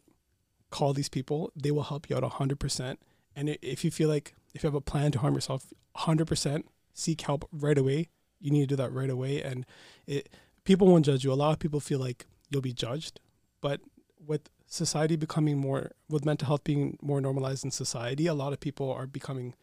call 0.71 0.93
these 0.93 1.09
people. 1.09 1.51
They 1.55 1.71
will 1.71 1.83
help 1.83 2.09
you 2.09 2.15
out 2.15 2.23
hundred 2.23 2.59
percent. 2.59 2.99
And 3.35 3.57
if 3.61 3.83
you 3.83 3.91
feel 3.91 4.09
like 4.09 4.35
if 4.53 4.63
you 4.63 4.67
have 4.67 4.75
a 4.75 4.81
plan 4.81 5.11
to 5.13 5.19
harm 5.19 5.35
yourself, 5.35 5.65
hundred 5.95 6.27
percent 6.27 6.65
seek 6.93 7.21
help 7.21 7.47
right 7.51 7.77
away. 7.77 8.09
You 8.39 8.51
need 8.51 8.61
to 8.61 8.67
do 8.67 8.75
that 8.77 8.91
right 8.93 9.09
away. 9.09 9.41
And 9.41 9.65
it 10.07 10.29
people 10.63 10.87
won't 10.87 11.05
judge 11.05 11.23
you. 11.23 11.31
A 11.31 11.33
lot 11.33 11.53
of 11.53 11.59
people 11.59 11.79
feel 11.79 11.99
like 11.99 12.25
you'll 12.49 12.61
be 12.61 12.73
judged, 12.73 13.19
but 13.61 13.81
with 14.25 14.49
society 14.69 15.15
becoming 15.17 15.57
more, 15.57 15.91
with 16.09 16.23
mental 16.23 16.45
health 16.47 16.63
being 16.63 16.97
more 17.01 17.19
normalized 17.19 17.65
in 17.65 17.71
society, 17.71 18.27
a 18.27 18.33
lot 18.33 18.53
of 18.53 18.59
people 18.59 18.91
are 18.91 19.05
becoming. 19.07 19.55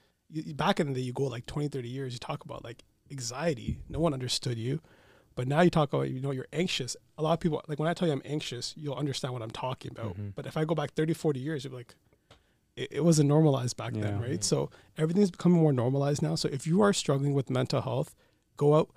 Back 0.54 0.80
in 0.80 0.88
the 0.88 0.94
day, 0.94 1.00
you 1.00 1.12
go 1.12 1.22
like 1.24 1.46
20, 1.46 1.68
30 1.68 1.88
years, 1.88 2.12
you 2.12 2.18
talk 2.18 2.44
about 2.44 2.64
like 2.64 2.82
anxiety. 3.10 3.78
No 3.88 4.00
one 4.00 4.12
understood 4.12 4.58
you. 4.58 4.80
But 5.36 5.46
now 5.46 5.60
you 5.60 5.70
talk 5.70 5.92
about, 5.92 6.10
you 6.10 6.20
know, 6.20 6.32
you're 6.32 6.48
anxious. 6.52 6.96
A 7.18 7.22
lot 7.22 7.34
of 7.34 7.40
people, 7.40 7.62
like 7.68 7.78
when 7.78 7.88
I 7.88 7.94
tell 7.94 8.08
you 8.08 8.12
I'm 8.14 8.22
anxious, 8.24 8.74
you'll 8.76 8.94
understand 8.96 9.32
what 9.34 9.42
I'm 9.42 9.50
talking 9.50 9.92
about. 9.92 10.16
Mhm. 10.18 10.34
But 10.34 10.46
if 10.46 10.56
I 10.56 10.64
go 10.64 10.74
back 10.74 10.94
30, 10.94 11.12
40 11.12 11.38
years, 11.38 11.62
you're 11.64 11.72
like, 11.74 11.94
it, 12.74 12.88
it 12.90 13.04
wasn't 13.04 13.28
normalized 13.28 13.76
back 13.76 13.92
then, 13.92 14.18
Yeah. 14.20 14.26
right? 14.26 14.42
So 14.42 14.70
everything's 14.98 15.30
becoming 15.30 15.60
more 15.60 15.72
normalized 15.72 16.22
now. 16.22 16.34
So 16.34 16.48
if 16.48 16.66
you 16.66 16.80
are 16.80 16.92
struggling 16.92 17.32
with 17.34 17.48
mental 17.50 17.82
health, 17.82 18.16
go 18.56 18.74
out, 18.74 18.90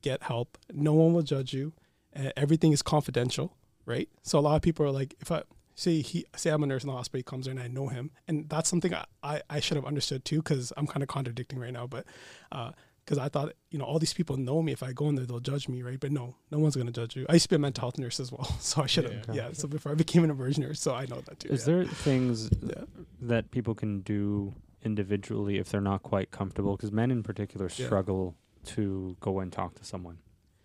get 0.00 0.24
help. 0.24 0.58
No 0.72 0.94
one 0.94 1.12
will 1.12 1.22
judge 1.22 1.52
you. 1.54 1.74
Uh, 2.16 2.30
everything 2.36 2.72
is 2.72 2.82
confidential, 2.82 3.56
right? 3.86 4.08
So 4.22 4.38
a 4.38 4.40
lot 4.40 4.56
of 4.56 4.62
people 4.62 4.84
are 4.86 4.90
like, 4.90 5.14
if 5.20 5.30
I 5.32 5.42
say 5.74 6.00
he 6.02 6.24
say 6.36 6.50
I'm 6.50 6.62
a 6.62 6.66
nurse 6.66 6.82
in 6.84 6.88
the 6.88 6.96
hospital, 6.96 7.18
he 7.18 7.22
comes 7.22 7.46
in 7.46 7.58
and 7.58 7.60
I 7.60 7.68
know 7.68 7.88
him, 7.88 8.10
and 8.28 8.48
that's 8.48 8.68
something 8.68 8.94
I, 8.94 9.04
I, 9.22 9.42
I 9.48 9.60
should 9.60 9.76
have 9.76 9.86
understood 9.86 10.24
too, 10.24 10.36
because 10.42 10.72
I'm 10.76 10.86
kind 10.86 11.02
of 11.02 11.08
contradicting 11.08 11.58
right 11.58 11.72
now, 11.72 11.86
but 11.86 12.04
uh, 12.50 12.72
because 13.04 13.18
I 13.18 13.28
thought 13.28 13.54
you 13.70 13.78
know 13.78 13.84
all 13.84 13.98
these 13.98 14.14
people 14.14 14.36
know 14.36 14.62
me. 14.62 14.70
If 14.72 14.82
I 14.82 14.92
go 14.92 15.08
in 15.08 15.16
there, 15.16 15.26
they'll 15.26 15.40
judge 15.40 15.68
me, 15.68 15.82
right? 15.82 15.98
But 15.98 16.12
no, 16.12 16.36
no 16.52 16.58
one's 16.58 16.76
gonna 16.76 16.92
judge 16.92 17.16
you. 17.16 17.26
I 17.28 17.32
used 17.32 17.44
to 17.44 17.48
be 17.48 17.56
a 17.56 17.58
mental 17.58 17.82
health 17.82 17.98
nurse 17.98 18.20
as 18.20 18.30
well, 18.30 18.44
so 18.60 18.82
I 18.82 18.86
should 18.86 19.04
have. 19.04 19.26
Yeah. 19.28 19.34
Yeah. 19.48 19.48
So 19.54 19.66
before 19.66 19.90
I 19.92 19.94
became 19.96 20.22
an 20.24 20.30
emergency 20.30 20.60
nurse, 20.60 20.80
so 20.80 20.94
I 20.94 21.06
know 21.06 21.20
that 21.22 21.40
too. 21.40 21.48
Is 21.48 21.66
yeah. 21.66 21.74
there 21.74 21.84
things 21.84 22.48
Yeah. 22.62 22.84
that 23.22 23.50
people 23.50 23.74
can 23.74 24.00
do 24.02 24.54
individually 24.84 25.58
if 25.58 25.68
they're 25.70 25.80
not 25.80 26.02
quite 26.02 26.30
comfortable? 26.30 26.76
Because 26.76 26.92
men 26.92 27.10
in 27.10 27.22
particular 27.22 27.68
Yeah. 27.74 27.86
struggle 27.86 28.36
to 28.66 29.16
go 29.20 29.40
and 29.40 29.50
talk 29.52 29.74
to 29.76 29.84
someone. 29.84 30.18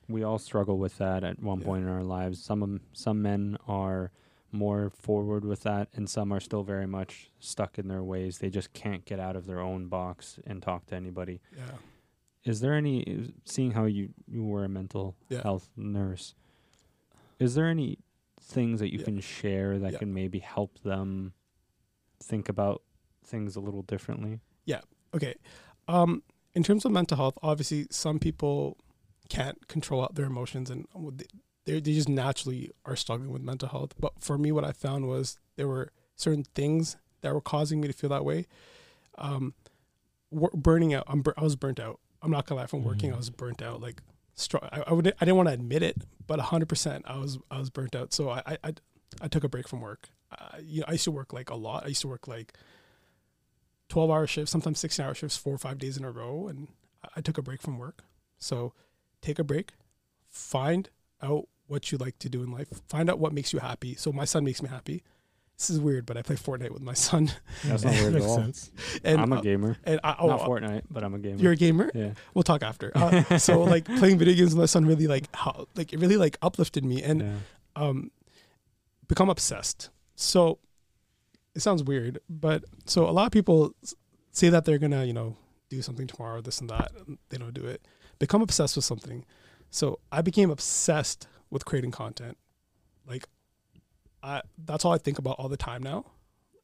We 0.10 0.24
all 0.24 0.40
struggle 0.40 0.78
with 0.78 0.98
that 1.00 1.24
at 1.24 1.42
one 1.42 1.60
Yeah. 1.60 1.66
point 1.66 1.84
in 1.84 1.90
our 1.90 2.04
lives. 2.04 2.42
Some 2.44 2.82
some 2.94 3.22
men 3.22 3.58
are 3.68 4.12
more 4.52 4.90
forward 4.90 5.44
with 5.44 5.64
that, 5.64 5.90
and 5.94 6.10
some 6.10 6.32
are 6.32 6.40
still 6.40 6.64
very 6.64 6.88
much 6.88 7.32
stuck 7.40 7.78
in 7.78 7.88
their 7.90 8.04
ways. 8.04 8.40
They 8.40 8.50
just 8.50 8.72
can't 8.74 9.04
get 9.06 9.20
out 9.20 9.36
of 9.36 9.46
their 9.46 9.60
own 9.60 9.88
box 9.90 10.40
and 10.46 10.62
talk 10.64 10.86
to 10.88 10.96
anybody. 10.96 11.42
Yeah. 11.56 11.78
Is 12.46 12.62
there 12.62 12.74
any 12.74 13.34
seeing 13.44 13.72
how 13.72 13.86
you 13.86 14.14
you 14.28 14.44
were 14.46 14.64
a 14.64 14.70
mental 14.70 15.16
Yeah. 15.30 15.42
health 15.42 15.70
nurse? 15.76 16.34
Is 17.40 17.56
there 17.56 17.68
any 17.68 18.00
things 18.40 18.80
that 18.80 18.92
you 18.94 19.00
Yeah. 19.00 19.06
can 19.06 19.20
share 19.20 19.78
that 19.80 20.00
can 20.00 20.14
maybe 20.14 20.40
help 20.40 20.80
them 20.80 21.34
think 22.20 22.48
about 22.48 22.82
things 23.24 23.58
a 23.58 23.60
little 23.60 23.82
differently? 23.84 24.40
Yeah. 24.66 24.82
Okay. 25.14 25.36
Um, 25.90 26.24
in 26.56 26.64
terms 26.64 26.86
of 26.86 26.92
mental 26.94 27.18
health, 27.18 27.38
obviously 27.44 27.88
some 27.92 28.18
people 28.20 28.78
can't 29.28 29.68
control 29.68 30.02
out 30.02 30.16
their 30.16 30.26
emotions 30.26 30.70
and 30.70 30.86
they 31.66 31.80
they 31.80 31.94
just 31.94 32.10
naturally 32.10 32.72
are 32.86 32.96
struggling 32.96 33.32
with 33.32 33.42
mental 33.42 33.70
health. 33.70 33.94
But 34.00 34.14
for 34.20 34.38
me, 34.38 34.52
what 34.52 34.64
I 34.64 34.72
found 34.72 35.08
was 35.08 35.38
there 35.58 35.68
were 35.68 35.92
certain 36.16 36.44
things 36.56 36.96
that 37.22 37.34
were 37.34 37.42
causing 37.42 37.82
me 37.82 37.88
to 37.88 37.94
feel 37.94 38.10
that 38.12 38.24
way. 38.26 38.48
Um, 39.18 39.54
burning 40.32 40.94
out. 40.94 41.04
I'm 41.08 41.22
bur- 41.22 41.34
I 41.38 41.44
was 41.44 41.56
burnt 41.56 41.80
out. 41.80 42.00
I'm 42.22 42.32
not 42.32 42.46
gonna 42.46 42.62
lie. 42.62 42.68
From 42.68 42.84
working, 42.84 43.12
I 43.12 43.16
Mhm. 43.16 43.18
was 43.18 43.30
burnt 43.30 43.62
out. 43.62 43.82
Like, 43.82 44.02
str- 44.36 44.58
I, 44.64 44.84
I 44.88 44.94
would 44.94 45.08
I 45.08 45.26
didn't 45.26 45.36
want 45.38 45.50
to 45.50 45.54
admit 45.54 45.84
it, 45.84 45.98
but 46.26 46.40
100 46.40 46.68
percent 46.70 47.04
I 47.08 47.18
was 47.18 47.38
I 47.52 47.60
was 47.60 47.70
burnt 47.70 47.96
out. 47.96 48.14
So 48.14 48.30
I 48.30 48.42
I 48.46 48.58
I, 48.64 48.74
I 49.22 49.28
took 49.28 49.44
a 49.44 49.50
break 49.50 49.68
from 49.68 49.82
work. 49.82 50.10
Uh, 50.32 50.58
you 50.62 50.80
know, 50.82 50.86
I 50.88 50.94
used 50.94 51.06
to 51.06 51.12
work 51.12 51.34
like 51.34 51.50
a 51.50 51.56
lot. 51.56 51.84
I 51.86 51.88
used 51.90 52.02
to 52.02 52.08
work 52.08 52.28
like 52.28 52.54
12 53.90 54.10
hour 54.12 54.28
shifts, 54.28 54.52
sometimes 54.52 54.80
16 54.80 55.06
hour 55.06 55.14
shifts, 55.14 55.38
four 55.38 55.54
or 55.54 55.58
five 55.58 55.78
days 55.78 55.98
in 55.98 56.04
a 56.04 56.12
row. 56.12 56.48
And 56.48 56.68
I- 57.04 57.10
I 57.18 57.22
took 57.22 57.38
a 57.38 57.42
break 57.42 57.62
from 57.62 57.78
work. 57.78 58.04
So 58.38 58.74
take 59.28 59.40
a 59.40 59.44
break, 59.44 59.74
find 60.30 60.90
out 61.22 61.48
what 61.68 61.92
you 61.92 61.98
like 61.98 62.18
to 62.20 62.30
do 62.30 62.44
in 62.44 62.52
life, 62.52 62.68
find 62.88 63.10
out 63.10 63.20
what 63.20 63.34
makes 63.34 63.52
you 63.54 63.60
happy. 63.60 63.96
So 63.96 64.12
my 64.12 64.26
son 64.26 64.44
makes 64.44 64.62
me 64.62 64.70
happy. 64.70 65.04
This 65.58 65.72
is 65.72 65.80
weird, 65.80 66.06
but 66.06 66.16
I 66.18 66.22
play 66.22 66.36
Fortnite 66.36 66.70
with 66.70 66.84
my 66.84 66.94
son. 66.94 67.32
That's 67.66 67.84
not 67.84 67.94
weird 67.96 68.06
at 68.08 68.14
Makes 68.14 68.26
all. 68.26 68.36
sense. 68.38 68.72
And, 69.04 69.20
I'm 69.20 69.34
a 69.34 69.38
uh, 69.38 69.42
gamer. 69.42 69.76
and 69.84 70.00
I, 70.04 70.16
oh, 70.20 70.28
Not 70.28 70.42
Fortnite, 70.42 70.84
but 70.90 71.04
I'm 71.04 71.16
a 71.16 71.20
gamer. 71.20 71.42
you're 71.42 71.54
a 71.54 71.56
gamer? 71.56 71.90
yeah. 71.96 72.12
We'll 72.36 72.44
talk 72.44 72.62
after. 72.62 72.92
Uh, 72.96 73.38
so 73.40 73.64
like 73.64 73.86
playing 73.86 74.20
video 74.20 74.36
games 74.36 74.52
with 74.54 74.60
my 74.60 74.66
son 74.68 74.86
really 74.86 75.08
like 75.08 75.36
how 75.36 75.68
like 75.76 75.94
it 75.94 76.00
really 76.00 76.18
like 76.18 76.38
uplifted 76.44 76.86
me 76.86 77.02
and 77.02 77.22
yeah. 77.22 77.34
um 77.76 78.12
become 79.08 79.30
obsessed. 79.30 79.90
So 80.16 80.60
it 81.56 81.62
sounds 81.62 81.84
weird, 81.84 82.20
but 82.30 82.64
so 82.86 83.10
a 83.10 83.12
lot 83.12 83.26
of 83.26 83.32
people 83.32 83.74
say 84.32 84.50
that 84.50 84.64
they're 84.66 84.78
gonna, 84.78 85.06
you 85.06 85.14
know, 85.14 85.36
do 85.70 85.82
something 85.82 86.06
tomorrow, 86.06 86.40
this 86.40 86.62
and 86.62 86.70
that. 86.70 86.92
and 87.08 87.18
They 87.30 87.38
don't 87.38 87.54
do 87.56 87.66
it. 87.66 87.82
Become 88.20 88.42
obsessed 88.42 88.76
with 88.76 88.86
something. 88.86 89.26
So 89.70 90.00
I 90.12 90.22
became 90.22 90.50
obsessed 90.50 91.28
with 91.50 91.66
creating 91.66 91.92
content. 91.92 92.38
Like, 93.08 93.28
I 94.24 94.42
that's 94.58 94.86
all 94.86 94.94
I 94.94 94.98
think 94.98 95.20
about 95.20 95.38
all 95.40 95.50
the 95.50 95.58
time 95.58 95.84
now. 95.84 96.06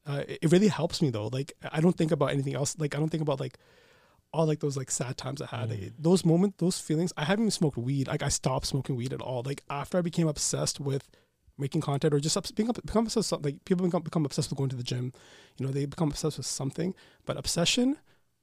Uh, 0.06 0.22
it, 0.28 0.38
it 0.42 0.52
really 0.52 0.68
helps 0.68 1.00
me 1.00 1.10
though. 1.10 1.28
Like 1.28 1.52
I 1.72 1.80
don't 1.80 1.96
think 1.96 2.12
about 2.12 2.30
anything 2.30 2.54
else. 2.54 2.76
Like 2.78 2.94
I 2.94 2.98
don't 2.98 3.08
think 3.08 3.22
about 3.22 3.40
like 3.40 3.58
all 4.32 4.46
like 4.46 4.60
those 4.60 4.76
like 4.76 4.90
sad 4.90 5.16
times 5.16 5.40
I 5.40 5.46
had. 5.46 5.70
Mm. 5.70 5.92
Those 5.98 6.24
moments, 6.24 6.56
those 6.58 6.78
feelings. 6.78 7.12
I 7.16 7.24
haven't 7.24 7.44
even 7.44 7.50
smoked 7.50 7.78
weed. 7.78 8.08
Like 8.08 8.22
I 8.22 8.28
stopped 8.28 8.66
smoking 8.66 8.96
weed 8.96 9.12
at 9.12 9.20
all. 9.20 9.42
Like 9.44 9.62
after 9.70 9.98
I 9.98 10.02
became 10.02 10.28
obsessed 10.28 10.80
with 10.80 11.08
making 11.58 11.80
content 11.80 12.12
or 12.12 12.20
just 12.20 12.54
being 12.56 12.70
become 12.84 13.04
obsessed 13.04 13.16
with, 13.16 13.26
something 13.26 13.52
like 13.52 13.64
people 13.64 13.86
become, 13.86 14.02
become 14.02 14.24
obsessed 14.24 14.50
with 14.50 14.58
going 14.58 14.70
to 14.70 14.76
the 14.76 14.82
gym 14.82 15.12
you 15.56 15.66
know 15.66 15.72
they 15.72 15.86
become 15.86 16.08
obsessed 16.08 16.36
with 16.36 16.46
something 16.46 16.94
but 17.24 17.36
obsession 17.36 17.96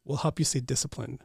will 0.05 0.17
help 0.17 0.39
you 0.39 0.45
stay 0.45 0.59
disciplined 0.59 1.19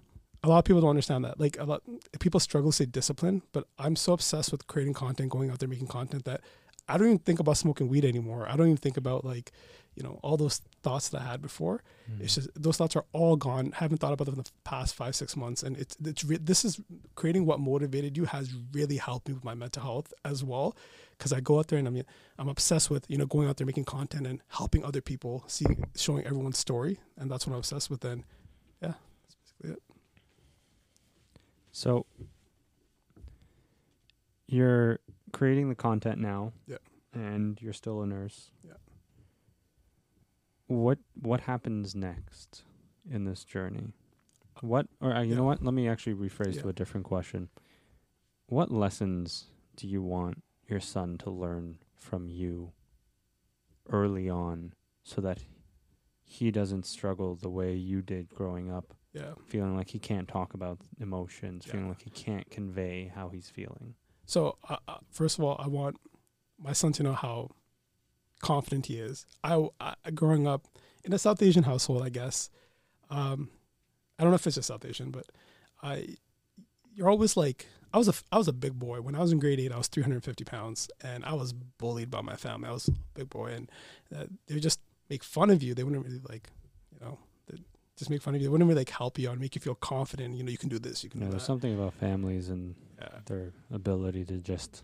a 0.46 0.48
lot 0.48 0.58
of 0.58 0.64
people 0.64 0.80
don't 0.80 0.90
understand 0.96 1.24
that 1.26 1.38
like 1.44 1.56
a 1.58 1.64
lot 1.64 1.82
people 2.20 2.40
struggle 2.40 2.70
to 2.70 2.74
stay 2.76 2.86
discipline, 2.86 3.42
but 3.52 3.64
i'm 3.78 3.96
so 3.96 4.12
obsessed 4.12 4.50
with 4.52 4.66
creating 4.72 4.94
content 4.94 5.28
going 5.36 5.50
out 5.50 5.58
there 5.60 5.68
making 5.68 5.88
content 5.98 6.24
that 6.24 6.40
i 6.88 6.96
don't 6.96 7.08
even 7.08 7.18
think 7.28 7.40
about 7.40 7.56
smoking 7.56 7.88
weed 7.88 8.04
anymore 8.04 8.42
i 8.48 8.54
don't 8.56 8.68
even 8.72 8.76
think 8.86 8.96
about 8.96 9.24
like 9.32 9.50
you 9.96 10.02
know 10.04 10.14
all 10.22 10.36
those 10.36 10.56
thoughts 10.84 11.08
that 11.10 11.20
i 11.22 11.24
had 11.32 11.40
before 11.42 11.82
Mm. 12.08 12.20
it's 12.22 12.36
just 12.36 12.48
those 12.54 12.76
thoughts 12.76 12.94
are 12.94 13.04
all 13.12 13.34
gone. 13.34 13.72
Haven't 13.72 13.98
thought 13.98 14.12
about 14.12 14.26
them 14.26 14.34
in 14.36 14.42
the 14.44 14.50
past 14.62 14.94
five 14.94 15.14
six 15.16 15.36
months, 15.36 15.64
and 15.64 15.76
it's 15.76 15.96
it's 16.04 16.22
re- 16.30 16.38
this 16.50 16.64
is 16.64 16.80
creating 17.16 17.46
what 17.46 17.58
motivated 17.58 18.16
you 18.16 18.26
has 18.26 18.46
really 18.78 18.98
helped 19.08 19.26
me 19.26 19.34
with 19.34 19.42
my 19.50 19.54
mental 19.62 19.82
health 19.82 20.08
as 20.24 20.44
well, 20.44 20.76
because 21.18 21.32
I 21.32 21.40
go 21.40 21.58
out 21.58 21.66
there 21.66 21.80
and 21.80 21.88
I 21.88 21.90
mean 21.90 22.04
I'm 22.38 22.48
obsessed 22.48 22.90
with 22.92 23.02
you 23.08 23.18
know 23.18 23.26
going 23.26 23.48
out 23.48 23.56
there 23.56 23.66
making 23.66 23.86
content 23.86 24.24
and 24.24 24.40
helping 24.58 24.84
other 24.84 25.00
people, 25.00 25.42
seeing 25.48 25.84
showing 25.96 26.24
everyone's 26.24 26.58
story, 26.58 27.00
and 27.18 27.28
that's 27.28 27.44
what 27.44 27.54
I'm 27.54 27.58
obsessed 27.58 27.90
with. 27.90 28.02
Then, 28.02 28.22
yeah, 28.80 28.92
that's 28.92 28.92
basically 28.92 29.10
it. 29.10 29.15
So 31.76 32.06
you're 34.46 35.00
creating 35.34 35.68
the 35.68 35.74
content 35.74 36.18
now. 36.18 36.54
Yeah. 36.66 36.78
And 37.12 37.60
you're 37.60 37.74
still 37.74 38.00
a 38.00 38.06
nurse. 38.06 38.50
Yeah. 38.66 38.72
What 40.68 41.00
what 41.20 41.42
happens 41.42 41.94
next 41.94 42.62
in 43.10 43.26
this 43.26 43.44
journey? 43.44 43.92
What 44.62 44.86
or 45.02 45.12
uh, 45.12 45.20
you 45.20 45.34
know 45.34 45.44
what? 45.44 45.62
Let 45.62 45.74
me 45.74 45.86
actually 45.86 46.14
rephrase 46.14 46.58
to 46.62 46.70
a 46.70 46.72
different 46.72 47.04
question. 47.04 47.50
What 48.46 48.72
lessons 48.72 49.44
do 49.76 49.86
you 49.86 50.00
want 50.00 50.42
your 50.66 50.80
son 50.80 51.18
to 51.18 51.30
learn 51.30 51.76
from 52.00 52.30
you 52.30 52.72
early 53.90 54.30
on 54.30 54.72
so 55.04 55.20
that 55.20 55.40
he 56.24 56.50
doesn't 56.50 56.86
struggle 56.86 57.36
the 57.36 57.50
way 57.50 57.74
you 57.74 58.00
did 58.00 58.30
growing 58.30 58.72
up? 58.72 58.95
Yeah. 59.16 59.32
feeling 59.46 59.76
like 59.76 59.88
he 59.88 59.98
can't 59.98 60.28
talk 60.28 60.52
about 60.52 60.78
emotions, 61.00 61.64
feeling 61.64 61.88
like 61.88 62.02
he 62.02 62.10
can't 62.10 62.48
convey 62.50 63.10
how 63.14 63.30
he's 63.30 63.48
feeling. 63.48 63.94
So 64.26 64.58
uh, 64.68 64.76
uh, 64.86 64.98
first 65.10 65.38
of 65.38 65.44
all, 65.44 65.56
I 65.58 65.68
want 65.68 65.96
my 66.58 66.72
son 66.72 66.92
to 66.92 67.02
know 67.02 67.14
how 67.14 67.50
confident 68.40 68.86
he 68.86 68.98
is. 68.98 69.24
I, 69.42 69.68
I 69.80 69.94
growing 70.14 70.46
up 70.46 70.66
in 71.04 71.12
a 71.12 71.18
South 71.18 71.40
Asian 71.42 71.62
household, 71.62 72.02
I 72.02 72.10
guess. 72.10 72.50
Um, 73.08 73.50
I 74.18 74.22
don't 74.22 74.32
know 74.32 74.36
if 74.36 74.46
it's 74.46 74.56
just 74.56 74.68
South 74.68 74.84
Asian, 74.84 75.10
but 75.10 75.26
I 75.82 76.16
you're 76.94 77.08
always 77.08 77.36
like 77.36 77.66
I 77.94 77.98
was 77.98 78.08
a 78.08 78.14
I 78.32 78.38
was 78.38 78.48
a 78.48 78.52
big 78.52 78.78
boy 78.78 79.00
when 79.00 79.14
I 79.14 79.20
was 79.20 79.32
in 79.32 79.38
grade 79.38 79.60
eight. 79.60 79.72
I 79.72 79.78
was 79.78 79.88
350 79.88 80.44
pounds, 80.44 80.90
and 81.02 81.24
I 81.24 81.34
was 81.34 81.52
bullied 81.52 82.10
by 82.10 82.20
my 82.22 82.36
family. 82.36 82.68
I 82.68 82.72
was 82.72 82.88
a 82.88 82.92
big 83.14 83.30
boy, 83.30 83.52
and 83.52 83.70
uh, 84.14 84.24
they 84.46 84.54
would 84.54 84.62
just 84.62 84.80
make 85.08 85.22
fun 85.22 85.50
of 85.50 85.62
you. 85.62 85.74
They 85.74 85.84
wouldn't 85.84 86.04
really 86.04 86.20
like, 86.28 86.50
you 86.92 87.06
know, 87.06 87.18
just 87.96 88.10
make 88.10 88.22
fun 88.22 88.34
of 88.34 88.40
you. 88.40 88.46
They 88.46 88.50
wouldn't 88.52 88.68
really 88.68 88.80
like 88.80 88.90
help 88.90 89.18
you 89.18 89.28
out 89.28 89.32
and 89.32 89.40
make 89.40 89.54
you 89.54 89.60
feel 89.60 89.74
confident. 89.74 90.34
You 90.36 90.42
know, 90.44 90.50
you 90.50 90.58
can 90.58 90.68
do 90.68 90.78
this. 90.78 91.02
You 91.02 91.10
can 91.10 91.20
do 91.20 91.26
there's 91.26 91.42
that. 91.42 91.46
something 91.46 91.74
about 91.74 91.94
families 91.94 92.48
and 92.48 92.74
Yeah. 93.00 93.08
their 93.26 93.52
ability 93.70 94.24
to 94.26 94.38
just 94.38 94.82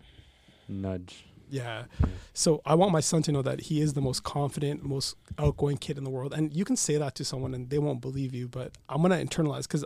nudge. 0.67 1.25
Yeah. 1.49 1.85
Yeah. 1.99 2.07
So 2.33 2.61
I 2.65 2.73
want 2.75 2.91
my 2.91 2.99
son 3.01 3.21
to 3.23 3.31
know 3.31 3.41
that 3.43 3.61
he 3.61 3.81
is 3.81 3.93
the 3.93 4.01
most 4.01 4.23
confident, 4.23 4.83
most 4.83 5.15
outgoing 5.37 5.77
kid 5.77 5.97
in 5.97 6.03
the 6.03 6.09
world. 6.09 6.33
And 6.33 6.53
you 6.53 6.65
can 6.65 6.75
say 6.75 6.97
that 6.97 7.13
to 7.15 7.25
someone 7.25 7.53
and 7.53 7.69
they 7.69 7.77
won't 7.79 8.01
believe 8.01 8.33
you, 8.33 8.47
but 8.47 8.71
I'm 8.89 9.01
gonna 9.01 9.17
internalize 9.17 9.63
because 9.63 9.85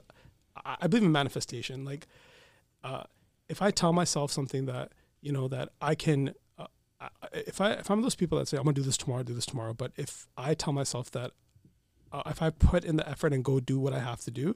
I, 0.66 0.78
I 0.82 0.88
believe 0.88 1.04
in 1.04 1.12
manifestation. 1.12 1.84
Like, 1.84 2.08
uh, 2.84 3.04
if 3.50 3.62
I 3.62 3.72
tell 3.72 3.92
myself 3.92 4.32
something 4.32 4.66
that 4.68 4.92
you 5.22 5.32
know 5.34 5.48
that 5.50 5.70
I 5.82 5.96
can, 5.96 6.34
uh, 6.58 6.68
if 7.34 7.60
I 7.60 7.72
if 7.74 7.90
I'm 7.92 8.02
those 8.02 8.16
people 8.16 8.38
that 8.38 8.48
say 8.48 8.58
I'm 8.58 8.64
gonna 8.64 8.74
do 8.74 8.82
this 8.84 8.98
tomorrow, 8.98 9.24
do 9.24 9.34
this 9.34 9.46
tomorrow, 9.46 9.74
but 9.74 9.92
if 9.98 10.28
I 10.38 10.54
tell 10.54 10.72
myself 10.74 11.12
that 11.12 11.32
uh, 12.12 12.24
if 12.28 12.42
I 12.42 12.50
put 12.50 12.84
in 12.84 12.98
the 12.98 13.08
effort 13.08 13.34
and 13.34 13.44
go 13.44 13.60
do 13.60 13.80
what 13.80 13.94
I 13.94 14.00
have 14.00 14.22
to 14.22 14.32
do, 14.32 14.56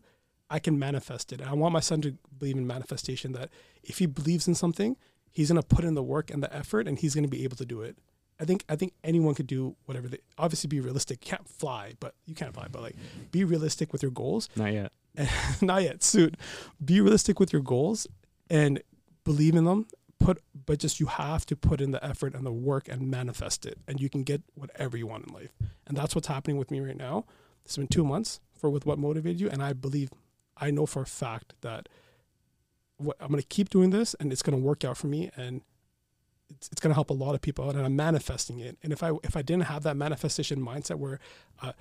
I 0.49 0.59
can 0.59 0.77
manifest 0.77 1.31
it. 1.31 1.39
And 1.39 1.49
I 1.49 1.53
want 1.53 1.73
my 1.73 1.79
son 1.79 2.01
to 2.01 2.17
believe 2.37 2.57
in 2.57 2.67
manifestation. 2.67 3.31
That 3.33 3.49
if 3.83 3.99
he 3.99 4.05
believes 4.05 4.47
in 4.47 4.55
something, 4.55 4.97
he's 5.31 5.49
gonna 5.49 5.63
put 5.63 5.85
in 5.85 5.95
the 5.95 6.03
work 6.03 6.29
and 6.29 6.43
the 6.43 6.53
effort, 6.55 6.87
and 6.87 6.99
he's 6.99 7.15
gonna 7.15 7.27
be 7.27 7.43
able 7.43 7.57
to 7.57 7.65
do 7.65 7.81
it. 7.81 7.97
I 8.39 8.45
think 8.45 8.65
I 8.67 8.75
think 8.75 8.93
anyone 9.03 9.35
could 9.35 9.47
do 9.47 9.75
whatever 9.85 10.07
they 10.07 10.17
obviously 10.37 10.67
be 10.67 10.79
realistic. 10.79 11.21
Can't 11.21 11.47
fly, 11.47 11.93
but 11.99 12.15
you 12.25 12.33
can't 12.35 12.53
fly, 12.53 12.67
but 12.71 12.81
like 12.81 12.95
be 13.31 13.43
realistic 13.43 13.93
with 13.93 14.01
your 14.01 14.11
goals. 14.11 14.49
Not 14.55 14.73
yet. 14.73 14.91
Not 15.61 15.83
yet, 15.83 16.03
soon. 16.03 16.35
Be 16.83 17.01
realistic 17.01 17.39
with 17.39 17.53
your 17.53 17.61
goals 17.61 18.07
and 18.49 18.81
believe 19.23 19.55
in 19.55 19.65
them. 19.65 19.87
Put 20.23 20.41
but 20.65 20.79
just 20.79 20.99
you 20.99 21.07
have 21.07 21.45
to 21.47 21.55
put 21.55 21.81
in 21.81 21.91
the 21.91 22.03
effort 22.03 22.35
and 22.35 22.45
the 22.45 22.51
work 22.51 22.87
and 22.87 23.09
manifest 23.09 23.65
it. 23.65 23.77
And 23.87 23.99
you 23.99 24.09
can 24.09 24.23
get 24.23 24.41
whatever 24.53 24.97
you 24.97 25.07
want 25.07 25.27
in 25.27 25.33
life. 25.33 25.51
And 25.87 25.97
that's 25.97 26.15
what's 26.15 26.27
happening 26.27 26.57
with 26.57 26.71
me 26.71 26.79
right 26.79 26.97
now. 26.97 27.25
It's 27.65 27.77
been 27.77 27.87
two 27.87 28.05
months 28.05 28.39
for 28.53 28.69
with 28.69 28.85
what 28.85 28.99
motivated 28.99 29.39
you. 29.39 29.49
And 29.49 29.63
I 29.63 29.73
believe 29.73 30.11
I 30.57 30.71
know 30.71 30.85
for 30.85 31.01
a 31.01 31.07
fact 31.07 31.53
that 31.61 31.89
what 32.97 33.17
I'm 33.19 33.29
gonna 33.29 33.41
keep 33.41 33.69
doing 33.69 33.89
this 33.89 34.13
and 34.15 34.31
it's 34.31 34.43
gonna 34.43 34.57
work 34.57 34.83
out 34.83 34.97
for 34.97 35.07
me 35.07 35.31
and 35.35 35.61
it's, 36.51 36.69
it's 36.71 36.81
going 36.81 36.91
to 36.91 36.95
help 36.95 37.09
a 37.09 37.13
lot 37.13 37.35
of 37.35 37.41
people 37.41 37.65
out 37.67 37.75
and 37.75 37.85
I'm 37.85 37.95
manifesting 37.95 38.59
it. 38.59 38.77
And 38.83 38.91
if 38.91 39.03
I 39.03 39.11
if 39.23 39.35
I 39.35 39.41
didn't 39.41 39.63
have 39.63 39.83
that 39.83 39.95
manifestation 39.95 40.59
mindset 40.59 40.95
where, 40.95 41.19
uh, 41.61 41.73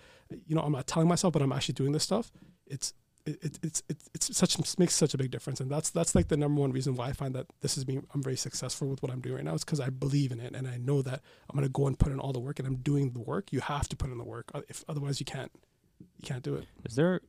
you 0.46 0.55
know, 0.55 0.62
I'm 0.62 0.72
not 0.72 0.87
telling 0.87 1.09
myself, 1.09 1.33
but 1.33 1.42
I'm 1.42 1.53
actually 1.53 1.74
doing 1.74 1.92
this 1.92 2.05
stuff, 2.05 2.31
it's 2.66 2.94
it, 3.26 3.44
it, 3.44 3.59
it's 3.62 3.83
it's 3.88 4.11
it's 4.14 4.37
such 4.37 4.78
makes 4.78 4.94
such 4.94 5.14
a 5.14 5.18
big 5.18 5.30
difference. 5.30 5.61
And 5.61 5.70
that's 5.70 5.90
that's 5.90 6.14
like 6.14 6.28
the 6.28 6.37
number 6.37 6.61
one 6.61 6.72
reason 6.72 6.94
why 6.94 7.09
I 7.09 7.12
find 7.12 7.35
that 7.35 7.46
this 7.61 7.76
is 7.76 7.85
being 7.85 8.06
I'm 8.14 8.22
very 8.22 8.37
successful 8.37 8.88
with 8.88 9.02
what 9.02 9.12
I'm 9.12 9.20
doing 9.20 9.37
right 9.37 9.44
now. 9.44 9.54
It's 9.54 9.64
because 9.64 9.80
I 9.80 9.90
believe 9.90 10.33
in 10.33 10.40
it 10.40 10.54
and 10.54 10.66
I 10.66 10.78
know 10.78 11.02
that 11.02 11.20
I'm 11.48 11.56
going 11.56 11.66
to 11.66 11.72
go 11.72 11.87
and 11.87 11.98
put 11.98 12.12
in 12.12 12.18
all 12.20 12.33
the 12.33 12.40
work 12.40 12.59
and 12.59 12.66
I'm 12.66 12.76
doing 12.76 13.11
the 13.12 13.20
work. 13.20 13.52
You 13.52 13.61
have 13.61 13.88
to 13.88 13.96
put 13.96 14.11
in 14.11 14.18
the 14.18 14.24
work. 14.24 14.50
Uh, 14.54 14.62
If 14.68 14.85
otherwise 14.88 15.20
you 15.20 15.26
can't 15.26 15.52
you 16.00 16.26
can't 16.26 16.42
do 16.42 16.54
it. 16.54 16.66
Is 16.85 16.96
there 16.96 17.20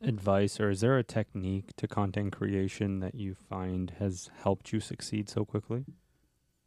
advice 0.00 0.60
or 0.60 0.70
is 0.70 0.80
there 0.80 0.98
a 0.98 1.04
technique 1.04 1.74
to 1.76 1.88
content 1.88 2.32
creation 2.32 3.00
that 3.00 3.14
you 3.14 3.34
find 3.34 3.94
has 3.98 4.30
helped 4.42 4.72
you 4.72 4.80
succeed 4.80 5.28
so 5.28 5.44
quickly? 5.44 5.84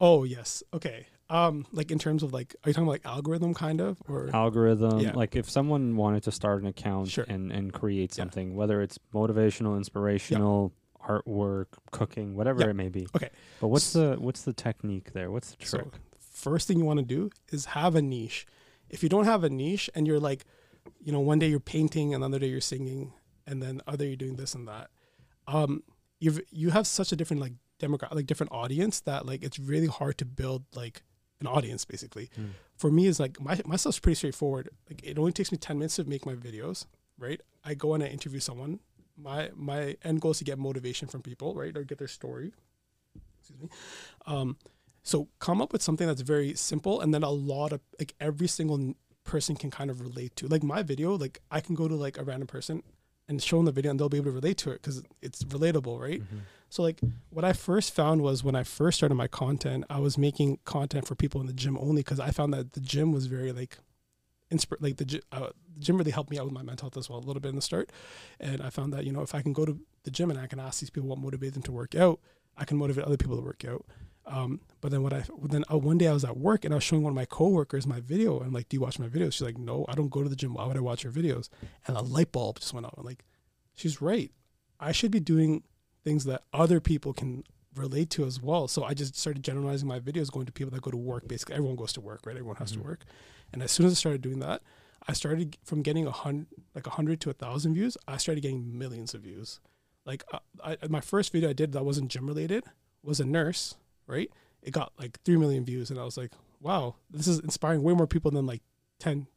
Oh 0.00 0.24
yes, 0.24 0.62
okay. 0.72 1.06
Um, 1.28 1.66
like 1.72 1.90
in 1.90 1.98
terms 1.98 2.22
of 2.22 2.32
like, 2.32 2.54
are 2.64 2.70
you 2.70 2.72
talking 2.74 2.84
about 2.84 2.92
like 2.92 3.06
algorithm 3.06 3.52
kind 3.54 3.80
of 3.80 4.00
or? 4.08 4.30
Algorithm, 4.32 5.00
Yeah. 5.00 5.12
like 5.14 5.34
if 5.34 5.50
someone 5.50 5.96
wanted 5.96 6.22
to 6.24 6.32
start 6.32 6.62
an 6.62 6.68
account 6.68 7.08
Sure. 7.08 7.24
and 7.28 7.50
and 7.52 7.72
create 7.72 8.12
Yeah. 8.12 8.22
something, 8.22 8.54
whether 8.54 8.80
it's 8.80 8.98
motivational, 9.12 9.76
inspirational, 9.76 10.72
artwork, 11.00 11.66
cooking, 11.90 12.34
whatever 12.36 12.60
Yeah. 12.62 12.70
it 12.70 12.74
may 12.74 12.88
be. 12.88 13.06
Okay. 13.16 13.30
But 13.60 13.68
what's 13.68 13.92
the 13.92 14.16
what's 14.20 14.42
the 14.42 14.52
technique 14.52 15.12
there? 15.12 15.30
What's 15.30 15.54
the 15.56 15.66
So, 15.66 15.78
trick? 15.78 15.94
first 16.18 16.68
thing 16.68 16.78
you 16.78 16.84
want 16.84 16.98
to 17.00 17.04
do 17.04 17.30
is 17.50 17.66
have 17.66 17.94
a 17.96 18.02
niche. 18.02 18.46
If 18.88 19.02
you 19.02 19.08
don't 19.08 19.24
have 19.24 19.42
a 19.42 19.50
niche 19.50 19.90
and 19.94 20.06
you're 20.06 20.20
like, 20.20 20.44
you 21.00 21.10
know, 21.10 21.20
one 21.20 21.38
day 21.40 21.48
you're 21.48 21.58
painting, 21.60 22.14
another 22.14 22.38
day 22.38 22.46
you're 22.48 22.60
singing, 22.60 23.12
and 23.46 23.60
then 23.62 23.80
other 23.86 24.04
you're 24.06 24.16
doing 24.16 24.36
this 24.36 24.54
and 24.54 24.68
that, 24.68 24.90
um, 25.48 25.82
you've 26.20 26.40
you 26.50 26.70
have 26.70 26.86
such 26.86 27.10
a 27.10 27.16
different 27.16 27.40
like 27.40 27.54
demographic, 27.80 28.14
like 28.14 28.26
different 28.26 28.52
audience 28.52 29.00
that 29.00 29.26
like 29.26 29.42
it's 29.42 29.58
really 29.58 29.86
hard 29.88 30.18
to 30.18 30.24
build 30.24 30.64
like 30.74 31.02
an 31.40 31.46
audience 31.46 31.84
basically. 31.84 32.30
Hmm. 32.34 32.46
For 32.76 32.90
me, 32.90 33.06
is 33.06 33.20
like 33.20 33.40
my 33.40 33.60
my 33.64 33.76
stuff's 33.76 33.98
pretty 33.98 34.16
straightforward. 34.16 34.70
Like 34.88 35.02
it 35.04 35.18
only 35.18 35.32
takes 35.32 35.52
me 35.52 35.58
ten 35.58 35.78
minutes 35.78 35.96
to 35.96 36.04
make 36.04 36.26
my 36.26 36.34
videos. 36.34 36.86
Right, 37.18 37.40
I 37.64 37.74
go 37.74 37.94
and 37.94 38.02
I 38.02 38.08
interview 38.08 38.40
someone. 38.40 38.80
My 39.16 39.50
my 39.54 39.96
end 40.04 40.20
goal 40.20 40.32
is 40.32 40.38
to 40.38 40.44
get 40.44 40.58
motivation 40.58 41.08
from 41.08 41.22
people, 41.22 41.54
right, 41.54 41.76
or 41.76 41.82
get 41.82 41.98
their 41.98 42.08
story. 42.08 42.52
Excuse 43.40 43.60
me. 43.60 43.68
Um, 44.26 44.56
so 45.02 45.28
come 45.38 45.62
up 45.62 45.72
with 45.72 45.82
something 45.82 46.06
that's 46.06 46.22
very 46.22 46.54
simple, 46.54 47.00
and 47.00 47.14
then 47.14 47.22
a 47.22 47.30
lot 47.30 47.72
of 47.72 47.80
like 47.98 48.14
every 48.20 48.48
single 48.48 48.94
person 49.24 49.56
can 49.56 49.70
kind 49.70 49.90
of 49.90 50.00
relate 50.00 50.36
to. 50.36 50.46
Like 50.46 50.62
my 50.62 50.82
video, 50.82 51.16
like 51.16 51.40
I 51.50 51.60
can 51.60 51.74
go 51.74 51.88
to 51.88 51.94
like 51.94 52.18
a 52.18 52.24
random 52.24 52.46
person 52.46 52.82
and 53.28 53.42
show 53.42 53.56
them 53.56 53.66
the 53.66 53.72
video, 53.72 53.90
and 53.90 53.98
they'll 53.98 54.08
be 54.08 54.18
able 54.18 54.26
to 54.30 54.32
relate 54.32 54.56
to 54.58 54.70
it 54.70 54.82
because 54.82 55.02
it's 55.20 55.42
relatable, 55.44 55.98
right? 56.00 56.20
Mhm. 56.20 56.40
So 56.68 56.82
like 56.82 57.00
what 57.30 57.44
I 57.44 57.52
first 57.52 57.92
found 57.94 58.22
was 58.22 58.42
when 58.44 58.54
I 58.54 58.62
first 58.62 58.98
started 58.98 59.14
my 59.14 59.28
content, 59.28 59.84
I 59.88 59.98
was 60.00 60.16
making 60.18 60.58
content 60.64 61.06
for 61.06 61.14
people 61.14 61.40
in 61.40 61.46
the 61.46 61.52
gym 61.52 61.76
only 61.78 62.00
because 62.02 62.20
I 62.20 62.30
found 62.30 62.52
that 62.54 62.72
the 62.72 62.80
gym 62.80 63.12
was 63.12 63.26
very 63.26 63.52
like 63.52 63.78
inspir 64.50 64.76
like 64.80 64.96
the, 64.96 65.20
uh, 65.32 65.50
the 65.74 65.80
gym 65.80 65.96
really 65.96 66.12
helped 66.12 66.30
me 66.30 66.38
out 66.38 66.44
with 66.44 66.54
my 66.54 66.62
mental 66.62 66.86
health 66.86 66.96
as 66.96 67.08
well 67.10 67.18
a 67.18 67.26
little 67.26 67.40
bit 67.40 67.48
in 67.50 67.56
the 67.56 67.62
start, 67.62 67.90
and 68.40 68.60
I 68.62 68.70
found 68.70 68.92
that 68.92 69.04
you 69.04 69.12
know 69.12 69.22
if 69.22 69.34
I 69.34 69.42
can 69.42 69.52
go 69.52 69.64
to 69.64 69.78
the 70.04 70.10
gym 70.10 70.30
and 70.30 70.38
I 70.38 70.46
can 70.46 70.60
ask 70.60 70.80
these 70.80 70.90
people 70.90 71.08
what 71.08 71.18
motivated 71.18 71.54
them 71.54 71.62
to 71.64 71.72
work 71.72 71.94
out, 71.94 72.20
I 72.56 72.64
can 72.64 72.76
motivate 72.76 73.04
other 73.04 73.16
people 73.16 73.36
to 73.36 73.42
work 73.42 73.64
out. 73.64 73.84
Um, 74.26 74.60
but 74.80 74.90
then 74.90 75.02
what 75.02 75.12
I 75.12 75.22
then 75.44 75.64
uh, 75.72 75.78
one 75.78 75.98
day 75.98 76.08
I 76.08 76.12
was 76.12 76.24
at 76.24 76.36
work 76.36 76.64
and 76.64 76.74
I 76.74 76.76
was 76.76 76.84
showing 76.84 77.02
one 77.02 77.12
of 77.12 77.14
my 77.16 77.26
coworkers 77.26 77.86
my 77.86 78.00
video 78.00 78.38
and 78.38 78.46
I'm 78.48 78.52
like, 78.52 78.68
do 78.68 78.76
you 78.76 78.80
watch 78.80 78.98
my 78.98 79.06
videos? 79.08 79.34
She's 79.34 79.42
like, 79.42 79.56
no, 79.58 79.84
I 79.88 79.94
don't 79.94 80.08
go 80.10 80.22
to 80.22 80.28
the 80.28 80.34
gym. 80.36 80.54
Why 80.54 80.66
would 80.66 80.76
I 80.76 80.80
watch 80.80 81.04
your 81.04 81.12
videos? 81.12 81.48
And 81.86 81.96
a 81.96 82.02
light 82.02 82.32
bulb 82.32 82.58
just 82.58 82.74
went 82.74 82.86
off. 82.86 82.94
I'm 82.98 83.04
like, 83.04 83.24
she's 83.74 84.00
right. 84.02 84.32
I 84.80 84.90
should 84.92 85.10
be 85.12 85.20
doing 85.20 85.62
things 86.04 86.24
that 86.24 86.42
other 86.52 86.80
people 86.80 87.12
can 87.12 87.44
relate 87.76 88.10
to 88.10 88.24
as 88.24 88.40
well. 88.42 88.66
So 88.68 88.82
I 88.84 88.94
just 88.94 89.16
started 89.16 89.42
generalizing 89.44 89.86
my 89.86 90.00
videos, 90.00 90.30
going 90.32 90.46
to 90.46 90.52
people 90.52 90.72
that 90.72 90.82
go 90.82 90.90
to 90.90 90.96
work. 90.96 91.28
Basically, 91.28 91.54
everyone 91.54 91.76
goes 91.76 91.92
to 91.92 92.00
work, 92.00 92.22
right? 92.26 92.34
Everyone 92.36 92.56
has 92.56 92.72
Mhm. 92.72 92.76
to 92.78 92.82
work. 92.82 93.04
And 93.52 93.62
as 93.62 93.70
soon 93.70 93.86
as 93.86 93.92
I 93.92 93.94
started 93.96 94.22
doing 94.22 94.40
that, 94.40 94.62
I 95.06 95.12
started 95.12 95.56
from 95.62 95.82
getting 95.82 96.06
a 96.06 96.10
hundred, 96.10 96.46
like 96.74 96.86
a 96.86 96.90
hundred 96.90 97.20
to 97.22 97.30
a 97.30 97.32
thousand 97.32 97.74
views. 97.74 97.96
I 98.08 98.16
started 98.16 98.40
getting 98.40 98.76
millions 98.76 99.14
of 99.14 99.20
views. 99.22 99.60
Like 100.04 100.24
uh, 100.32 100.38
I, 100.64 100.76
my 100.88 101.00
first 101.00 101.32
video 101.32 101.50
I 101.50 101.52
did 101.52 101.72
that 101.72 101.84
wasn't 101.84 102.10
gym 102.10 102.26
related 102.26 102.64
was 103.02 103.20
a 103.20 103.24
nurse, 103.24 103.76
right? 104.06 104.30
it 104.66 104.72
got 104.72 104.92
like 104.98 105.18
three 105.22 105.36
million 105.36 105.64
views, 105.64 105.90
and 105.90 105.98
I 105.98 106.04
was 106.04 106.16
like, 106.16 106.32
wow, 106.60 106.96
this 107.08 107.28
is 107.28 107.38
inspiring 107.38 107.82
way 107.82 107.94
more 107.94 108.08
people 108.08 108.32
than 108.32 108.46
like 108.46 108.62
ten. 108.98 109.28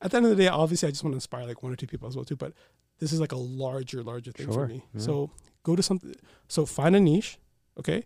At 0.00 0.12
the 0.12 0.16
end 0.18 0.26
of 0.26 0.30
the 0.36 0.42
day, 0.44 0.48
obviously, 0.48 0.86
I 0.86 0.92
just 0.92 1.02
want 1.02 1.12
to 1.12 1.16
inspire 1.16 1.44
like 1.44 1.62
one 1.62 1.72
or 1.72 1.76
two 1.76 1.88
people 1.88 2.08
as 2.08 2.14
well 2.14 2.24
too. 2.24 2.36
But 2.36 2.52
this 3.00 3.12
is 3.12 3.20
like 3.20 3.32
a 3.32 3.36
larger, 3.36 4.02
larger 4.04 4.30
thing 4.30 4.50
for 4.52 4.68
me. 4.68 4.84
yeah. 4.94 5.00
So 5.00 5.30
go 5.64 5.74
to 5.74 5.82
something. 5.82 6.14
So 6.46 6.64
find 6.64 6.94
a 6.94 7.00
niche. 7.00 7.38
Okay. 7.78 8.04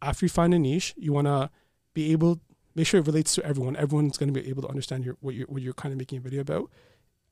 After 0.00 0.24
you 0.24 0.30
find 0.30 0.54
a 0.54 0.58
niche, 0.58 0.94
you 0.96 1.12
want 1.12 1.26
to 1.26 1.50
be 1.94 2.12
able 2.12 2.40
make 2.76 2.86
sure 2.86 3.00
it 3.00 3.06
relates 3.06 3.34
to 3.34 3.44
everyone. 3.44 3.74
Everyone's 3.74 4.16
going 4.16 4.32
to 4.32 4.40
be 4.40 4.48
able 4.48 4.62
to 4.62 4.68
understand 4.68 5.04
your 5.04 5.16
what 5.20 5.34
you're 5.34 5.48
what 5.48 5.62
you're 5.62 5.74
kind 5.74 5.92
of 5.92 5.98
making 5.98 6.18
a 6.18 6.20
video 6.20 6.42
about. 6.42 6.70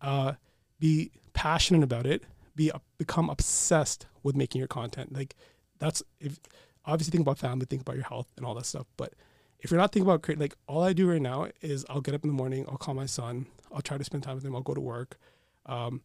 Uh, 0.00 0.32
be 0.80 1.12
passionate 1.34 1.84
about 1.84 2.06
it. 2.06 2.24
Be 2.56 2.72
become 2.98 3.30
obsessed 3.30 4.06
with 4.24 4.34
making 4.34 4.58
your 4.58 4.68
content. 4.68 5.12
Like 5.12 5.36
that's 5.78 6.02
if 6.18 6.40
obviously 6.84 7.10
think 7.10 7.22
about 7.22 7.38
family, 7.38 7.66
think 7.66 7.82
about 7.82 7.96
your 7.96 8.04
health 8.04 8.28
and 8.36 8.46
all 8.46 8.54
that 8.54 8.66
stuff. 8.66 8.86
But 8.96 9.14
if 9.60 9.70
you're 9.70 9.80
not 9.80 9.92
thinking 9.92 10.08
about 10.08 10.22
creating, 10.22 10.42
like 10.42 10.56
all 10.66 10.82
I 10.82 10.92
do 10.92 11.08
right 11.08 11.22
now 11.22 11.48
is 11.60 11.84
I'll 11.88 12.00
get 12.00 12.14
up 12.14 12.24
in 12.24 12.28
the 12.28 12.34
morning, 12.34 12.66
I'll 12.68 12.76
call 12.76 12.94
my 12.94 13.06
son, 13.06 13.46
I'll 13.72 13.80
try 13.80 13.98
to 13.98 14.04
spend 14.04 14.22
time 14.22 14.34
with 14.34 14.44
him, 14.44 14.54
I'll 14.54 14.62
go 14.62 14.74
to 14.74 14.80
work, 14.80 15.18
um, 15.66 16.02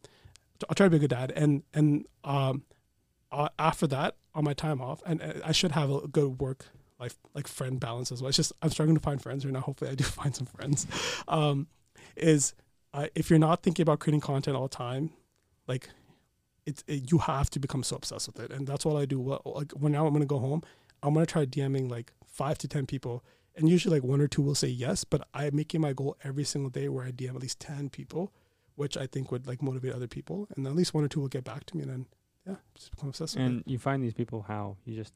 I'll 0.70 0.76
try 0.76 0.86
to 0.86 0.90
be 0.90 0.98
a 0.98 1.00
good 1.00 1.10
dad, 1.10 1.32
and 1.36 1.64
and 1.74 2.06
um, 2.24 2.64
uh, 3.32 3.50
after 3.60 3.88
that 3.88 4.16
on 4.34 4.44
my 4.44 4.54
time 4.54 4.82
off, 4.82 5.02
and 5.06 5.22
uh, 5.22 5.34
I 5.44 5.52
should 5.52 5.72
have 5.72 5.92
a 5.92 6.08
good 6.08 6.40
work 6.40 6.68
life 7.00 7.16
like 7.34 7.48
friend 7.48 7.80
balance 7.80 8.12
as 8.12 8.22
well. 8.22 8.30
It's 8.30 8.38
just 8.38 8.54
I'm 8.62 8.70
struggling 8.70 8.96
to 8.96 9.02
find 9.02 9.22
friends 9.22 9.46
right 9.46 9.54
now. 9.54 9.62
Hopefully, 9.62 9.92
I 9.92 9.96
do 9.96 10.04
find 10.04 10.36
some 10.36 10.48
friends. 10.48 10.88
Um, 11.28 11.68
is 12.16 12.54
uh, 12.94 13.08
if 13.16 13.30
you're 13.30 13.40
not 13.40 13.64
thinking 13.64 13.84
about 13.84 14.00
creating 14.00 14.22
content 14.22 14.56
all 14.56 14.68
the 14.68 14.76
time, 14.76 15.12
like 15.68 15.90
it's 16.68 16.84
it, 16.86 17.12
you 17.12 17.18
have 17.20 17.50
to 17.52 17.60
become 17.60 17.82
so 17.82 17.96
obsessed 17.96 18.28
with 18.28 18.40
it, 18.40 18.52
and 18.52 18.68
that's 18.68 18.86
what 18.86 18.98
I 19.02 19.06
do. 19.06 19.20
Well, 19.20 19.42
like 19.46 19.72
when 19.72 19.94
now 19.94 20.06
I'm 20.06 20.14
gonna 20.14 20.26
go 20.26 20.40
home, 20.40 20.62
I'm 21.02 21.14
gonna 21.14 21.26
try 21.26 21.46
DMing 21.46 21.90
like 21.90 22.12
five 22.26 22.58
to 22.60 22.68
ten 22.68 22.86
people, 22.86 23.24
and 23.56 23.70
usually 23.70 24.00
like 24.00 24.04
one 24.08 24.22
or 24.22 24.28
two 24.28 24.42
will 24.42 24.54
say 24.54 24.68
yes, 24.68 25.04
but 25.06 25.26
I'm 25.34 25.56
making 25.56 25.82
my 25.82 25.94
goal 25.94 26.18
every 26.24 26.44
single 26.44 26.70
day 26.70 26.90
where 26.90 27.06
I 27.06 27.12
DM 27.12 27.36
at 27.36 27.42
least 27.42 27.60
ten 27.62 27.90
people, 27.90 28.34
which 28.76 28.98
I 28.98 29.08
think 29.08 29.32
would 29.32 29.48
like 29.48 29.62
motivate 29.62 29.94
other 29.94 30.08
people, 30.08 30.48
and 30.56 30.68
at 30.68 30.76
least 30.76 30.94
one 30.94 31.06
or 31.06 31.08
two 31.08 31.22
will 31.22 31.30
get 31.30 31.46
back 31.46 31.66
to 31.68 31.78
me, 31.78 31.84
and 31.84 31.92
then 31.92 32.06
yeah, 32.46 32.56
just 32.76 32.92
become 32.92 33.10
obsessed 33.10 33.36
with 33.36 33.44
it. 33.44 33.48
And 33.48 33.64
you 33.66 33.80
find 33.80 34.04
these 34.04 34.14
people 34.14 34.46
how 34.48 34.76
you 34.86 34.96
just 34.96 35.14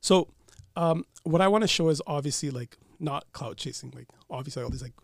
So, 0.00 0.28
um, 0.76 1.04
what 1.24 1.40
I 1.42 1.48
want 1.48 1.62
to 1.62 1.68
show 1.68 1.90
is 1.90 2.00
obviously 2.06 2.50
like 2.50 2.78
not 2.98 3.30
cloud 3.32 3.58
chasing. 3.58 3.92
Like 3.94 4.08
obviously 4.30 4.62
all 4.62 4.70
these 4.70 4.82
like 4.82 4.94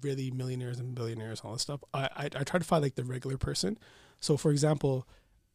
really 0.00 0.30
millionaires 0.30 0.78
and 0.78 0.94
billionaires 0.94 1.40
and 1.40 1.48
all 1.48 1.52
this 1.52 1.62
stuff. 1.62 1.84
I 1.92 2.08
I, 2.16 2.24
I 2.24 2.44
try 2.44 2.58
to 2.58 2.64
find 2.64 2.82
like 2.82 2.94
the 2.94 3.04
regular 3.04 3.36
person. 3.36 3.78
So 4.20 4.36
for 4.36 4.50
example, 4.50 5.06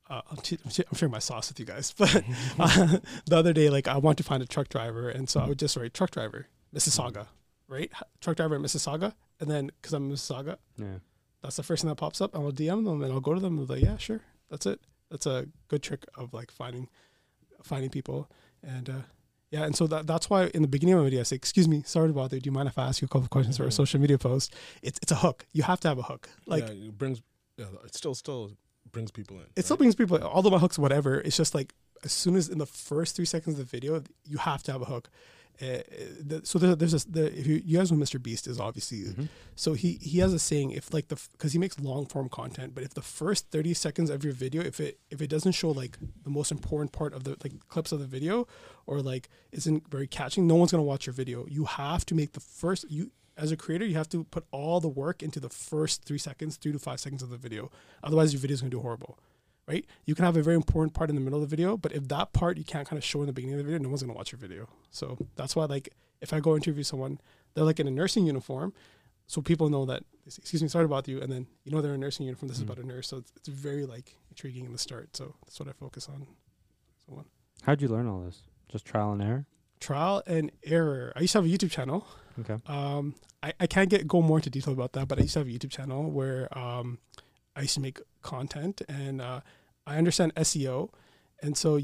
uh, 0.09 0.21
I'm, 0.31 0.37
t- 0.37 0.57
I'm, 0.63 0.71
t- 0.71 0.83
I'm 0.89 0.97
sharing 0.97 1.11
my 1.11 1.19
sauce 1.19 1.49
with 1.49 1.59
you 1.59 1.65
guys, 1.65 1.91
but 1.97 2.15
uh, 2.59 2.97
the 3.25 3.35
other 3.37 3.53
day 3.53 3.69
like 3.69 3.87
I 3.87 3.97
want 3.97 4.17
to 4.19 4.23
find 4.23 4.41
a 4.41 4.45
truck 4.47 4.69
driver, 4.69 5.09
and 5.09 5.29
so 5.29 5.39
I 5.39 5.47
would 5.47 5.59
just 5.59 5.75
write 5.77 5.93
truck 5.93 6.11
driver 6.11 6.47
Mississauga, 6.73 7.27
right? 7.67 7.91
Truck 8.21 8.37
driver 8.37 8.55
in 8.55 8.61
Mississauga, 8.61 9.13
and 9.39 9.49
then 9.49 9.71
because 9.81 9.93
I'm 9.93 10.05
in 10.09 10.15
Mississauga, 10.15 10.57
yeah. 10.77 10.85
that's 11.41 11.55
the 11.57 11.63
first 11.63 11.81
thing 11.83 11.89
that 11.89 11.95
pops 11.95 12.21
up. 12.21 12.33
And 12.35 12.43
I'll 12.43 12.51
DM 12.51 12.85
them 12.85 13.01
and 13.03 13.11
I'll 13.11 13.19
go 13.21 13.33
to 13.33 13.39
them 13.39 13.57
and 13.57 13.67
be 13.67 13.73
like, 13.75 13.83
yeah, 13.83 13.97
sure, 13.97 14.21
that's 14.49 14.65
it. 14.65 14.79
That's 15.09 15.25
a 15.25 15.47
good 15.69 15.81
trick 15.83 16.05
of 16.15 16.33
like 16.33 16.51
finding 16.51 16.87
finding 17.63 17.89
people 17.89 18.29
and 18.63 18.89
uh, 18.89 18.93
yeah, 19.49 19.63
and 19.63 19.75
so 19.75 19.87
that, 19.87 20.05
that's 20.07 20.29
why 20.29 20.47
in 20.47 20.61
the 20.61 20.67
beginning 20.67 20.95
of 20.95 20.99
my 20.99 21.05
video 21.05 21.21
I 21.21 21.23
say, 21.23 21.37
excuse 21.37 21.67
me, 21.69 21.81
sorry 21.85 22.09
to 22.09 22.13
bother. 22.13 22.35
you. 22.35 22.41
Do 22.41 22.47
you 22.49 22.51
mind 22.51 22.67
if 22.67 22.77
I 22.77 22.85
ask 22.87 23.01
you 23.01 23.05
a 23.05 23.09
couple 23.09 23.23
of 23.23 23.29
questions 23.29 23.55
for 23.55 23.63
a 23.63 23.67
Mhm. 23.67 23.73
social 23.73 23.99
media 24.01 24.17
post? 24.17 24.53
It's 24.81 24.99
it's 25.01 25.11
a 25.11 25.15
hook. 25.15 25.45
You 25.53 25.63
have 25.63 25.79
to 25.81 25.87
have 25.87 25.97
a 25.97 26.01
hook. 26.03 26.27
Like 26.45 26.63
yeah, 26.67 26.73
it 26.87 26.97
brings. 26.97 27.21
Yeah, 27.57 27.65
it 27.85 27.95
still 27.95 28.13
still 28.13 28.51
brings 28.91 29.11
people 29.11 29.37
in. 29.37 29.45
it 29.55 29.65
still 29.65 29.77
brings 29.77 29.95
people. 29.95 30.21
Although 30.21 30.49
my 30.51 30.59
hooks, 30.59 30.77
whatever. 30.79 31.19
It's 31.21 31.37
just 31.37 31.53
like 31.55 31.73
as 32.03 32.11
soon 32.11 32.35
as 32.35 32.49
in 32.49 32.57
the 32.57 32.65
first 32.65 33.15
three 33.15 33.25
seconds 33.25 33.59
of 33.59 33.69
the 33.69 33.77
video, 33.77 34.03
you 34.25 34.37
have 34.37 34.63
to 34.63 34.71
have 34.71 34.81
a 34.81 34.85
hook. 34.85 35.09
Uh, 35.59 35.81
the, 36.23 36.41
so 36.43 36.59
there, 36.59 36.75
there's 36.75 36.91
this. 36.91 37.03
The, 37.05 37.35
if 37.35 37.47
you, 37.47 37.59
you 37.65 37.79
guys 37.79 37.91
know 37.91 37.97
Mr. 37.97 38.21
Beast 38.21 38.45
is 38.45 38.59
obviously 38.59 38.99
Mhm. 39.05 39.27
so 39.55 39.73
he 39.73 39.93
he 40.03 40.19
has 40.19 40.31
a 40.31 40.37
saying 40.37 40.69
if 40.69 40.93
like 40.93 41.07
the 41.07 41.19
because 41.31 41.51
he 41.51 41.57
makes 41.57 41.79
long 41.79 42.05
form 42.05 42.29
content, 42.29 42.75
but 42.75 42.83
if 42.83 42.93
the 42.93 43.01
first 43.01 43.49
thirty 43.49 43.73
seconds 43.73 44.11
of 44.11 44.23
your 44.23 44.33
video, 44.33 44.61
if 44.61 44.79
it 44.79 44.99
if 45.09 45.19
it 45.19 45.31
doesn't 45.31 45.53
show 45.53 45.71
like 45.71 45.97
the 46.23 46.29
most 46.29 46.51
important 46.51 46.91
part 46.91 47.11
of 47.15 47.23
the 47.23 47.31
like 47.43 47.53
clips 47.69 47.91
of 47.91 47.99
the 47.99 48.05
video, 48.05 48.45
or 48.85 49.01
like 49.01 49.29
isn't 49.51 49.89
very 49.89 50.05
catching, 50.05 50.45
no 50.45 50.53
one's 50.53 50.69
gonna 50.71 50.83
watch 50.83 51.07
your 51.07 51.13
video. 51.13 51.47
You 51.47 51.65
have 51.65 52.05
to 52.05 52.13
make 52.13 52.33
the 52.33 52.39
first 52.39 52.85
you 52.91 53.09
as 53.37 53.51
a 53.51 53.57
creator, 53.57 53.85
you 53.85 53.95
have 53.95 54.09
to 54.09 54.23
put 54.25 54.45
all 54.51 54.79
the 54.79 54.87
work 54.89 55.21
into 55.21 55.39
the 55.39 55.49
first 55.49 56.03
three 56.05 56.17
seconds, 56.17 56.57
three 56.57 56.71
to 56.71 56.79
five 56.79 56.99
seconds 56.99 57.21
of 57.21 57.29
the 57.29 57.37
video. 57.37 57.69
Otherwise, 58.03 58.33
your 58.33 58.39
video 58.41 58.55
is 58.55 58.61
gonna 58.61 58.71
do 58.71 58.79
horrible. 58.81 59.17
Right? 59.67 59.85
You 60.05 60.15
can 60.15 60.23
have 60.23 60.37
a 60.37 60.41
very 60.41 60.55
important 60.55 60.93
part 60.93 61.09
in 61.09 61.15
the 61.15 61.21
middle 61.21 61.43
of 61.43 61.49
the 61.49 61.53
video, 61.55 61.75
but 61.75 61.91
if 61.91 62.07
that 62.07 62.31
part 62.31 62.57
you 62.57 62.63
can't 62.63 62.87
kind 62.87 62.97
of 62.97 63.03
show 63.03 63.19
in 63.19 63.27
the 63.27 63.33
beginning 63.33 63.55
of 63.55 63.57
the 63.59 63.63
video, 63.65 63.79
no 63.79 63.89
one's 63.89 64.01
gonna 64.01 64.13
watch 64.13 64.31
your 64.31 64.39
video. 64.39 64.69
So 64.91 65.17
that's 65.35 65.55
why 65.57 65.65
like 65.65 65.89
if 66.21 66.31
I 66.33 66.39
go 66.39 66.55
interview 66.55 66.83
someone, 66.83 67.19
they're 67.53 67.65
like 67.65 67.79
in 67.79 67.87
a 67.87 67.91
nursing 67.91 68.25
uniform, 68.27 68.73
so 69.27 69.41
people 69.41 69.69
know 69.69 69.85
that 69.85 70.03
excuse 70.25 70.61
me 70.63 70.67
sorry 70.69 70.85
about 70.85 71.07
you 71.07 71.21
and 71.21 71.31
then 71.31 71.47
you 71.65 71.71
know 71.71 71.81
they're 71.81 71.93
in 71.93 72.01
a 72.01 72.05
nursing 72.05 72.25
uniform 72.25 72.47
this 72.49 72.57
is 72.57 72.63
Mm. 72.63 72.67
about 72.71 72.83
a 72.83 72.87
nurse 72.87 73.07
so 73.07 73.17
it's, 73.17 73.31
it's 73.37 73.47
very 73.47 73.85
like 73.85 74.15
intriguing 74.29 74.65
in 74.65 74.71
the 74.73 74.77
start 74.77 75.15
so 75.15 75.35
that's 75.45 75.57
what 75.59 75.69
i 75.69 75.71
focus 75.71 76.07
on 76.09 76.27
so 77.05 77.13
one 77.13 77.25
How'd 77.63 77.81
you 77.81 77.87
learn 77.87 78.07
all 78.07 78.19
this? 78.21 78.41
Just 78.69 78.83
trial 78.85 79.11
and 79.13 79.21
error? 79.21 79.45
trial 79.79 80.21
and 80.27 80.51
error 80.65 81.13
i 81.15 81.21
used 81.21 81.31
to 81.33 81.37
have 81.39 81.45
a 81.45 81.49
youtube 81.49 81.71
channel 81.71 82.05
Okay. 82.39 82.57
um 82.67 83.15
i, 83.41 83.53
I 83.59 83.67
can't 83.67 83.89
get 83.89 84.07
go 84.07 84.21
more 84.21 84.37
into 84.37 84.49
detail 84.49 84.73
about 84.73 84.93
that 84.93 85.07
but 85.07 85.17
i 85.17 85.21
used 85.21 85.33
to 85.33 85.39
have 85.39 85.47
a 85.47 85.51
youtube 85.51 85.71
channel 85.71 86.09
where 86.09 86.55
um 86.57 86.99
i 87.55 87.61
used 87.61 87.73
to 87.75 87.81
make 87.81 87.99
content 88.21 88.81
and 88.87 89.21
uh, 89.21 89.41
i 89.85 89.97
understand 89.97 90.35
seo 90.35 90.89
and 91.41 91.57
so 91.57 91.79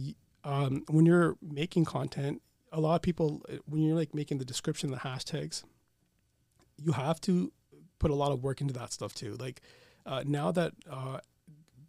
um, 0.46 0.84
when 0.90 1.06
you're 1.06 1.38
making 1.42 1.86
content 1.86 2.42
a 2.72 2.80
lot 2.80 2.96
of 2.96 3.02
people 3.02 3.42
uh, 3.50 3.58
when 3.66 3.82
you're 3.82 3.96
like 3.96 4.14
making 4.14 4.40
the 4.40 4.46
description 4.46 4.92
the 4.92 4.98
hashtags 4.98 5.64
you 6.78 6.92
have 6.94 7.22
to 7.22 7.52
put 8.00 8.12
a 8.12 8.16
lot 8.16 8.32
of 8.32 8.44
work 8.44 8.60
into 8.62 8.74
that 8.74 8.92
stuff 8.92 9.14
too. 9.14 9.36
Like 9.40 9.62
uh, 10.06 10.24
now 10.26 10.52
that 10.52 10.74
uh, 10.90 11.20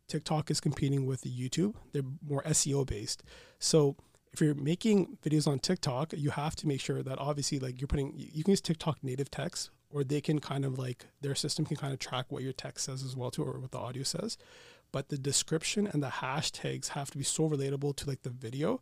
tiktok 0.07 0.51
is 0.51 0.61
competing 0.61 1.07
with 1.07 1.23
youtube 1.23 1.75
they're 1.93 2.03
more 2.27 2.43
seo 2.45 2.87
based. 2.87 3.23
So 3.59 3.97
if 4.35 4.41
you're 4.41 4.55
making 4.57 5.17
videos 5.25 5.47
on 5.47 5.61
TikTok, 5.61 6.13
you 6.17 6.31
have 6.31 6.57
to 6.57 6.67
make 6.67 6.81
sure 6.81 7.05
that 7.05 7.19
obviously 7.21 7.61
like 7.61 7.81
you're 7.81 7.87
putting 7.87 8.13
you 8.17 8.43
can 8.43 8.51
use 8.51 8.61
TikTok 8.61 8.99
native 9.01 9.31
text 9.31 9.71
or 9.91 10.03
they 10.03 10.21
can 10.21 10.41
kind 10.41 10.65
of 10.65 10.77
like 10.77 11.07
their 11.21 11.37
system 11.37 11.65
can 11.65 11.77
kind 11.77 11.93
of 11.93 12.01
track 12.01 12.27
what 12.31 12.43
your 12.43 12.53
text 12.53 12.85
says 12.85 13.05
as 13.05 13.15
well 13.15 13.31
too 13.31 13.45
or 13.45 13.61
what 13.61 13.71
the 13.71 13.79
audio 13.79 14.03
says. 14.03 14.37
But 14.91 15.09
the 15.09 15.17
description 15.17 15.87
and 15.87 16.03
the 16.03 16.09
hashtags 16.09 16.89
have 16.89 17.13
to 17.13 17.19
be 17.19 17.23
so 17.23 17.49
relatable 17.49 17.95
to 17.95 18.09
like 18.09 18.23
the 18.23 18.31
video 18.31 18.81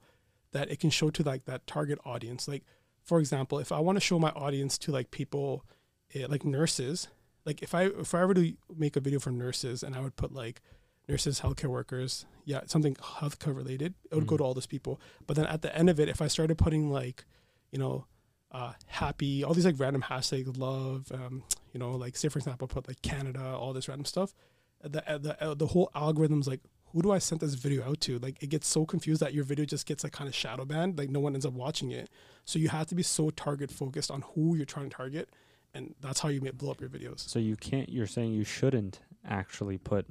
that 0.53 0.71
it 0.71 0.81
can 0.81 0.89
show 0.89 1.11
to 1.11 1.23
like 1.23 1.45
that 1.45 1.67
target 1.67 1.99
audience. 2.07 2.49
Like 2.49 2.65
for 3.05 3.21
example, 3.21 3.59
if 3.59 3.73
I 3.73 3.81
want 3.81 3.97
to 3.97 4.01
show 4.01 4.19
my 4.19 4.31
audience 4.31 4.79
to 4.79 4.91
like 4.91 5.11
people 5.11 5.67
eh, 6.15 6.25
like 6.31 6.47
nurses, 6.47 7.09
like 7.45 7.63
if 7.63 7.75
I 7.75 7.89
if 7.89 8.15
I 8.15 8.25
were 8.25 8.35
to 8.35 8.55
make 8.75 8.97
a 8.97 9.01
video 9.01 9.21
for 9.21 9.31
nurses 9.31 9.83
and 9.83 9.95
I 9.95 10.01
would 10.01 10.17
put 10.17 10.33
like 10.33 10.63
nurses, 11.09 11.41
healthcare 11.41 11.69
workers, 11.69 12.27
yeah, 12.45 12.61
something 12.67 12.95
healthcare 12.97 13.55
related, 13.57 13.95
it 14.11 14.15
would 14.15 14.27
go 14.27 14.35
Mhm. 14.35 14.39
to 14.39 14.45
all 14.45 14.55
those 14.55 14.67
people. 14.67 15.01
But 15.27 15.37
then 15.37 15.47
at 15.47 15.63
the 15.63 15.75
end 15.77 15.91
of 15.91 15.99
it, 16.01 16.09
if 16.09 16.23
I 16.23 16.29
started 16.29 16.57
putting 16.59 16.91
like, 16.91 17.25
you 17.71 17.79
know, 17.79 18.07
uh, 18.51 18.75
happy, 18.87 19.43
all 19.43 19.55
these 19.55 19.65
like 19.65 19.79
random 19.81 20.03
hashtags, 20.03 20.57
love, 20.59 21.11
um, 21.13 21.43
you 21.73 21.81
know, 21.81 21.93
like 21.93 22.17
say 22.17 22.29
for 22.29 22.39
example, 22.39 22.69
put 22.69 22.87
like 22.87 23.01
Canada, 23.03 23.41
all 23.43 23.73
this 23.73 23.89
random 23.89 24.05
stuff. 24.05 24.35
The 24.83 25.09
uh, 25.11 25.19
the 25.19 25.43
uh, 25.43 25.55
the 25.55 25.69
whole 25.69 25.91
algorithm's 25.95 26.47
like, 26.49 26.61
who 26.93 27.01
do 27.03 27.11
I 27.13 27.19
send 27.19 27.41
this 27.41 27.55
video 27.55 27.83
out 27.89 28.01
to? 28.03 28.19
Like 28.19 28.43
it 28.43 28.49
gets 28.49 28.69
so 28.69 28.85
confused 28.85 29.23
that 29.23 29.33
your 29.33 29.45
video 29.45 29.65
just 29.65 29.87
gets 29.87 30.05
like 30.05 30.13
kind 30.13 30.29
of 30.29 30.35
shadow 30.35 30.65
banned, 30.65 30.99
like 30.99 31.09
no 31.09 31.21
one 31.21 31.35
ends 31.35 31.47
up 31.47 31.55
watching 31.55 31.91
it. 31.93 32.11
So 32.45 32.59
you 32.59 32.69
have 32.69 32.87
to 32.89 32.95
be 32.95 33.03
so 33.03 33.31
target 33.31 33.71
focused 33.71 34.11
on 34.11 34.23
who 34.35 34.55
you're 34.57 34.67
trying 34.67 34.91
to 34.91 34.97
target, 34.97 35.31
and 35.73 35.95
that's 36.01 36.21
how 36.21 36.29
you 36.29 36.41
make 36.43 36.59
blow 36.59 36.73
up 36.73 36.81
your 36.81 36.91
videos. 36.91 37.21
So 37.21 37.39
you 37.39 37.57
can't. 37.57 37.89
You're 37.89 38.07
saying 38.07 38.33
you 38.33 38.45
shouldn't 38.45 39.01
actually 39.25 39.79
put 39.79 40.05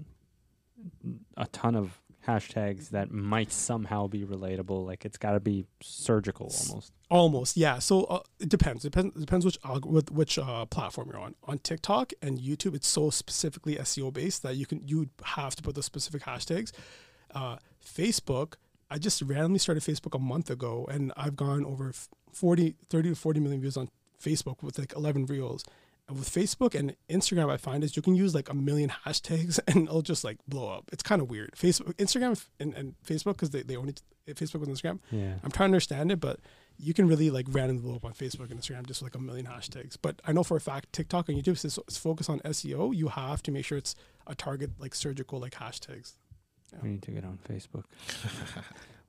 a 1.38 1.48
ton 1.48 1.76
of 1.76 2.00
hashtags 2.28 2.90
that 2.90 3.12
might 3.12 3.52
somehow 3.52 4.08
be 4.08 4.24
relatable. 4.24 4.86
Like 4.86 5.06
it's 5.06 5.18
got 5.18 5.32
to 5.32 5.40
be 5.40 5.66
surgical 5.82 6.54
almost. 6.70 6.94
Almost, 7.10 7.58
yeah. 7.58 7.80
So 7.80 8.04
uh, 8.06 8.20
it 8.40 8.50
depends. 8.50 8.84
Depends 8.84 9.20
depends 9.20 9.46
which 9.46 9.60
alg- 9.62 10.12
which 10.12 10.38
uh, 10.38 10.66
platform 10.66 11.10
you're 11.12 11.20
on. 11.20 11.36
On 11.46 11.58
TikTok 11.58 12.14
and 12.22 12.40
YouTube, 12.40 12.76
it's 12.76 12.88
so 12.88 13.10
specifically 13.10 13.76
SEO 13.76 14.14
based 14.14 14.44
that 14.44 14.56
you 14.56 14.66
can 14.66 14.82
you 14.88 15.10
have 15.24 15.56
to 15.56 15.64
put 15.64 15.76
the 15.76 15.84
specific 15.84 16.24
hashtags. 16.24 16.72
Uh, 17.34 17.58
Facebook, 17.84 18.54
I 18.90 18.98
just 18.98 19.22
randomly 19.22 19.60
started 19.60 19.84
Facebook 19.84 20.16
a 20.16 20.20
month 20.20 20.50
ago, 20.50 20.88
and 20.92 21.12
I've 21.18 21.36
gone 21.36 21.66
over 21.66 21.90
f- 21.90 22.10
40, 22.34 22.76
30 22.90 23.10
to 23.10 23.16
40 23.16 23.40
million 23.40 23.62
views 23.62 23.78
on 23.78 23.90
Facebook 24.22 24.62
with 24.62 24.78
like 24.78 24.94
11 24.96 25.26
reels. 25.26 25.64
With 26.10 26.30
Facebook 26.30 26.78
and 26.78 26.96
Instagram, 27.10 27.50
I 27.50 27.58
find 27.58 27.84
is 27.84 27.96
you 27.96 28.02
can 28.02 28.16
use 28.16 28.36
like 28.36 28.50
a 28.50 28.54
million 28.54 28.92
hashtags 29.06 29.60
and 29.68 29.88
it'll 29.88 30.02
just 30.02 30.24
like 30.24 30.38
blow 30.48 30.70
up. 30.70 30.90
It's 30.92 31.04
kind 31.04 31.22
of 31.22 31.30
weird. 31.30 31.52
Facebook, 31.54 31.94
Instagram, 31.96 32.44
and, 32.60 32.74
and 32.74 32.96
Facebook 33.06 33.34
because 33.34 33.52
they, 33.52 33.62
they 33.62 33.76
own 33.76 33.90
it. 33.90 34.02
Facebook 34.28 34.64
and 34.64 34.68
Instagram. 34.68 35.00
Yeah. 35.10 35.34
I'm 35.44 35.52
trying 35.52 35.70
to 35.70 35.74
understand 35.74 36.12
it, 36.12 36.20
but 36.20 36.40
you 36.78 36.94
can 36.94 37.08
really 37.08 37.30
like 37.30 37.46
randomly 37.50 37.82
blow 37.82 37.96
up 37.96 38.06
on 38.06 38.14
Facebook 38.14 38.50
and 38.52 38.60
Instagram 38.60 38.86
just 38.86 39.02
with, 39.02 39.14
like 39.14 39.16
a 39.16 39.24
million 39.24 39.46
hashtags. 39.46 39.98
But 40.02 40.22
I 40.26 40.32
know 40.32 40.44
for 40.44 40.58
a 40.58 40.62
fact 40.62 40.94
TikTok 40.94 41.30
and 41.30 41.38
YouTube 41.42 41.64
is 41.64 41.78
it's 41.78 41.98
focused 41.98 42.30
on 42.30 42.40
SEO. 42.42 42.96
You 42.96 43.10
have 43.10 43.44
to 43.44 43.52
make 43.52 43.66
sure 43.66 43.78
it's 43.78 43.96
a 44.28 44.36
target 44.36 44.72
like 44.80 44.96
surgical 44.96 45.40
like 45.40 45.54
hashtags. 45.54 46.14
We 46.82 46.92
need 46.92 47.02
to 47.04 47.12
get 47.12 47.26
on 47.26 47.38
Facebook. 47.50 47.84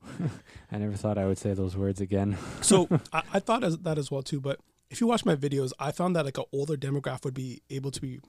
I 0.71 0.77
never 0.77 0.95
thought 0.95 1.17
I 1.17 1.25
would 1.25 1.37
say 1.37 1.53
those 1.53 1.77
words 1.77 2.01
again. 2.01 2.37
So 2.61 2.87
I, 3.13 3.23
I 3.33 3.39
thought 3.39 3.63
as, 3.63 3.77
that 3.79 3.97
as 3.97 4.11
well 4.11 4.21
too. 4.21 4.41
But 4.41 4.59
if 4.89 5.01
you 5.01 5.07
watch 5.07 5.25
my 5.25 5.35
videos, 5.35 5.71
I 5.79 5.91
found 5.91 6.15
that 6.15 6.25
like 6.25 6.37
an 6.37 6.45
older 6.51 6.75
demographic 6.75 7.25
would 7.25 7.33
be 7.33 7.61
able 7.69 7.91
to 7.91 8.01
be, 8.01 8.19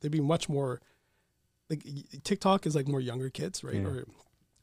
they'd 0.00 0.10
be 0.10 0.20
much 0.20 0.48
more, 0.48 0.80
like 1.70 1.84
TikTok 2.24 2.66
is 2.66 2.74
like 2.74 2.88
more 2.88 3.00
younger 3.00 3.30
kids, 3.30 3.62
right? 3.64 3.76
Yeah. 3.76 3.86
Or, 3.86 4.04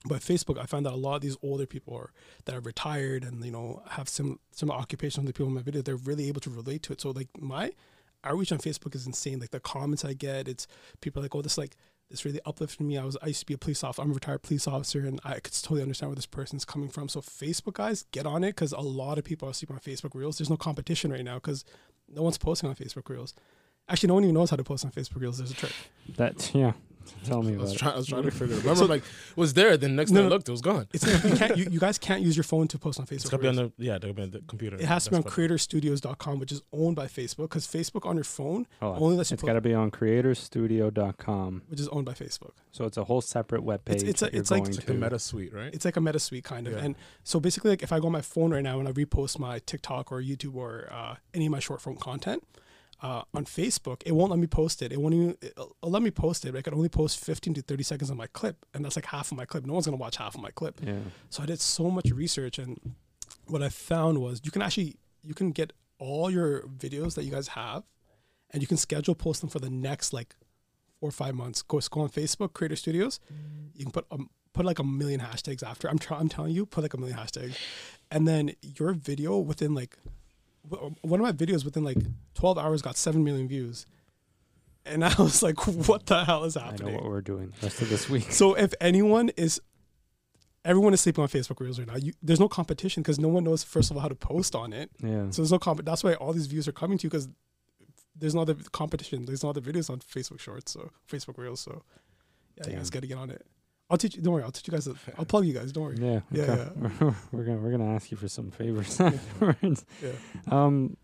but 0.06 0.22
Facebook, 0.22 0.58
I 0.58 0.66
found 0.66 0.86
that 0.86 0.94
a 0.94 0.96
lot 0.96 1.16
of 1.16 1.22
these 1.22 1.38
older 1.42 1.66
people 1.66 1.96
are 1.96 2.12
that 2.46 2.56
are 2.56 2.62
retired 2.62 3.24
and 3.24 3.44
you 3.44 3.52
know 3.52 3.84
have 3.90 4.08
some 4.08 4.40
some 4.52 4.72
occupation. 4.72 5.22
Of 5.22 5.28
the 5.28 5.34
people 5.34 5.48
in 5.48 5.56
my 5.56 5.62
video, 5.62 5.82
they're 5.82 5.98
really 5.98 6.30
able 6.30 6.40
to 6.42 6.50
relate 6.50 6.84
to 6.84 6.94
it. 6.94 7.02
So 7.02 7.12
like 7.12 7.28
my 7.38 7.72
outreach 8.24 8.52
on 8.52 8.60
Facebook 8.60 8.96
is 8.96 9.06
insane. 9.06 9.40
Like 9.40 9.52
the 9.52 9.60
comments 9.60 10.06
I 10.06 10.14
get, 10.14 10.48
it's 10.48 10.68
people 11.02 11.22
like, 11.22 11.36
oh, 11.36 11.42
this 11.42 11.58
like 11.58 11.76
this 12.10 12.26
really 12.26 12.40
uplifted 12.46 12.82
me. 12.82 12.98
I 12.98 13.04
was 13.04 13.18
I 13.22 13.28
used 13.28 13.42
to 13.42 13.46
be 13.46 13.54
a 13.54 13.58
police 13.58 13.84
officer. 13.84 14.02
I'm 14.02 14.12
a 14.12 14.14
retired 14.14 14.42
police 14.42 14.68
officer, 14.68 15.06
and 15.06 15.20
I 15.24 15.36
could 15.40 15.54
totally 15.54 15.82
understand 15.82 16.10
where 16.10 16.16
this 16.16 16.26
person's 16.26 16.66
coming 16.66 16.90
from. 16.90 17.08
So 17.08 17.22
Facebook 17.22 17.74
guys, 17.74 18.06
get 18.12 18.26
on 18.26 18.44
it 18.44 18.56
because 18.56 18.72
a 18.72 18.80
lot 18.80 19.18
of 19.18 19.24
people 19.24 19.48
are 19.48 19.54
sleeping 19.54 19.76
on 19.76 19.82
Facebook 19.82 20.16
Reels. 20.16 20.38
There's 20.38 20.50
no 20.50 20.58
competition 20.58 21.12
right 21.12 21.24
now 21.24 21.36
because 21.36 21.64
no 22.08 22.24
one's 22.24 22.38
posting 22.38 22.70
on 22.70 22.76
Facebook 22.76 23.08
Reels. 23.10 23.34
Actually, 23.90 24.08
no 24.08 24.14
one 24.16 24.24
even 24.24 24.36
knows 24.36 24.50
how 24.52 24.56
to 24.58 24.64
post 24.64 24.86
on 24.86 24.92
Facebook 24.92 25.20
Reels. 25.22 25.38
There's 25.40 25.52
a 25.52 25.56
trick. 25.56 25.74
That 26.18 26.52
yeah. 26.54 26.74
Tell 27.24 27.42
me 27.42 27.56
I 27.56 27.58
was 27.58 27.72
about 27.72 27.76
it. 27.76 27.80
trying. 27.80 27.94
I 27.94 27.98
was 27.98 28.06
trying 28.08 28.24
to 28.24 28.30
figure. 28.32 28.54
it 28.56 28.60
out. 28.60 28.64
Remember, 28.66 28.86
like 28.86 29.04
was 29.36 29.56
there. 29.56 29.78
Then 29.78 29.96
next 29.96 30.12
No, 30.12 30.20
time 30.22 30.28
I 30.28 30.30
looked, 30.30 30.48
it 30.48 30.52
was 30.52 30.62
gone. 30.62 30.88
It's 30.94 31.08
you 31.26 31.36
can't 31.36 31.58
you, 31.58 31.66
you 31.72 31.80
guys 31.80 31.98
can't 31.98 32.22
use 32.22 32.38
your 32.38 32.44
phone 32.44 32.68
to 32.68 32.78
post 32.78 33.00
on 33.00 33.08
Facebook. 33.08 33.14
It's 33.16 33.30
gotta 33.32 33.42
be 33.42 33.48
on 33.48 33.58
Reels. 33.58 33.72
the 33.80 33.84
yeah. 33.86 33.96
It's 33.96 34.04
gotta 34.04 34.14
be 34.14 34.22
on 34.22 34.30
the 34.30 34.42
computer. 34.48 34.76
it 34.78 34.84
has 34.86 35.06
to 35.06 35.10
be 35.10 35.16
on 35.16 35.24
That's 35.24 35.36
what- 35.36 35.50
creatorstudios.com, 35.50 36.38
which 36.40 36.52
is 36.52 36.62
owned 36.72 36.96
by 36.96 37.08
Facebook, 37.08 37.50
because 37.50 37.66
Facebook 37.66 38.06
on 38.08 38.16
your 38.16 38.24
phone 38.24 38.68
Hold 38.80 38.98
on. 38.98 39.02
only 39.02 39.16
lets 39.18 39.32
you 39.32 39.36
It's 39.36 39.42
post, 39.42 39.48
got 39.48 39.54
to 39.54 39.62
be 39.62 39.74
on 39.74 39.90
creatorstudio.com. 39.90 41.64
which 41.68 41.80
is 41.80 41.88
owned 41.90 42.06
by 42.06 42.14
Facebook. 42.14 42.52
So 42.72 42.86
it's 42.86 42.98
a 42.98 43.04
whole 43.04 43.22
separate 43.22 43.64
web 43.64 43.86
page. 43.86 43.98
It's- 44.04 44.10
it's 44.10 44.22
a- 44.22 44.38
it's 44.38 44.52
like- 44.52 44.68
It's 44.68 44.78
like 44.78 44.86
the. 44.86 44.94
Meta 44.94 45.18
Suite, 45.20 45.54
right? 45.54 45.74
It's 45.74 45.86
like 45.86 45.98
a 45.98 46.02
meta 46.02 46.20
suite 46.20 46.44
kind 46.44 46.68
of. 46.68 46.74
Yeah. 46.74 46.80
And 46.84 46.96
so 47.24 47.40
basically, 47.40 47.72
like 47.72 47.82
if 47.84 47.92
I 47.92 48.00
go 48.00 48.06
on 48.08 48.12
my 48.12 48.22
phone 48.22 48.52
right 48.52 48.64
now 48.64 48.80
and 48.80 48.88
I 48.88 48.92
repost 48.92 49.40
my 49.40 49.60
TikTok 49.60 50.12
or 50.12 50.22
YouTube 50.22 50.56
or 50.56 50.90
uh, 50.92 51.16
any 51.34 51.46
of 51.48 51.52
my 51.52 51.60
short 51.60 51.82
form 51.82 51.96
content 51.98 52.44
uh, 53.02 53.24
on 53.34 53.46
Facebook, 53.46 54.02
it 54.06 54.12
won't 54.12 54.30
let 54.30 54.40
me 54.40 54.48
post 54.48 54.82
it. 54.82 54.92
It 54.92 55.00
won't 55.00 55.14
even 55.16 55.38
it'll, 55.42 55.76
it'll 55.82 55.92
let 55.92 56.02
me 56.02 56.12
post 56.12 56.46
it. 56.46 56.52
But 56.52 56.60
I 56.60 56.62
can 56.62 56.74
only 56.74 56.90
post 56.90 57.24
15 57.24 57.54
to 57.56 57.62
30 57.62 57.84
seconds 57.84 58.10
of 58.10 58.18
my 58.18 58.28
clip, 58.28 58.66
and 58.74 58.84
that's 58.84 58.96
like 58.96 59.06
half 59.06 59.32
of 59.32 59.38
my 59.38 59.46
clip. 59.46 59.66
No 59.66 59.74
one's 59.74 59.86
gonna 59.86 59.98
watch 59.98 60.18
half 60.18 60.36
of 60.36 60.42
my 60.42 60.52
clip. 60.52 60.80
yeah. 60.84 61.00
So 61.30 61.44
I 61.44 61.46
did 61.46 61.62
so 61.62 61.90
much 61.90 62.12
research, 62.12 62.60
and 62.60 62.96
what 63.48 63.64
I 63.64 63.70
found 63.70 64.20
was 64.20 64.42
you 64.44 64.52
can 64.52 64.62
actually 64.62 64.98
you 65.24 65.34
can 65.34 65.52
get 65.52 65.74
all 65.98 66.30
your 66.30 66.62
videos 66.64 67.16
that 67.16 67.24
you 67.24 67.32
guys 67.32 67.50
have, 67.50 67.84
and 68.52 68.62
you 68.62 68.68
can 68.68 68.78
schedule 68.78 69.16
post 69.16 69.42
them 69.42 69.50
for 69.50 69.60
the 69.60 69.70
next 69.70 70.14
like 70.14 70.36
four 71.00 71.10
or 71.10 71.12
five 71.14 71.36
months. 71.36 71.62
Go 71.62 71.80
go 71.90 72.02
on 72.02 72.10
Facebook, 72.10 72.54
Creator 72.54 72.76
Studios. 72.76 73.20
You 73.74 73.86
can 73.86 73.92
put 73.92 74.06
um, 74.12 74.30
put 74.54 74.66
like 74.66 74.80
a 74.80 74.84
million 74.84 75.22
hashtags 75.22 75.64
after. 75.64 75.90
I'm 75.90 76.00
trying. 76.00 76.22
I'm 76.22 76.30
telling 76.30 76.54
you, 76.54 76.66
put 76.66 76.82
like 76.82 76.94
a 76.94 76.98
million 76.98 77.18
hashtags, 77.18 77.56
and 78.12 78.28
then 78.28 78.52
your 78.62 78.94
video 78.94 79.38
within 79.38 79.74
like 79.74 79.98
one 80.70 81.20
of 81.20 81.24
my 81.24 81.32
videos 81.32 81.66
within 81.66 81.84
like 81.84 81.98
12 82.36 82.58
hours 82.58 82.82
got 82.82 82.98
seven 82.98 83.24
million 83.24 83.48
views, 83.48 83.86
and 84.86 85.04
I 85.06 85.14
was 85.18 85.42
like, 85.44 85.66
what 85.88 86.06
the 86.06 86.26
hell 86.26 86.44
is 86.44 86.56
happening? 86.56 86.90
I 86.90 86.92
know 86.92 86.98
what 86.98 87.06
we're 87.06 87.22
doing 87.22 87.54
the 87.60 87.68
rest 87.68 87.82
of 87.82 87.90
this 87.90 88.10
week. 88.10 88.32
So 88.32 88.54
if 88.54 88.74
anyone 88.82 89.30
is, 89.38 89.62
everyone 90.66 90.94
is 90.94 91.02
sleeping 91.02 91.22
on 91.22 91.28
Facebook 91.28 91.60
Reels 91.60 91.80
right 91.80 91.88
now. 91.88 91.96
You, 91.96 92.14
there's 92.22 92.40
no 92.40 92.48
competition 92.48 93.04
because 93.04 93.20
no 93.20 93.28
one 93.28 93.44
knows 93.44 93.64
first 93.64 93.92
of 93.92 93.98
all 93.98 94.02
how 94.02 94.10
to 94.10 94.16
post 94.16 94.56
on 94.56 94.74
it. 94.74 94.90
Yeah. 95.02 95.30
So 95.32 95.42
there's 95.42 95.52
no 95.52 95.60
comp. 95.60 95.84
That's 95.86 96.04
why 96.04 96.14
all 96.16 96.34
these 96.34 96.48
views 96.48 96.68
are 96.68 96.74
coming 96.74 96.98
to 97.00 97.04
you 97.04 97.10
because 97.10 97.30
there's 98.16 98.36
no 98.36 98.42
other 98.42 98.56
competition. 98.72 99.26
There's 99.26 99.44
no 99.44 99.50
other 99.50 99.62
videos 99.62 99.90
on 99.90 100.00
Facebook 100.00 100.40
Shorts, 100.40 100.72
so 100.72 100.92
Facebook 101.08 101.38
Reels. 101.38 101.62
So 101.62 101.84
yeah, 102.58 102.68
you 102.68 102.76
guys 102.78 102.90
Damn. 102.90 102.98
got 102.98 103.02
to 103.02 103.08
get 103.08 103.18
on 103.18 103.30
it. 103.30 103.46
I'll 103.90 103.98
teach 103.98 104.16
you. 104.16 104.22
Don't 104.22 104.34
worry. 104.34 104.44
I'll 104.44 104.52
teach 104.52 104.68
you 104.68 104.72
guys. 104.72 104.88
I'll 105.18 105.26
plug 105.26 105.46
you 105.46 105.54
guys. 105.54 105.72
Don't 105.72 105.84
worry. 105.84 105.98
Yeah. 106.00 106.20
Yeah, 106.32 106.70
okay. 106.86 107.16
we're 107.32 107.44
gonna 107.44 107.58
we're 107.58 107.72
gonna 107.72 107.96
ask 107.96 108.12
you 108.12 108.18
for 108.18 108.28
some 108.28 108.52
favors 108.52 109.00
afterwards. 109.02 109.86
Yeah. 110.04 110.12
Um, 110.48 110.96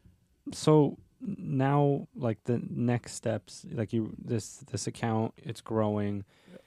so 0.54 0.98
now, 1.22 2.08
like 2.16 2.44
the 2.44 2.62
next 2.70 3.14
steps, 3.14 3.66
like 3.72 3.92
you 3.92 4.14
this 4.24 4.58
this 4.72 4.86
account, 4.86 5.34
it's 5.38 5.62
growing. 5.62 6.26
Yeah. 6.52 6.58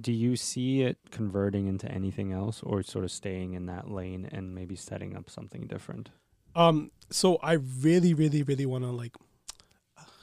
Do 0.00 0.12
you 0.12 0.34
see 0.36 0.82
it 0.82 0.98
converting 1.10 1.66
into 1.68 1.88
anything 1.90 2.32
else, 2.32 2.62
or 2.64 2.82
sort 2.82 3.04
of 3.04 3.12
staying 3.12 3.54
in 3.54 3.66
that 3.66 3.90
lane 3.90 4.28
and 4.32 4.54
maybe 4.54 4.74
setting 4.74 5.16
up 5.16 5.30
something 5.30 5.66
different? 5.66 6.10
Um. 6.56 6.90
So 7.10 7.36
I 7.42 7.52
really, 7.52 8.12
really, 8.12 8.42
really 8.42 8.66
want 8.66 8.84
to 8.84 8.90
like. 8.90 9.14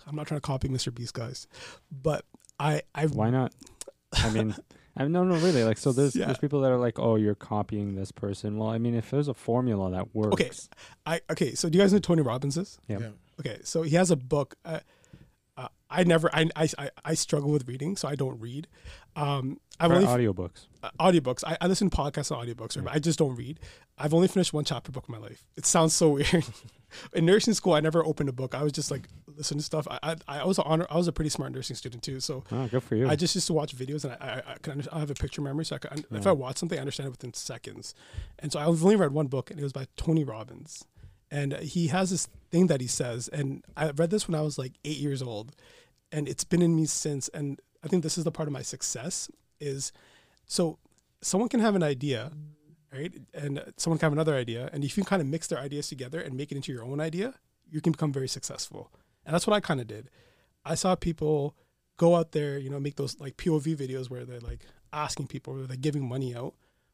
I'm 0.05 0.15
not 0.15 0.27
trying 0.27 0.39
to 0.39 0.45
copy 0.45 0.69
Mr. 0.69 0.93
Beast, 0.93 1.13
guys, 1.13 1.47
but 1.91 2.25
I 2.59 2.81
I 2.95 3.05
Why 3.05 3.29
not? 3.29 3.53
I 4.13 4.29
mean, 4.29 4.55
I 4.97 5.07
no, 5.07 5.23
no, 5.23 5.35
really. 5.35 5.63
Like, 5.63 5.77
so 5.77 5.91
there's 5.91 6.15
Yeah. 6.15 6.25
there's 6.25 6.37
people 6.39 6.61
that 6.61 6.71
are 6.71 6.77
like, 6.77 6.97
oh, 6.99 7.15
you're 7.15 7.35
copying 7.35 7.95
this 7.95 8.11
person. 8.11 8.57
Well, 8.57 8.69
I 8.69 8.77
mean, 8.77 8.95
if 8.95 9.09
there's 9.11 9.27
a 9.27 9.33
formula 9.33 9.91
that 9.91 10.15
works, 10.15 10.33
Okay. 10.33 10.49
I 11.05 11.21
okay. 11.31 11.53
So 11.55 11.69
do 11.69 11.77
you 11.77 11.83
guys 11.83 11.93
know 11.93 11.99
Tony 11.99 12.21
Robbins 12.21 12.57
is? 12.57 12.77
Yep. 12.87 13.01
Yeah. 13.01 13.09
Okay, 13.39 13.59
so 13.63 13.83
he 13.83 13.95
has 13.95 14.09
a 14.09 14.15
book. 14.15 14.55
Uh, 14.65 14.79
uh, 15.57 15.67
I 15.89 16.03
never, 16.03 16.29
I, 16.35 16.49
I, 16.55 16.67
I- 16.77 16.89
I 17.05 17.13
struggle 17.13 17.51
with 17.51 17.67
reading, 17.67 17.95
so 17.95 18.07
I 18.07 18.15
don't 18.15 18.39
read. 18.39 18.67
Um, 19.15 19.59
I've 19.79 19.91
or 19.91 19.95
only 19.95 20.07
audiobooks. 20.07 20.65
uh, 20.83 20.89
audiobooks. 20.99 21.43
I, 21.45 21.57
I 21.61 21.67
listen 21.67 21.89
to 21.91 21.95
podcasts 21.97 22.31
and 22.31 22.39
audiobooks, 22.41 22.75
right? 22.75 22.77
Yeah. 22.77 22.81
but 22.83 22.93
I 22.95 22.99
just 22.99 23.19
don't 23.19 23.35
read. 23.35 23.59
I've 23.97 24.13
only 24.13 24.27
finished 24.27 24.53
one 24.53 24.65
chapter 24.65 24.91
book 24.91 25.05
in 25.07 25.13
my 25.13 25.19
life. 25.19 25.43
It 25.55 25.65
sounds 25.67 25.93
so 25.93 26.09
weird. 26.13 26.45
in 27.13 27.25
nursing 27.25 27.53
school, 27.53 27.73
I 27.73 27.79
never 27.79 28.03
opened 28.05 28.29
a 28.29 28.33
book. 28.33 28.53
I 28.55 28.63
was 28.63 28.71
just 28.71 28.89
like 28.91 29.07
listening 29.37 29.59
to 29.59 29.63
stuff. 29.65 29.87
I, 29.89 29.99
I, 30.03 30.15
I 30.27 30.45
was 30.45 30.57
a 30.57 30.63
honor. 30.63 30.87
I 30.89 30.97
was 30.97 31.07
a 31.07 31.11
pretty 31.11 31.29
smart 31.29 31.51
nursing 31.53 31.75
student 31.75 32.03
too. 32.03 32.19
So 32.19 32.43
Oh, 32.51 32.67
good 32.67 32.83
for 32.83 32.95
you. 32.95 33.07
I 33.07 33.15
just 33.15 33.35
used 33.35 33.47
to 33.47 33.53
watch 33.53 33.75
videos, 33.75 34.03
and 34.03 34.13
I, 34.13 34.43
I, 34.47 34.51
I 34.53 34.55
can 34.61 34.73
under, 34.73 34.85
I 34.91 34.99
have 34.99 35.11
a 35.11 35.13
picture 35.13 35.41
memory, 35.41 35.63
so 35.65 35.75
I 35.75 35.79
can, 35.79 36.03
if 36.11 36.25
I 36.27 36.31
watch 36.31 36.57
something, 36.57 36.77
I 36.77 36.81
understand 36.81 37.07
it 37.07 37.11
within 37.11 37.33
seconds. 37.33 37.93
And 38.39 38.51
so 38.51 38.59
I've 38.59 38.83
only 38.83 38.95
read 38.95 39.11
one 39.11 39.27
book, 39.27 39.49
and 39.51 39.59
it 39.59 39.63
was 39.63 39.73
by 39.73 39.85
Tony 39.95 40.23
Robbins, 40.23 40.85
and 41.31 41.53
he 41.53 41.87
has 41.87 42.09
this 42.09 42.27
thing 42.51 42.67
that 42.67 42.81
he 42.81 42.87
says, 42.87 43.27
and 43.27 43.63
I 43.75 43.91
read 43.91 44.09
this 44.09 44.27
when 44.27 44.35
I 44.35 44.41
was 44.41 44.57
like 44.57 44.73
eight 44.83 44.97
years 44.97 45.21
old, 45.21 45.55
and 46.11 46.27
it's 46.27 46.43
been 46.43 46.61
in 46.61 46.75
me 46.75 46.85
since. 46.85 47.27
And 47.29 47.59
I 47.83 47.87
think 47.87 48.03
this 48.03 48.17
is 48.17 48.23
the 48.23 48.31
part 48.31 48.47
of 48.47 48.53
my 48.53 48.61
success 48.63 49.29
is, 49.59 49.91
so 50.45 50.79
someone 51.21 51.49
can 51.49 51.59
have 51.59 51.75
an 51.75 51.83
idea, 51.83 52.31
right, 52.93 53.13
and 53.33 53.61
someone 53.77 53.97
can 53.99 54.05
have 54.07 54.13
another 54.13 54.35
idea, 54.35 54.69
and 54.73 54.83
if 54.83 54.97
you 54.97 55.03
kind 55.03 55.21
of 55.21 55.27
mix 55.27 55.47
their 55.47 55.59
ideas 55.59 55.87
together 55.89 56.19
and 56.19 56.35
make 56.35 56.51
it 56.51 56.55
into 56.55 56.71
your 56.71 56.83
own 56.83 56.99
idea, 56.99 57.33
you 57.69 57.81
can 57.81 57.91
become 57.91 58.13
very 58.13 58.29
successful. 58.29 58.89
And 59.27 59.33
that's 59.33 59.45
what 59.45 59.55
I 59.55 59.59
kind 59.59 59.81
of 59.81 59.87
did. 59.87 60.09
I 60.65 60.75
saw 60.75 60.95
people 60.95 61.55
go 61.97 62.15
out 62.15 62.31
there, 62.31 62.57
you 62.57 62.69
know, 62.69 62.79
make 62.79 62.95
those 62.95 63.19
like 63.19 63.35
POV 63.35 63.75
videos 63.75 64.09
where 64.09 64.23
they're 64.23 64.39
like 64.39 64.61
asking 64.93 65.27
people, 65.27 65.53
where 65.53 65.67
they're 65.67 65.75
giving 65.75 66.07
money 66.07 66.33
out. 66.33 66.53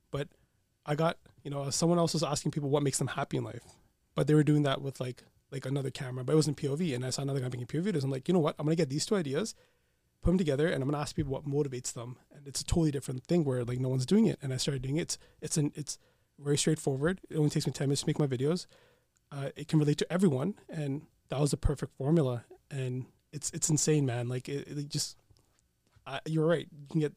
But 0.10 0.30
I 0.84 0.96
got, 0.96 1.18
you 1.44 1.52
know, 1.52 1.70
someone 1.70 2.00
else 2.00 2.14
was 2.14 2.24
asking 2.24 2.52
people 2.52 2.70
what 2.70 2.82
makes 2.82 2.98
them 2.98 3.08
happy 3.08 3.38
in 3.38 3.44
life, 3.44 3.64
but 4.16 4.26
they 4.26 4.34
were 4.34 4.44
doing 4.44 4.64
that 4.64 4.82
with 4.82 5.00
like 5.00 5.24
like 5.52 5.68
another 5.68 5.92
camera, 5.92 6.24
but 6.24 6.34
it 6.34 6.36
wasn't 6.36 6.58
POV. 6.58 6.96
And 6.96 7.06
I 7.06 7.12
saw 7.12 7.22
another 7.22 7.40
guy 7.40 7.46
making 7.50 7.68
POV 7.68 7.94
videos. 7.94 8.04
I'm 8.04 8.10
like, 8.10 8.28
you 8.28 8.34
know 8.34 8.40
what? 8.40 8.56
I'm 8.58 8.66
gonna 8.66 8.76
get 8.76 8.90
these 8.90 9.06
two 9.06 9.16
ideas, 9.16 9.54
put 10.24 10.32
them 10.32 10.38
together, 10.40 10.68
and 10.68 10.82
I'm 10.82 10.90
gonna 10.90 11.02
ask 11.02 11.16
people 11.16 11.32
what 11.32 11.46
motivates 11.46 11.94
them. 11.94 12.18
And 12.36 12.48
it's 12.48 12.62
a 12.62 12.66
totally 12.66 12.90
different 12.90 13.24
thing 13.26 13.44
where 13.44 13.64
like 13.64 13.80
no 13.80 13.90
one's 13.90 14.08
doing 14.08 14.26
it. 14.26 14.40
And 14.42 14.52
I 14.52 14.58
started 14.58 14.82
doing 14.82 14.98
it. 14.98 15.02
It's 15.02 15.18
it's 15.42 15.58
an 15.58 15.72
it's 15.76 16.00
very 16.40 16.58
straightforward. 16.58 17.22
It 17.30 17.38
only 17.38 17.52
takes 17.52 17.68
me 17.68 17.74
ten 17.74 17.90
minutes 17.90 18.02
to 18.02 18.08
make 18.08 18.18
my 18.18 18.26
videos. 18.26 18.66
Uh, 19.32 19.50
it 19.56 19.68
can 19.68 19.78
relate 19.78 19.98
to 20.00 20.12
everyone, 20.12 20.56
and 20.70 21.04
that 21.34 21.42
was 21.42 21.52
a 21.52 21.58
perfect 21.58 21.98
formula. 21.98 22.46
And 22.70 23.06
it's 23.32 23.50
it's 23.52 23.70
insane, 23.70 24.06
man. 24.06 24.30
Like 24.30 24.48
it, 24.48 24.68
it 24.68 24.88
just, 24.90 25.18
I, 26.06 26.20
you're 26.26 26.46
right. 26.46 26.68
You 26.80 26.88
can 26.88 27.00
get. 27.00 27.14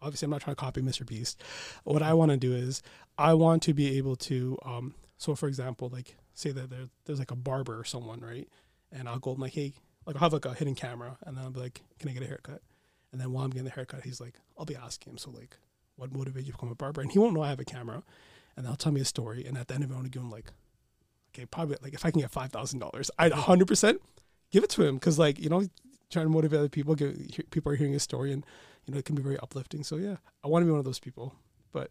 Obviously, 0.00 0.26
I'm 0.26 0.30
not 0.30 0.42
trying 0.42 0.54
to 0.54 0.60
copy 0.60 0.82
Mr. 0.82 1.06
Beast. 1.06 1.42
What 1.84 2.02
I 2.02 2.14
want 2.14 2.30
to 2.30 2.36
do 2.36 2.54
is, 2.54 2.82
I 3.18 3.34
want 3.34 3.62
to 3.64 3.74
be 3.74 3.96
able 3.98 4.14
to. 4.16 4.56
Um, 4.64 4.94
so, 5.18 5.34
for 5.34 5.48
example, 5.48 5.88
like 5.88 6.16
say 6.34 6.52
that 6.52 6.70
there, 6.70 6.88
there's 7.06 7.18
like 7.18 7.30
a 7.30 7.36
barber 7.36 7.78
or 7.78 7.84
someone, 7.84 8.20
right? 8.20 8.48
And 8.92 9.08
I'll 9.08 9.18
go 9.18 9.32
I'm 9.32 9.40
like, 9.40 9.54
hey, 9.54 9.72
like 10.06 10.14
I'll 10.16 10.22
have 10.22 10.32
like 10.32 10.44
a 10.44 10.54
hidden 10.54 10.76
camera, 10.76 11.18
and 11.26 11.36
then 11.36 11.44
I'll 11.44 11.50
be 11.50 11.60
like, 11.60 11.82
can 11.98 12.08
I 12.08 12.12
get 12.12 12.22
a 12.22 12.26
haircut? 12.26 12.62
And 13.10 13.20
then 13.20 13.32
while 13.32 13.44
I'm 13.44 13.50
getting 13.50 13.64
the 13.64 13.70
haircut, 13.70 14.04
he's 14.04 14.20
like, 14.20 14.34
I'll 14.56 14.64
be 14.64 14.76
asking 14.76 15.14
him, 15.14 15.18
so 15.18 15.30
like, 15.30 15.56
what 15.96 16.12
motivated 16.12 16.46
you 16.46 16.52
to 16.52 16.58
become 16.58 16.70
a 16.70 16.76
barber? 16.76 17.00
And 17.00 17.10
he 17.10 17.18
won't 17.18 17.34
know 17.34 17.42
I 17.42 17.48
have 17.48 17.58
a 17.58 17.64
camera, 17.64 18.04
and 18.56 18.64
they'll 18.64 18.76
tell 18.76 18.92
me 18.92 19.00
a 19.00 19.06
story, 19.06 19.44
and 19.44 19.58
at 19.58 19.66
the 19.66 19.74
end 19.74 19.82
of 19.82 19.90
it, 19.90 19.94
I 19.94 19.96
want 19.96 20.06
to 20.06 20.10
give 20.10 20.22
him 20.22 20.30
like, 20.30 20.52
okay, 21.36 21.46
probably 21.46 21.76
like 21.82 21.94
if 21.94 22.04
I 22.04 22.10
can 22.10 22.20
get 22.20 22.30
five 22.30 22.50
thousand 22.50 22.78
dollars, 22.80 23.10
I'd 23.18 23.32
hundred 23.32 23.68
percent 23.68 24.00
give 24.50 24.64
it 24.64 24.70
to 24.70 24.84
him 24.84 24.94
because 24.96 25.18
like 25.18 25.38
you 25.38 25.48
know, 25.48 25.62
trying 26.10 26.26
to 26.26 26.30
motivate 26.30 26.58
other 26.60 26.68
people, 26.68 26.94
give, 26.94 27.16
hear, 27.16 27.44
people 27.50 27.72
are 27.72 27.76
hearing 27.76 27.92
his 27.92 28.02
story, 28.02 28.32
and 28.32 28.44
you 28.86 28.92
know, 28.94 28.98
it 28.98 29.04
can 29.04 29.14
be 29.16 29.22
very 29.22 29.38
uplifting. 29.38 29.82
So 29.84 29.96
yeah, 29.96 30.16
I 30.44 30.48
want 30.48 30.62
to 30.62 30.66
be 30.66 30.70
one 30.70 30.78
of 30.78 30.84
those 30.84 31.00
people, 31.00 31.34
but 31.72 31.90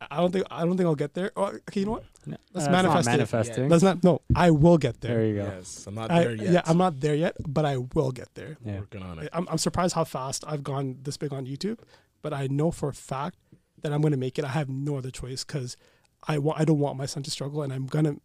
I- 0.00 0.06
I 0.10 0.16
don't 0.18 0.30
think 0.32 0.46
I 0.50 0.64
don't 0.64 0.76
think 0.76 0.86
I'll 0.86 0.94
get 0.94 1.14
there. 1.14 1.30
Oh, 1.36 1.46
okay, 1.46 1.80
you 1.80 1.86
know 1.86 1.92
what? 1.92 2.04
No, 2.26 2.36
Let's 2.52 2.66
uh, 2.66 2.70
it's 2.70 2.72
not 2.72 2.82
manifest 2.84 3.08
it. 3.08 3.10
manifesting. 3.12 3.68
Let's 3.68 3.82
not. 3.82 4.04
No, 4.04 4.20
I 4.34 4.50
will 4.50 4.78
get 4.78 5.00
there. 5.00 5.14
There 5.16 5.26
you 5.26 5.34
go. 5.36 5.44
Yes, 5.44 5.86
I'm 5.86 5.94
not 5.94 6.10
I, 6.10 6.24
there 6.24 6.34
yet. 6.34 6.52
Yeah, 6.52 6.62
I'm 6.66 6.76
not 6.78 7.00
there 7.00 7.14
yet, 7.14 7.36
but 7.46 7.64
I 7.64 7.78
will 7.78 8.10
get 8.12 8.28
there. 8.34 8.56
Yeah. 8.64 8.80
working 8.80 9.02
on 9.02 9.18
it. 9.20 9.28
I'm, 9.32 9.48
I'm 9.48 9.58
surprised 9.58 9.94
how 9.94 10.04
fast 10.04 10.44
I've 10.46 10.62
gone 10.62 10.98
this 11.02 11.16
big 11.16 11.32
on 11.32 11.46
YouTube, 11.46 11.78
but 12.22 12.32
I 12.34 12.46
know 12.48 12.70
for 12.70 12.88
a 12.90 12.94
fact 12.94 13.36
that 13.82 13.92
I'm 13.92 14.00
going 14.00 14.12
to 14.12 14.18
make 14.18 14.38
it. 14.38 14.44
I 14.44 14.48
have 14.48 14.68
no 14.68 14.96
other 14.98 15.10
choice 15.10 15.44
because 15.44 15.76
I 16.28 16.38
want 16.38 16.60
I 16.60 16.64
don't 16.64 16.78
want 16.80 16.96
my 16.96 17.06
son 17.06 17.22
to 17.22 17.30
struggle, 17.30 17.62
and 17.62 17.72
I'm 17.72 17.86
gonna 17.86 18.16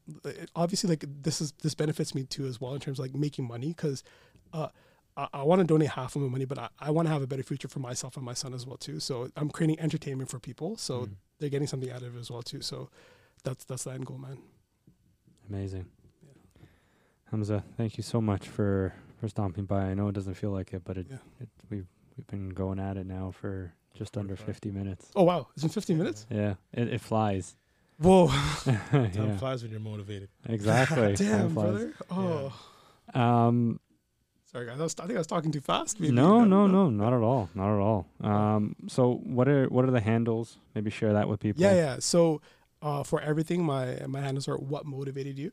obviously 0.56 0.90
like 0.90 1.06
this 1.22 1.40
is 1.42 1.54
this 1.62 1.76
benefits 1.76 2.16
me 2.16 2.24
too 2.24 2.46
as 2.48 2.60
well 2.60 2.74
in 2.74 2.80
terms 2.80 3.00
of 3.00 3.06
like 3.06 3.14
making 3.16 3.48
money 3.48 3.68
because 3.70 4.04
uh, 4.54 4.68
I, 5.16 5.28
I 5.34 5.44
want 5.44 5.60
to 5.62 5.66
donate 5.68 5.90
half 5.90 6.16
of 6.16 6.22
my 6.24 6.28
money, 6.30 6.46
but 6.46 6.58
I, 6.58 6.70
I 6.80 6.90
want 6.92 7.08
to 7.08 7.12
have 7.14 7.22
a 7.22 7.28
better 7.28 7.44
future 7.44 7.68
for 7.68 7.80
myself 7.80 8.16
and 8.18 8.26
my 8.26 8.34
son 8.34 8.54
as 8.54 8.66
well 8.66 8.78
too. 8.78 9.00
So 9.00 9.30
I'm 9.36 9.50
creating 9.50 9.80
entertainment 9.80 10.30
for 10.32 10.40
people. 10.40 10.78
So 10.78 11.02
Mm. 11.06 11.10
they're 11.40 11.50
getting 11.50 11.68
something 11.68 11.92
out 11.92 12.02
of 12.02 12.16
it 12.16 12.20
as 12.20 12.32
well 12.32 12.42
too. 12.42 12.62
So 12.62 12.90
that's 13.44 13.64
that's 13.66 13.84
the 13.84 13.92
end 13.92 14.06
goal, 14.08 14.18
man. 14.18 14.38
Amazing. 15.50 15.86
Hamza, 17.30 17.64
thank 17.78 17.98
you 17.98 18.04
so 18.04 18.20
much 18.22 18.48
for 18.48 18.94
for 19.20 19.28
stopping 19.28 19.66
by. 19.66 19.86
I 19.86 19.94
know 19.94 20.08
it 20.08 20.14
doesn't 20.16 20.34
feel 20.34 20.52
like 20.52 20.74
it, 20.74 20.84
but 20.84 20.98
it, 20.98 21.08
Yeah. 21.10 21.18
it 21.40 21.50
we've 21.70 21.88
we've 22.18 22.28
been 22.28 22.50
going 22.50 22.80
at 22.80 22.98
it 22.98 23.06
now 23.06 23.32
for 23.32 23.74
just 23.94 24.18
under 24.18 24.36
50 24.36 24.72
minutes. 24.72 25.12
Oh 25.16 25.24
wow, 25.24 25.48
it's 25.54 25.64
been 25.64 25.70
15 25.72 25.98
minutes. 25.98 26.26
Yeah, 26.30 26.56
it, 26.74 26.88
it 26.88 27.02
flies. 27.02 27.56
Whoa, 28.02 28.28
Time 28.64 28.80
yeah, 29.14 29.38
flies 29.38 29.62
when 29.64 29.72
you're 29.72 29.80
motivated. 29.80 30.30
exactly. 30.48 31.16
Time 31.16 31.28
damn, 31.28 31.54
brother. 31.54 31.94
Oh, 32.10 32.54
Um, 33.14 33.80
sorry 34.52 34.66
guys. 34.66 34.80
I, 34.80 34.84
was, 34.84 34.96
I 35.00 35.06
think 35.06 35.16
I 35.16 35.20
was 35.20 35.28
talking 35.28 35.52
too 35.52 35.62
fast. 35.62 36.00
maybe. 36.00 36.14
no, 36.14 36.44
no, 36.44 36.66
know. 36.68 36.90
no, 36.90 36.90
not 36.90 37.14
at 37.14 37.22
all, 37.22 37.50
not 37.54 37.74
at 37.76 37.80
all. 37.80 38.08
Um, 38.22 38.76
so 38.88 39.22
what 39.24 39.48
are 39.48 39.66
what 39.68 39.86
are 39.86 39.92
the 39.92 40.02
handles? 40.02 40.58
Maybe 40.76 40.90
share 40.90 41.14
that 41.14 41.28
with 41.28 41.40
people. 41.40 41.62
Yeah, 41.62 41.74
yeah. 41.76 41.96
So 42.00 42.42
uh, 42.82 43.04
for 43.04 43.22
everything, 43.22 43.64
my 43.64 44.00
my 44.08 44.22
handles 44.22 44.48
are 44.48 44.58
what 44.58 44.86
motivated 44.86 45.38
you. 45.38 45.52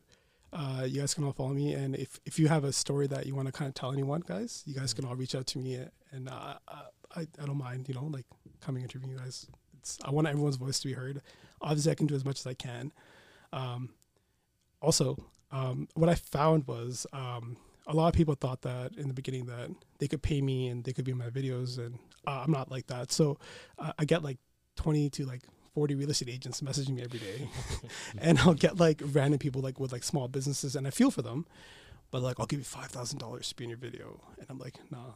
Uh, 0.51 0.83
you 0.87 1.01
guys 1.01 1.13
can 1.13 1.23
all 1.25 1.31
follow 1.33 1.49
me, 1.53 1.73
and 1.73 1.95
if 1.95 2.19
if 2.25 2.39
you 2.39 2.47
have 2.47 2.63
a 2.63 2.73
story 2.73 3.05
that 3.07 3.27
you 3.27 3.35
want 3.35 3.45
to 3.47 3.51
kind 3.51 3.69
of 3.69 3.75
tell 3.75 3.91
anyone, 3.91 4.21
guys, 4.25 4.63
you 4.65 4.73
guys 4.73 4.95
can 4.95 5.05
all 5.05 5.15
reach 5.15 5.35
out 5.35 5.45
to 5.47 5.59
me, 5.59 5.79
and 6.11 6.27
uh, 6.27 6.55
I 7.15 7.27
I 7.41 7.45
don't 7.45 7.57
mind, 7.59 7.87
you 7.87 7.93
know, 7.93 8.05
like 8.05 8.25
coming 8.59 8.81
and 8.81 8.89
interviewing 8.91 9.15
you 9.15 9.19
guys. 9.23 9.45
It's 9.77 9.99
I 10.03 10.09
want 10.09 10.27
everyone's 10.27 10.55
voice 10.55 10.79
to 10.79 10.87
be 10.87 10.93
heard. 10.93 11.21
Obviously, 11.61 11.91
I 11.91 11.95
can 11.95 12.07
do 12.07 12.15
as 12.15 12.25
much 12.25 12.39
as 12.39 12.47
I 12.47 12.53
can. 12.53 12.91
Um, 13.53 13.89
also, 14.81 15.17
um, 15.51 15.87
what 15.95 16.09
I 16.09 16.15
found 16.15 16.67
was 16.67 17.05
um, 17.13 17.57
a 17.87 17.93
lot 17.95 18.07
of 18.07 18.13
people 18.13 18.35
thought 18.35 18.61
that 18.61 18.95
in 18.95 19.07
the 19.07 19.13
beginning 19.13 19.45
that 19.47 19.69
they 19.99 20.07
could 20.07 20.21
pay 20.21 20.41
me 20.41 20.67
and 20.67 20.83
they 20.83 20.93
could 20.93 21.05
be 21.05 21.11
in 21.11 21.17
my 21.17 21.29
videos, 21.29 21.77
and 21.77 21.99
uh, 22.27 22.41
I'm 22.43 22.51
not 22.51 22.69
like 22.71 22.87
that. 22.87 23.11
So 23.11 23.37
uh, 23.77 23.93
I 23.97 24.05
get 24.05 24.23
like 24.23 24.37
20 24.77 25.09
to 25.11 25.25
like 25.25 25.41
40 25.73 25.95
real 25.95 26.09
estate 26.09 26.29
agents 26.29 26.61
messaging 26.61 26.91
me 26.95 27.03
every 27.03 27.19
day 27.19 27.47
and 28.17 28.39
i'll 28.39 28.53
get 28.55 28.79
like 28.79 29.01
random 29.13 29.37
people 29.37 29.61
like 29.61 29.79
with 29.79 29.91
like 29.91 30.03
small 30.03 30.27
businesses 30.27 30.75
and 30.75 30.87
i 30.87 30.89
feel 30.89 31.11
for 31.11 31.21
them 31.21 31.45
but 32.11 32.21
like 32.21 32.39
i'll 32.39 32.45
give 32.47 32.59
you 32.59 32.65
$5000 32.65 33.47
to 33.49 33.55
be 33.55 33.65
in 33.65 33.69
your 33.69 33.77
video 33.77 34.19
and 34.39 34.47
i'm 34.49 34.57
like 34.57 34.75
nah 34.89 35.11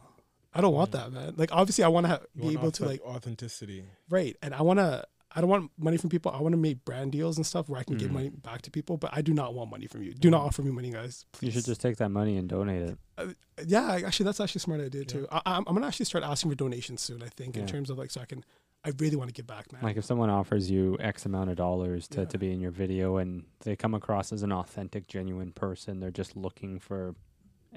i 0.54 0.60
don't 0.60 0.72
want 0.72 0.90
Mm. 0.90 0.92
that 0.92 1.12
man 1.12 1.34
like 1.36 1.50
obviously 1.52 1.82
i 1.82 1.88
want 1.88 2.06
to 2.06 2.20
be 2.38 2.52
able 2.52 2.70
to 2.70 2.84
like 2.86 3.02
authenticity. 3.02 3.84
right 4.08 4.36
and 4.42 4.54
i 4.54 4.62
want 4.62 4.78
to 4.78 5.04
i 5.34 5.40
don't 5.40 5.50
want 5.50 5.70
money 5.78 5.96
from 5.96 6.10
people 6.10 6.30
i 6.32 6.40
want 6.40 6.52
to 6.52 6.56
make 6.58 6.84
brand 6.84 7.12
deals 7.12 7.36
and 7.36 7.46
stuff 7.46 7.68
where 7.68 7.80
i 7.80 7.84
can 7.84 7.96
give 7.96 8.10
Mm. 8.10 8.14
money 8.14 8.28
back 8.30 8.62
to 8.62 8.70
people 8.70 8.96
but 8.96 9.10
i 9.12 9.20
do 9.22 9.32
not 9.34 9.54
want 9.54 9.70
money 9.70 9.86
from 9.86 10.02
you 10.02 10.12
do 10.14 10.30
not 10.30 10.42
offer 10.42 10.62
me 10.62 10.70
money 10.70 10.90
guys 10.90 11.26
You 11.40 11.50
should 11.50 11.64
just 11.64 11.80
take 11.80 11.96
that 11.98 12.10
money 12.10 12.36
and 12.36 12.48
donate 12.48 12.82
it. 12.90 13.36
yeah 13.66 13.98
actually 14.06 14.24
that's 14.24 14.40
actually 14.40 14.60
a 14.60 14.66
smart 14.68 14.80
idea 14.80 15.02
Yeah. 15.02 15.06
too 15.14 15.26
I, 15.30 15.42
i'm 15.46 15.64
I'm 15.66 15.74
gonna 15.74 15.86
actually 15.86 16.06
start 16.06 16.24
asking 16.24 16.50
for 16.50 16.56
donations 16.56 17.00
soon 17.00 17.22
i 17.22 17.28
think 17.28 17.56
in 17.56 17.66
terms 17.66 17.90
of 17.90 17.98
like 17.98 18.10
so 18.10 18.20
i 18.20 18.24
can 18.26 18.44
i 18.84 18.90
really 18.98 19.16
want 19.16 19.28
to 19.28 19.34
give 19.34 19.46
back 19.46 19.72
man 19.72 19.82
Like 19.82 19.96
if 19.96 20.04
someone 20.04 20.30
offers 20.30 20.70
you 20.70 20.96
X 21.00 21.24
amount 21.26 21.48
of 21.50 21.56
dollars 21.56 22.06
to, 22.08 22.20
Yeah. 22.20 22.26
to 22.26 22.38
be 22.38 22.52
in 22.52 22.60
your 22.60 22.70
video 22.70 23.16
and 23.16 23.44
they 23.64 23.76
come 23.76 23.94
across 23.94 24.30
as 24.32 24.42
an 24.42 24.52
authentic, 24.52 25.06
genuine 25.08 25.52
person, 25.52 26.00
they're 26.00 26.10
just 26.22 26.36
looking 26.36 26.78
for 26.78 27.14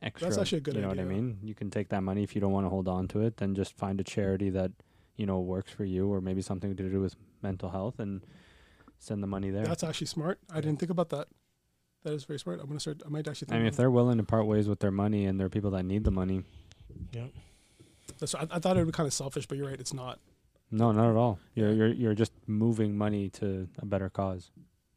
extra. 0.02 0.28
That's 0.28 0.38
actually 0.42 0.58
a 0.60 0.62
good 0.62 0.76
idea. 0.76 0.90
You 0.90 0.96
know 0.96 1.04
what 1.04 1.12
I 1.12 1.16
mean? 1.16 1.38
You 1.42 1.56
can 1.56 1.70
take 1.72 1.88
that 1.90 2.04
money 2.04 2.24
if 2.24 2.36
you 2.36 2.42
don't 2.42 2.52
want 2.52 2.66
to 2.66 2.70
hold 2.70 2.88
on 2.90 3.08
to 3.10 3.22
it, 3.22 3.38
then 3.38 3.56
just 3.56 3.78
find 3.78 4.02
a 4.02 4.04
charity 4.04 4.50
that 4.52 4.72
you 5.18 5.26
know 5.26 5.40
works 5.40 5.72
for 5.72 5.84
you, 5.84 6.12
or 6.12 6.22
maybe 6.22 6.42
something 6.42 6.76
to 6.76 6.90
do 6.90 7.02
with 7.02 7.16
mental 7.42 7.70
health, 7.70 8.00
and 8.00 8.22
send 9.00 9.22
the 9.22 9.28
money 9.28 9.50
there. 9.50 9.66
That's 9.66 9.84
actually 9.84 10.08
smart. 10.08 10.40
I 10.52 10.62
didn't 10.62 10.80
think 10.80 10.92
about 10.92 11.10
that. 11.10 11.28
That 12.04 12.14
is 12.14 12.24
very 12.24 12.40
smart. 12.40 12.60
I'm 12.62 12.68
gonna 12.68 12.80
start. 12.80 13.02
I 13.06 13.10
might 13.10 13.28
actually. 13.28 13.48
Think 13.48 13.56
I 13.56 13.60
mean, 13.60 13.68
if 13.68 13.76
they're 13.76 13.92
willing 13.92 14.18
to 14.18 14.24
part 14.24 14.46
ways 14.46 14.68
with 14.68 14.80
their 14.80 14.92
money, 14.92 15.26
and 15.26 15.40
there 15.40 15.48
are 15.48 15.50
people 15.50 15.72
that 15.72 15.84
need 15.84 16.04
the 16.04 16.12
money, 16.12 16.44
Yeah. 17.12 17.26
That's, 18.20 18.34
I, 18.34 18.48
I 18.50 18.60
thought 18.60 18.78
it 18.78 18.80
would 18.80 18.94
be 18.94 18.96
kind 18.96 19.06
of 19.06 19.14
selfish, 19.14 19.46
but 19.48 19.58
you're 19.58 19.68
right. 19.68 19.80
It's 19.80 19.94
not 19.94 20.20
no, 20.72 20.92
not 20.92 21.10
at 21.10 21.16
all. 21.16 21.40
You're 21.56 21.74
you're 21.74 21.88
you're 21.88 22.14
just 22.14 22.32
moving 22.46 22.98
money 22.98 23.30
to 23.32 23.68
a 23.80 23.86
better 23.86 24.10
cause, 24.10 24.52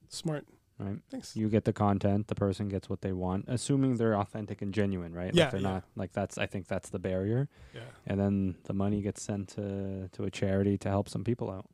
smart. 0.09 0.47
Right? 0.81 0.99
Thanks. 1.11 1.37
you 1.37 1.49
get 1.49 1.65
the 1.65 1.73
content 1.73 2.27
the 2.29 2.35
person 2.35 2.69
gets 2.69 2.89
what 2.89 3.01
they 3.03 3.13
want 3.13 3.45
assuming 3.49 3.97
they're 3.97 4.17
authentic 4.17 4.63
and 4.63 4.73
genuine 4.75 5.13
right 5.15 5.35
Yeah, 5.35 5.45
like 5.45 5.51
they're 5.53 5.61
yeah. 5.61 5.69
not 5.75 5.85
like 5.97 6.13
that's 6.13 6.39
i 6.39 6.47
think 6.47 6.67
that's 6.69 6.89
the 6.91 6.99
barrier 6.99 7.49
Yeah, 7.75 7.81
and 8.07 8.19
then 8.19 8.57
the 8.65 8.73
money 8.75 9.01
gets 9.03 9.23
sent 9.23 9.49
to 9.57 10.09
to 10.13 10.25
a 10.25 10.31
charity 10.31 10.77
to 10.79 10.89
help 10.89 11.09
some 11.09 11.25
people 11.25 11.51
out 11.51 11.67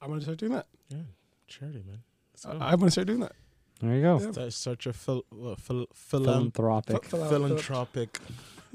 I'm 0.00 0.08
gonna 0.08 0.20
start 0.20 0.38
doing 0.38 0.52
that. 0.52 0.66
Yeah. 0.88 0.98
Charity, 1.46 1.82
man. 1.86 2.02
Let's 2.32 2.44
I, 2.46 2.52
go. 2.54 2.58
I'm 2.60 2.78
gonna 2.80 2.90
start 2.90 3.06
doing 3.06 3.20
that. 3.20 3.32
there 3.80 3.94
you 3.94 4.02
go 4.02 4.18
Yeah. 4.18 4.32
Start, 4.32 4.52
start 4.52 4.84
your 4.86 4.94
phil, 4.94 5.22
uh, 5.46 5.54
phil, 5.54 5.86
philanthropic 5.94 7.04
Phil- 7.04 7.28
philanthropic 7.28 8.18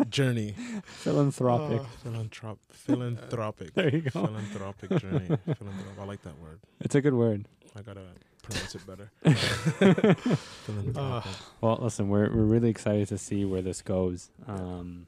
journey. 0.10 0.53
philanthropic 0.86 1.82
Uh, 1.82 1.86
Philanthrop, 2.03 2.58
philanthropic. 2.70 3.74
there 3.78 3.89
you 3.95 4.01
go 4.01 4.26
Philanthropic 4.26 4.89
journey. 5.01 5.28
Philanthrop. 5.47 5.99
I 5.99 6.05
like 6.05 6.22
that 6.24 6.38
word. 6.39 6.60
it's 6.80 6.95
a 6.95 7.01
good 7.01 7.14
word 7.16 7.45
I 7.76 7.82
gotta 7.82 8.05
pronounce 8.49 8.75
it 8.75 8.87
better. 8.87 9.11
Philanthropic. 10.65 11.31
well 11.61 11.77
listen 11.81 12.09
we're 12.09 12.29
we're 12.33 12.43
really 12.43 12.69
excited 12.69 13.07
to 13.09 13.17
see 13.17 13.45
where 13.45 13.61
this 13.61 13.81
goes 13.81 14.29
um 14.47 15.07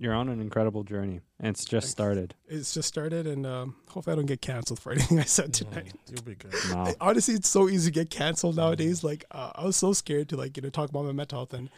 you're 0.00 0.14
on 0.14 0.28
an 0.28 0.40
incredible 0.40 0.84
journey 0.84 1.20
and 1.40 1.48
it's 1.48 1.64
just 1.64 1.86
Thanks. 1.86 1.90
started 1.90 2.34
it's 2.46 2.72
just 2.72 2.88
started, 2.88 3.26
and 3.26 3.44
um, 3.46 3.76
hopefully 3.88 4.12
I 4.12 4.16
don't 4.16 4.26
get 4.26 4.40
canceled 4.40 4.78
for 4.80 4.92
anything 4.96 5.18
I 5.20 5.24
said 5.24 5.52
tonight. 5.52 5.92
Mm, 6.06 6.12
You'll 6.12 6.22
be 6.22 6.34
good. 6.34 6.54
no 6.70 6.94
honestly, 7.00 7.34
it's 7.34 7.48
so 7.48 7.68
easy 7.68 7.90
to 7.90 7.94
get 7.94 8.10
canceled 8.10 8.56
nowadays. 8.56 9.02
Like 9.04 9.24
uh, 9.30 9.50
I 9.54 9.64
was 9.64 9.76
so 9.76 9.92
scared 9.92 10.28
to 10.30 10.36
like 10.36 10.56
you 10.56 10.62
know 10.62 10.70
talk 10.70 10.88
about 10.90 11.04
my 11.04 11.12
mental 11.12 11.38
health, 11.40 11.52
and 11.52 11.68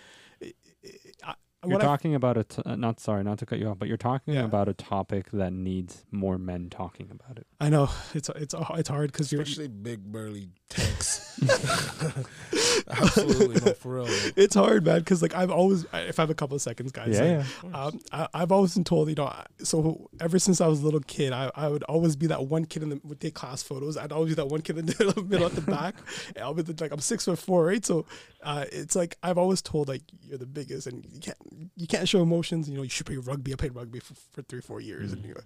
it, 0.40 0.54
it, 0.82 1.16
I, 1.24 1.34
You're 1.64 1.74
what 1.74 1.82
I- 1.82 1.86
talking 1.86 2.14
about 2.14 2.36
a 2.38 2.44
t- 2.44 2.62
uh, 2.64 2.74
not 2.76 3.00
sorry, 3.00 3.22
not 3.22 3.38
to 3.40 3.46
cut 3.46 3.58
you 3.58 3.68
off, 3.68 3.78
but 3.78 3.86
you're 3.88 3.96
talking 3.98 4.34
Yeah. 4.34 4.44
about 4.44 4.68
a 4.68 4.72
topic 4.74 5.30
that 5.32 5.52
needs 5.52 6.04
more 6.10 6.38
men 6.38 6.70
talking 6.70 7.10
about 7.10 7.38
it. 7.38 7.46
I 7.60 7.68
know 7.68 7.90
it's 8.14 8.30
it's 8.34 8.54
it's 8.70 8.88
hard 8.88 9.12
because 9.12 9.30
you're 9.30 9.42
Especially 9.42 9.68
big 9.68 10.02
burly 10.10 10.48
tanks. 10.70 11.26
Absolutely, 12.88 13.60
no, 13.60 13.72
for 13.74 13.96
real. 13.96 14.04
man. 14.06 14.32
it's 14.36 14.54
hard, 14.54 14.84
man. 14.84 15.00
Because 15.00 15.22
like 15.22 15.34
I've 15.34 15.50
always, 15.50 15.84
if 15.92 16.18
I 16.18 16.22
have 16.22 16.30
a 16.30 16.34
couple 16.34 16.54
of 16.54 16.62
seconds, 16.62 16.92
guys, 16.92 17.18
like, 17.18 17.28
yeah. 17.28 17.44
Um, 17.74 18.00
I, 18.12 18.28
I've 18.34 18.52
always 18.52 18.74
been 18.74 18.84
told, 18.84 19.08
you 19.08 19.14
know, 19.14 19.32
so 19.62 20.08
ever 20.20 20.38
since 20.38 20.60
I 20.60 20.66
was 20.66 20.80
a 20.80 20.84
little 20.84 21.00
kid, 21.00 21.32
I, 21.32 21.50
I 21.54 21.68
would 21.68 21.82
always 21.84 22.16
be 22.16 22.26
that 22.28 22.46
one 22.46 22.64
kid 22.64 22.82
in 22.82 22.90
the 22.90 23.00
would 23.04 23.20
take 23.20 23.34
class 23.34 23.62
photos. 23.62 23.96
I'd 23.96 24.12
always 24.12 24.30
be 24.30 24.34
that 24.36 24.48
one 24.48 24.62
kid 24.62 24.78
in 24.78 24.86
the 24.86 25.24
middle 25.28 25.46
at 25.46 25.54
the 25.54 25.60
back. 25.60 25.96
And 26.36 26.44
I'll 26.44 26.54
be 26.54 26.62
the, 26.62 26.76
like, 26.80 26.92
I'm 26.92 27.00
six 27.00 27.24
foot 27.24 27.38
four, 27.38 27.66
right? 27.66 27.84
So 27.84 28.06
uh, 28.42 28.64
it's 28.70 28.94
like 28.94 29.16
I've 29.22 29.38
always 29.38 29.62
told 29.62 29.88
like 29.88 30.02
you're 30.22 30.38
the 30.38 30.46
biggest, 30.46 30.86
and 30.86 31.04
you 31.12 31.20
can't 31.20 31.38
you 31.76 31.86
can't 31.86 32.08
show 32.08 32.22
emotions. 32.22 32.68
You 32.68 32.76
know, 32.76 32.82
you 32.82 32.88
should 32.88 33.06
play 33.06 33.16
rugby. 33.16 33.52
I 33.52 33.56
played 33.56 33.74
rugby 33.74 34.00
for, 34.00 34.14
for 34.14 34.42
three 34.42 34.60
four 34.60 34.80
years, 34.80 35.12
and 35.12 35.24
you 35.24 35.34
know, 35.34 35.40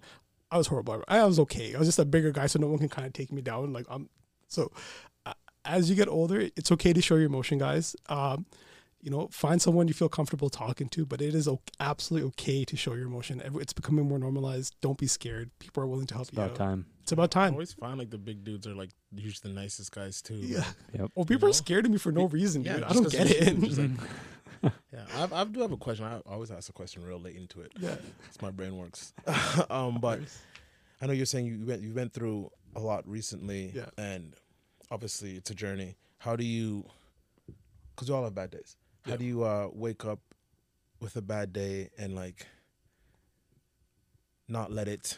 I 0.51 0.57
was 0.57 0.67
horrible. 0.67 1.03
I 1.07 1.23
was 1.23 1.39
okay. 1.39 1.75
I 1.75 1.79
was 1.79 1.87
just 1.87 1.99
a 1.99 2.05
bigger 2.05 2.31
guy, 2.31 2.47
so 2.47 2.59
no 2.59 2.67
one 2.67 2.79
can 2.79 2.89
kind 2.89 3.07
of 3.07 3.13
take 3.13 3.31
me 3.31 3.41
down. 3.41 3.73
Like 3.73 3.85
I'm 3.89 4.09
so. 4.47 4.71
As 5.65 5.89
you 5.89 5.95
get 5.95 6.07
older, 6.07 6.39
it's 6.55 6.71
okay 6.71 6.93
to 6.93 7.01
show 7.01 7.15
your 7.15 7.25
emotion, 7.25 7.57
guys. 7.57 7.95
Um, 8.09 8.45
you 9.01 9.11
know, 9.11 9.27
find 9.31 9.61
someone 9.61 9.87
you 9.87 9.93
feel 9.93 10.09
comfortable 10.09 10.49
talking 10.49 10.89
to, 10.89 11.05
but 11.05 11.21
it 11.21 11.35
is 11.35 11.47
o- 11.47 11.61
absolutely 11.79 12.27
okay 12.29 12.65
to 12.65 12.75
show 12.75 12.93
your 12.93 13.05
emotion. 13.05 13.41
It's 13.61 13.73
becoming 13.73 14.07
more 14.07 14.17
normalized. 14.17 14.75
Don't 14.81 14.97
be 14.97 15.05
scared. 15.05 15.51
People 15.59 15.83
are 15.83 15.87
willing 15.87 16.07
to 16.07 16.15
help 16.15 16.27
you. 16.27 16.29
It's 16.29 16.37
you 16.37 16.43
about 16.43 16.51
out. 16.51 16.57
time. 16.57 16.85
It's 17.03 17.11
about 17.11 17.35
I 17.37 17.41
time. 17.41 17.53
always 17.53 17.73
find 17.73 17.99
like 17.99 18.09
the 18.09 18.17
big 18.17 18.43
dudes 18.43 18.65
are 18.65 18.73
like 18.73 18.89
usually 19.13 19.53
the 19.53 19.59
nicest 19.59 19.91
guys 19.91 20.21
too. 20.23 20.35
Yeah. 20.37 20.63
Yep. 20.97 21.11
Well, 21.15 21.25
people 21.25 21.47
know? 21.47 21.51
are 21.51 21.53
scared 21.53 21.85
of 21.85 21.91
me 21.91 21.97
for 21.99 22.11
no 22.11 22.25
reason, 22.25 22.63
Yeah, 22.63 22.75
dude. 22.75 22.83
I 22.83 22.93
don't 22.93 23.11
get 23.11 23.29
you're 23.29 23.49
it. 23.49 23.59
just 23.61 23.77
like- 23.79 23.91
yeah, 24.91 25.05
I've, 25.17 25.31
I 25.33 25.43
do 25.43 25.59
have 25.61 25.71
a 25.71 25.77
question. 25.77 26.05
I 26.05 26.19
always 26.25 26.49
ask 26.49 26.69
a 26.69 26.73
question 26.73 27.03
real 27.03 27.19
late 27.19 27.35
into 27.35 27.61
it. 27.61 27.71
yeah. 27.79 27.97
It's 28.27 28.41
my 28.41 28.49
brain 28.49 28.75
works. 28.77 29.13
um, 29.69 29.99
but 29.99 30.21
I 31.01 31.05
know 31.05 31.13
you're 31.13 31.27
saying 31.27 31.45
you 31.45 31.63
went 31.65 31.81
you 31.83 31.93
went 31.93 32.13
through 32.13 32.49
a 32.75 32.79
lot 32.79 33.07
recently, 33.07 33.71
Yeah. 33.75 33.85
and 33.99 34.33
obviously 34.91 35.35
it's 35.35 35.49
a 35.49 35.55
journey. 35.55 35.95
How 36.19 36.35
do 36.35 36.43
you? 36.45 36.85
Because 37.95 38.09
we 38.09 38.15
all 38.15 38.23
have 38.23 38.35
bad 38.35 38.51
days. 38.51 38.75
How 39.03 39.11
Yeah. 39.11 39.17
do 39.17 39.25
you 39.25 39.43
uh, 39.43 39.69
wake 39.71 40.05
up 40.05 40.19
with 40.99 41.15
a 41.15 41.21
bad 41.21 41.53
day 41.53 41.89
and 41.97 42.15
like 42.15 42.47
not 44.47 44.71
let 44.71 44.87
it, 44.87 45.17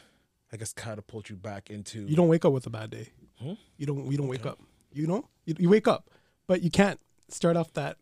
I 0.52 0.58
guess, 0.58 0.74
catapult 0.74 1.30
you 1.30 1.36
back 1.36 1.70
into? 1.70 2.02
You 2.02 2.16
don't 2.16 2.28
wake 2.28 2.46
up 2.46 2.54
with 2.54 2.66
a 2.68 2.70
bad 2.70 2.90
day. 2.92 3.10
Hmm? 3.40 3.54
You 3.78 3.86
don't. 3.86 4.10
You 4.12 4.18
don't 4.18 4.28
wake 4.28 4.46
up. 4.46 4.60
You 4.92 5.08
know. 5.08 5.28
You, 5.46 5.56
you 5.60 5.70
wake 5.70 5.88
up, 5.88 6.10
but 6.48 6.62
you 6.62 6.70
can't 6.72 7.00
start 7.30 7.56
off 7.58 7.74
that 7.74 7.98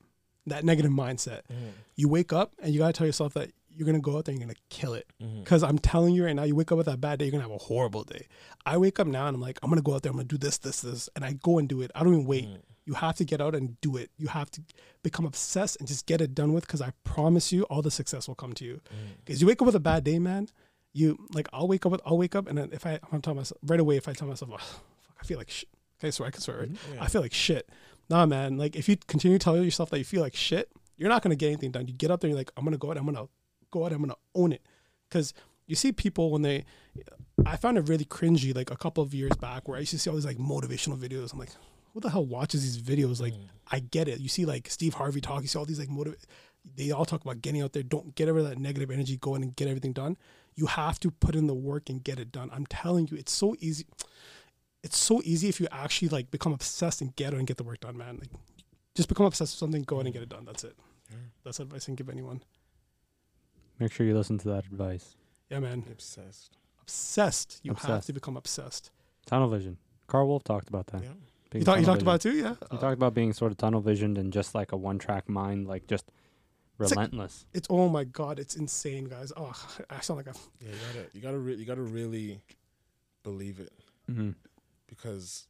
that 0.48 0.64
negative 0.64 0.92
mindset. 0.92 1.42
Mhm, 1.52 1.72
You 1.96 2.08
wake 2.08 2.32
up 2.32 2.54
and 2.60 2.72
you 2.74 2.80
gotta 2.80 2.94
tell 2.94 3.08
yourself 3.08 3.34
that 3.34 3.52
you're 3.76 3.86
gonna 3.86 4.00
go 4.00 4.18
out 4.18 4.26
there 4.26 4.34
and 4.34 4.40
you're 4.40 4.48
gonna 4.48 4.60
kill 4.70 4.94
it. 4.94 5.08
Mm-hmm. 5.22 5.40
Because 5.40 5.64
I'm 5.64 5.80
telling 5.80 6.14
you 6.14 6.26
right 6.26 6.36
now, 6.36 6.44
you 6.44 6.56
wake 6.56 6.72
up 6.72 6.78
with 6.78 6.88
that 6.88 7.02
bad 7.02 7.20
day, 7.20 7.26
you're 7.26 7.32
gonna 7.32 7.44
have 7.44 7.52
a 7.52 7.58
horrible 7.58 8.04
day. 8.04 8.28
I 8.66 8.78
wake 8.78 9.00
up 9.00 9.08
now 9.08 9.28
and 9.28 9.36
I'm 9.36 9.42
like, 9.42 9.60
I'm 9.62 9.70
gonna 9.70 9.82
go 9.82 9.94
out 9.94 10.04
there, 10.04 10.12
I'm 10.12 10.18
gonna 10.18 10.28
do 10.28 10.38
this, 10.38 10.58
this, 10.58 10.82
this, 10.82 11.10
and 11.16 11.26
I 11.26 11.34
go 11.34 11.60
and 11.60 11.68
do 11.68 11.82
it. 11.82 11.92
I 11.96 12.04
don't 12.04 12.14
even 12.14 12.26
wait. 12.26 12.46
Mhm. 12.46 12.62
You 12.86 12.94
have 12.94 13.16
to 13.16 13.26
get 13.26 13.42
out 13.42 13.56
and 13.56 13.80
do 13.82 13.98
it. 13.98 14.12
You 14.18 14.28
have 14.28 14.52
to 14.52 14.62
become 15.02 15.26
obsessed 15.26 15.78
and 15.80 15.88
just 15.88 16.06
get 16.06 16.22
it 16.22 16.36
done 16.36 16.54
with. 16.54 16.68
Because 16.68 16.82
I 16.82 16.92
promise 17.04 17.52
you, 17.52 17.64
all 17.64 17.82
the 17.82 17.90
success 17.90 18.28
will 18.28 18.36
come 18.36 18.54
to 18.54 18.64
you. 18.66 18.76
Mm. 18.76 19.18
Because 19.26 19.42
you 19.42 19.48
wake 19.48 19.60
up 19.60 19.66
with 19.66 19.76
a 19.76 19.80
bad 19.80 20.04
day, 20.04 20.20
man. 20.20 20.50
You 20.94 21.18
like, 21.34 21.48
I'll 21.52 21.68
wake 21.68 21.86
up 21.86 21.92
with, 21.92 22.02
I'll 22.06 22.18
wake 22.18 22.36
up, 22.36 22.48
and 22.48 22.58
then 22.58 22.70
if 22.72 22.86
I, 22.86 23.00
I'm 23.12 23.22
telling 23.22 23.38
myself 23.38 23.60
right 23.64 23.80
away, 23.80 23.98
if 23.98 24.08
I 24.08 24.14
tell 24.14 24.28
myself, 24.28 24.52
oh, 24.54 24.58
fuck, 24.58 25.18
I 25.20 25.26
feel 25.26 25.40
like 25.40 25.50
shit. 25.50 25.68
Okay, 26.00 26.12
so 26.12 26.26
I 26.26 26.30
can 26.30 26.42
swear, 26.42 26.60
right? 26.60 26.72
Mm-hmm. 26.72 26.94
Yeah. 26.94 27.04
I 27.04 27.08
feel 27.08 27.22
like 27.22 27.34
shit. 27.34 27.68
Nah, 28.10 28.28
man. 28.28 28.58
Like 28.58 28.76
if 28.76 28.88
you 28.88 28.98
continue 29.08 29.40
to 29.40 29.44
tell 29.44 29.58
yourself 29.58 29.90
that 29.90 29.98
you 29.98 30.06
feel 30.06 30.22
like 30.22 30.36
shit, 30.36 30.70
you're 30.96 31.10
not 31.10 31.24
gonna 31.24 31.36
get 31.36 31.48
anything 31.48 31.72
done. 31.72 31.88
You 31.88 31.94
get 31.94 32.12
up 32.12 32.22
there, 32.22 32.28
and 32.30 32.34
you're 32.34 32.40
like, 32.40 32.52
I'm 32.56 32.64
gonna 32.64 32.78
go 32.78 32.92
out. 32.92 32.98
I'm 32.98 33.06
gonna 33.06 33.28
go 33.76 33.86
out. 33.86 33.92
I'm 33.94 34.00
gonna 34.00 34.16
own 34.34 34.52
it. 34.54 34.62
Because 35.10 35.34
you 35.68 35.76
see 35.76 35.92
people 35.92 36.32
when 36.32 36.42
they, 36.42 36.66
I 37.46 37.58
found 37.58 37.78
it 37.78 37.88
really 37.90 38.06
cringy 38.06 38.56
like 38.56 38.72
a 38.72 38.78
couple 38.78 39.04
of 39.04 39.14
years 39.14 39.36
back 39.40 39.68
where 39.68 39.78
I 39.78 39.82
used 39.82 39.92
to 39.92 40.00
see 40.00 40.10
all 40.10 40.16
these 40.16 40.26
like 40.26 40.38
motivational 40.38 40.98
videos. 40.98 41.34
I'm 41.34 41.40
like, 41.40 41.50
who 41.94 42.00
the 42.00 42.10
hell 42.10 42.26
watches 42.26 42.62
these 42.64 42.82
videos? 42.82 43.22
Like, 43.22 43.34
Mm. 43.34 43.50
I 43.72 43.80
get 43.80 44.08
it. 44.08 44.20
You 44.20 44.30
see 44.30 44.46
like 44.46 44.70
Steve 44.70 44.94
Harvey 44.94 45.22
talk. 45.22 45.42
You 45.42 45.48
see 45.48 45.58
all 45.58 45.66
these 45.66 45.80
like 45.80 45.90
motiv. 45.90 46.16
They 46.76 46.92
all 46.92 47.06
talk 47.06 47.22
about 47.24 47.42
getting 47.42 47.62
out 47.64 47.74
there. 47.74 47.84
Don't 47.84 48.14
get 48.16 48.30
over 48.30 48.44
that 48.44 48.60
negative 48.60 48.92
energy. 48.92 49.18
Go 49.18 49.34
in 49.36 49.42
and 49.44 49.56
get 49.56 49.68
everything 49.68 49.92
done. 49.94 50.18
You 50.56 50.68
have 50.68 51.00
to 51.02 51.10
put 51.12 51.36
in 51.36 51.48
the 51.48 51.56
work 51.56 51.90
and 51.90 52.04
get 52.04 52.20
it 52.20 52.32
done. 52.32 52.50
I'm 52.54 52.66
telling 52.68 53.08
you, 53.08 53.18
it's 53.18 53.32
so 53.32 53.56
easy. 53.60 53.86
It's 54.84 54.98
so 54.98 55.22
easy 55.24 55.50
if 55.50 55.60
you 55.60 55.68
actually 55.72 56.10
like 56.10 56.30
become 56.32 56.54
obsessed 56.54 57.02
and 57.02 57.16
get 57.16 57.34
it 57.34 57.38
and 57.38 57.48
get 57.48 57.58
the 57.58 57.64
work 57.64 57.80
done, 57.80 57.98
man. 57.98 58.18
Like, 58.20 58.30
just 58.96 59.10
become 59.10 59.26
obsessed 59.26 59.54
with 59.54 59.60
something. 59.60 59.82
Go 59.84 60.00
in 60.00 60.06
and 60.06 60.14
get 60.14 60.22
it 60.24 60.30
done. 60.30 60.46
That's 60.46 60.64
it. 60.64 60.76
Yeah. 61.10 61.18
That's 61.44 61.60
advice 61.60 61.86
I 61.86 61.88
can 61.88 61.96
give 61.96 62.10
anyone. 62.10 62.42
Make 63.80 63.92
sure 63.92 64.06
you 64.06 64.16
listen 64.16 64.38
to 64.40 64.48
that 64.50 64.66
advice. 64.66 65.16
Yeah, 65.50 65.60
man. 65.60 65.84
Obsessed. 65.92 66.58
Obsessed. 66.82 67.60
You 67.64 67.74
have 67.74 68.06
to 68.06 68.14
become 68.14 68.38
obsessed. 68.38 68.92
Tunnel 69.26 69.50
vision. 69.50 69.78
Carl 70.08 70.28
Wolf 70.28 70.44
talked 70.44 70.70
about 70.70 70.88
that. 70.88 71.04
Yeah. 71.04 71.10
You, 71.54 71.62
thought, 71.64 71.80
you 71.80 71.86
tunnel 71.86 71.86
talked 71.86 72.02
about 72.02 72.16
it 72.26 72.30
too, 72.30 72.38
yeah. 72.38 72.50
You 72.72 72.78
Uh, 72.78 72.78
talked 72.80 72.94
about 72.94 73.14
being 73.14 73.32
sort 73.34 73.52
of 73.52 73.58
tunnel 73.58 73.82
visioned 73.82 74.18
and 74.18 74.32
just 74.34 74.54
like 74.54 74.72
a 74.72 74.78
one 74.78 75.00
track 75.00 75.30
mind, 75.30 75.68
like 75.68 75.88
just 75.88 76.12
It's 76.80 76.92
like- 76.92 76.98
relentless. 77.12 77.46
it's 77.54 77.68
oh 77.70 77.88
my 77.90 78.04
god, 78.04 78.40
it's 78.40 78.56
insane, 78.56 79.06
guys. 79.06 79.32
Oh, 79.38 79.54
I 79.90 80.02
sound 80.02 80.18
like 80.18 80.28
a 80.28 80.38
Yeah, 80.60 80.72
you 80.72 80.78
gotta 80.94 81.08
you 81.14 81.22
gotta 81.22 81.38
re- 81.38 81.56
you 81.56 81.66
gotta 81.66 81.82
really 81.82 82.42
believe 83.24 83.60
it 83.60 83.72
mm-hmm. 84.12 84.32
because 84.88 85.48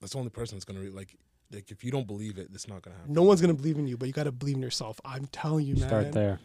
that's 0.00 0.12
the 0.12 0.18
only 0.18 0.30
person 0.30 0.56
that's 0.56 0.64
gonna 0.66 0.80
re- 0.80 0.90
like 0.90 1.16
like 1.52 1.70
if 1.70 1.84
you 1.84 1.90
don't 1.90 2.06
believe 2.06 2.38
it, 2.38 2.48
it's 2.52 2.68
not 2.68 2.82
gonna 2.82 2.96
happen. 2.96 3.12
no 3.12 3.22
one's 3.22 3.40
gonna 3.40 3.54
believe 3.54 3.78
in 3.78 3.86
you, 3.86 3.96
but 3.96 4.06
you 4.06 4.12
gotta 4.12 4.32
believe 4.32 4.56
in 4.56 4.62
yourself. 4.62 5.00
I'm 5.04 5.26
telling 5.26 5.66
you, 5.66 5.76
man. 5.76 5.88
Start 5.88 6.12
there. 6.12 6.40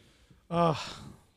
Uh, 0.50 0.76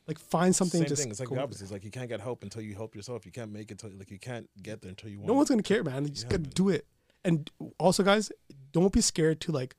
like 0.07 0.19
find 0.19 0.55
something. 0.55 0.81
Same 0.81 0.87
just 0.89 1.01
thing. 1.01 1.11
It's 1.11 1.19
like 1.19 1.29
go 1.29 1.35
the 1.35 1.41
opposite. 1.41 1.63
It's 1.63 1.71
like 1.71 1.83
you 1.83 1.91
can't 1.91 2.09
get 2.09 2.19
help 2.21 2.43
until 2.43 2.61
you 2.61 2.75
help 2.75 2.95
yourself. 2.95 3.25
You 3.25 3.31
can't 3.31 3.51
make 3.51 3.71
it 3.71 3.81
until 3.83 3.97
like 3.97 4.11
you 4.11 4.19
can't 4.19 4.49
get 4.61 4.81
there 4.81 4.89
until 4.89 5.09
you 5.09 5.15
it. 5.17 5.19
want. 5.21 5.27
No 5.27 5.33
one's 5.33 5.49
gonna 5.49 5.63
care, 5.63 5.83
man. 5.83 6.03
You 6.03 6.09
just 6.11 6.25
Yeah, 6.25 6.31
gotta 6.31 6.43
man. 6.43 6.51
do 6.53 6.69
it. 6.69 6.85
And 7.23 7.49
also, 7.79 8.03
guys, 8.03 8.31
don't 8.71 8.93
be 8.93 9.01
scared 9.01 9.41
to 9.41 9.51
like 9.51 9.75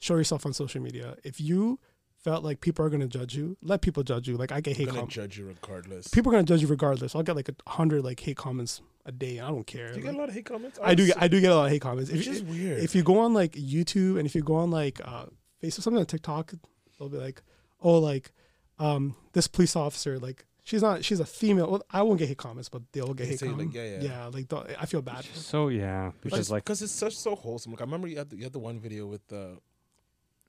show 0.00 0.16
yourself 0.16 0.44
on 0.46 0.52
social 0.52 0.80
media. 0.82 1.16
If 1.22 1.40
you 1.40 1.78
felt 2.24 2.42
like 2.42 2.60
people 2.60 2.84
are 2.84 2.90
gonna 2.90 3.06
judge 3.06 3.34
you, 3.36 3.56
let 3.62 3.80
people 3.80 4.02
judge 4.02 4.26
you. 4.28 4.36
Like 4.36 4.50
I 4.50 4.60
get 4.60 4.76
They're 4.76 4.78
hate 4.78 4.86
gonna 4.86 4.98
comments. 4.98 5.14
judge 5.14 5.38
you 5.38 5.46
regardless. 5.46 6.08
People 6.08 6.30
are 6.30 6.34
gonna 6.34 6.44
judge 6.44 6.62
you 6.62 6.68
regardless. 6.68 7.14
I'll 7.14 7.22
get 7.22 7.36
like 7.36 7.48
a 7.48 7.54
hundred 7.70 8.02
like 8.04 8.18
hate 8.20 8.36
comments 8.36 8.80
a 9.06 9.12
day. 9.12 9.40
I 9.40 9.48
don't 9.48 9.66
care. 9.66 9.92
do 9.92 9.98
you 9.98 10.04
get 10.04 10.14
a 10.14 10.18
lot 10.18 10.28
of 10.28 10.34
hate 10.34 10.46
comments? 10.46 10.78
I 10.82 10.94
do. 10.94 11.06
Get, 11.06 11.20
I 11.22 11.28
do 11.28 11.40
get 11.40 11.50
a 11.50 11.54
lot 11.56 11.66
of 11.66 11.70
hate 11.72 11.82
comments. 11.82 12.10
It's 12.10 12.20
If, 12.20 12.24
just 12.34 12.44
weird. 12.44 12.80
if 12.82 12.94
you 12.94 13.02
go 13.02 13.18
on 13.20 13.34
like 13.34 13.52
YouTube 13.52 14.18
and 14.18 14.26
if 14.26 14.34
you 14.34 14.42
go 14.42 14.54
on 14.56 14.70
like 14.70 15.00
uh, 15.04 15.26
Facebook, 15.62 15.82
something 15.82 15.98
on 16.00 16.06
TikTok, 16.06 16.52
they'll 16.98 17.08
be 17.08 17.16
like, 17.18 17.42
"Oh, 17.80 17.98
like 17.98 18.32
um, 18.78 19.16
this 19.32 19.46
police 19.48 19.74
officer, 19.76 20.18
like 20.18 20.44
she's 20.64 20.82
not, 20.82 21.04
she's 21.04 21.20
a 21.20 21.24
female." 21.26 21.70
Well, 21.70 21.82
I 21.90 22.02
won't 22.02 22.18
get 22.18 22.28
hate 22.28 22.38
comments, 22.38 22.68
but 22.68 22.82
they'll 22.92 23.14
get 23.14 23.24
They 23.24 23.30
hate 23.30 23.38
say, 23.40 23.46
like, 23.46 23.56
comments. 23.56 23.74
yeah, 23.76 23.84
yeah. 23.84 24.02
yeah, 24.02 24.26
like 24.26 24.48
they'll- 24.48 24.66
I 24.78 24.86
feel 24.86 25.02
bad. 25.02 25.24
So 25.34 25.68
yeah, 25.68 26.12
because 26.22 26.50
like 26.50 26.64
because 26.64 26.82
it's 26.82 26.92
such 26.92 27.16
so 27.16 27.34
wholesome. 27.34 27.72
Like 27.72 27.80
I 27.80 27.84
remember 27.84 28.06
you 28.08 28.16
had 28.18 28.30
the, 28.30 28.36
you 28.36 28.44
had 28.44 28.52
the 28.52 28.58
one 28.58 28.78
video 28.78 29.06
with 29.06 29.26
the 29.28 29.58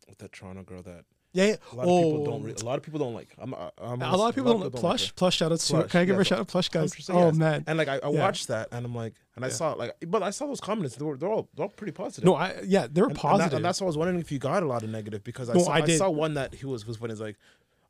with 0.08 0.18
that 0.18 0.34
Toronto 0.34 0.64
girl 0.64 0.82
that 0.84 1.06
Yeah, 1.34 1.44
a 1.72 1.76
lot 1.76 1.88
of 1.88 2.04
people 2.04 2.22
Oh. 2.22 2.26
don't. 2.26 2.62
A 2.62 2.66
lot 2.66 2.78
of 2.78 2.84
people 2.84 3.00
don't 3.00 3.14
like. 3.14 3.30
I'm, 3.38 3.54
I'm 3.82 4.02
a 4.02 4.18
lot 4.18 4.30
of 4.30 4.36
people 4.36 4.52
don't. 4.52 4.62
like 4.64 4.74
Plush, 4.74 5.08
her. 5.08 5.14
plush. 5.16 5.38
Shout 5.38 5.52
out 5.54 5.60
to. 5.60 5.84
Can 5.86 6.02
I 6.02 6.06
give 6.06 6.16
her 6.16 6.22
a 6.22 6.26
shout 6.26 6.40
out, 6.40 6.48
to 6.48 6.52
plush 6.52 6.68
guys? 6.68 7.10
Oh 7.10 7.28
yes. 7.28 7.36
man, 7.36 7.64
And 7.68 7.78
like 7.78 7.88
I, 7.88 7.98
I 8.00 8.10
Yeah. 8.12 8.20
watched 8.20 8.50
that 8.50 8.68
and 8.74 8.86
I'm 8.86 8.94
like, 8.94 9.14
and 9.38 9.46
I 9.46 9.48
Yeah. 9.48 9.54
saw 9.54 9.74
like, 9.74 9.96
but 10.08 10.24
I 10.24 10.32
saw 10.32 10.48
those 10.48 10.60
comments. 10.60 10.96
They 10.98 11.06
were 11.06 11.16
they're 11.16 11.30
all 11.30 11.48
they're 11.56 11.64
all 11.66 11.70
pretty 11.72 11.94
positive. 11.94 12.26
no, 12.26 12.36
I 12.36 12.60
yeah, 12.66 12.88
they 12.92 13.02
were 13.02 13.08
and, 13.08 13.18
and, 13.24 13.40
that, 13.40 13.54
and 13.54 13.64
that's 13.64 13.80
why 13.80 13.86
I 13.86 13.88
was 13.88 13.98
wondering 13.98 14.20
if 14.20 14.30
you 14.32 14.40
got 14.40 14.62
a 14.62 14.66
lot 14.66 14.84
of 14.84 14.90
negative 14.90 15.24
because 15.24 15.50
I 15.50 15.54
No, 15.54 15.64
saw 15.64 15.72
I 15.72 15.78
I, 15.84 15.98
saw 15.98 16.10
one 16.10 16.34
that 16.34 16.54
he 16.56 16.66
was 16.66 16.86
was 16.86 17.00
when 17.00 17.10
he's 17.12 17.22
like, 17.22 17.38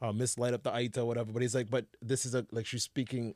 uh, 0.04 0.12
Miss 0.12 0.38
Light 0.38 0.54
Up 0.54 0.62
the 0.62 0.70
Aita 0.72 1.04
whatever. 1.04 1.32
But 1.32 1.42
he's 1.42 1.56
like, 1.56 1.70
but 1.70 1.86
this 2.02 2.28
is 2.28 2.36
a 2.36 2.46
like 2.52 2.68
she's 2.68 2.84
speaking 2.84 3.34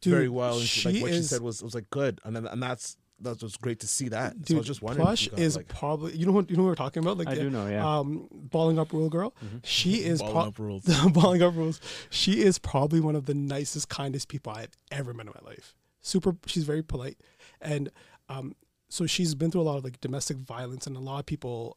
Dude, 0.00 0.12
very 0.14 0.28
well 0.28 0.58
and 0.58 0.62
she, 0.66 0.92
like 0.92 1.02
what 1.02 1.12
she 1.12 1.22
said 1.22 1.42
was 1.42 1.60
was 1.62 1.74
like 1.74 1.90
good 1.90 2.20
and 2.24 2.36
then 2.36 2.46
and 2.46 2.62
that's 2.62 2.96
that 3.22 3.42
was 3.42 3.56
great 3.56 3.80
to 3.80 3.86
see 3.88 4.08
that. 4.08 4.32
so 4.32 4.38
I 4.38 4.42
Dude, 4.44 4.56
was 4.58 4.66
just 4.66 4.82
wondering. 4.82 5.02
if 5.02 5.06
plush 5.08 5.28
got, 5.28 5.38
is 5.38 5.56
like, 5.56 5.68
probably 5.68 6.16
you 6.16 6.26
know 6.26 6.32
what 6.32 6.50
you 6.50 6.56
know 6.56 6.62
what 6.62 6.70
we're 6.70 6.74
talking 6.74 7.02
about. 7.02 7.18
Like 7.18 7.28
I 7.28 7.34
the, 7.34 7.40
do 7.42 7.50
know, 7.50 7.66
yeah. 7.66 7.98
um, 7.98 8.28
balling 8.32 8.78
up 8.78 8.92
rule 8.92 9.08
girl. 9.08 9.34
Mhm. 9.44 9.60
She 9.64 10.04
is 10.04 10.20
balling 10.20 10.32
pro- 10.34 10.42
up 10.42 10.58
rules. 10.58 10.84
balling 11.12 11.42
up 11.42 11.54
rules. 11.54 11.80
She 12.10 12.42
is 12.42 12.58
probably 12.58 13.00
one 13.00 13.16
of 13.16 13.26
the 13.26 13.34
nicest, 13.34 13.88
kindest 13.88 14.28
people 14.28 14.52
I've 14.52 14.76
ever 14.90 15.12
met 15.14 15.26
in 15.26 15.32
my 15.42 15.50
life. 15.50 15.74
Super, 16.02 16.34
she's 16.46 16.64
very 16.64 16.82
polite, 16.82 17.18
and 17.60 17.90
um, 18.28 18.54
so 18.88 19.06
she's 19.06 19.34
been 19.34 19.50
through 19.50 19.60
a 19.60 19.68
lot 19.70 19.76
of 19.76 19.84
like 19.84 20.00
domestic 20.00 20.38
violence, 20.38 20.86
and 20.86 20.96
a 20.96 21.00
lot 21.00 21.18
of 21.20 21.26
people. 21.26 21.76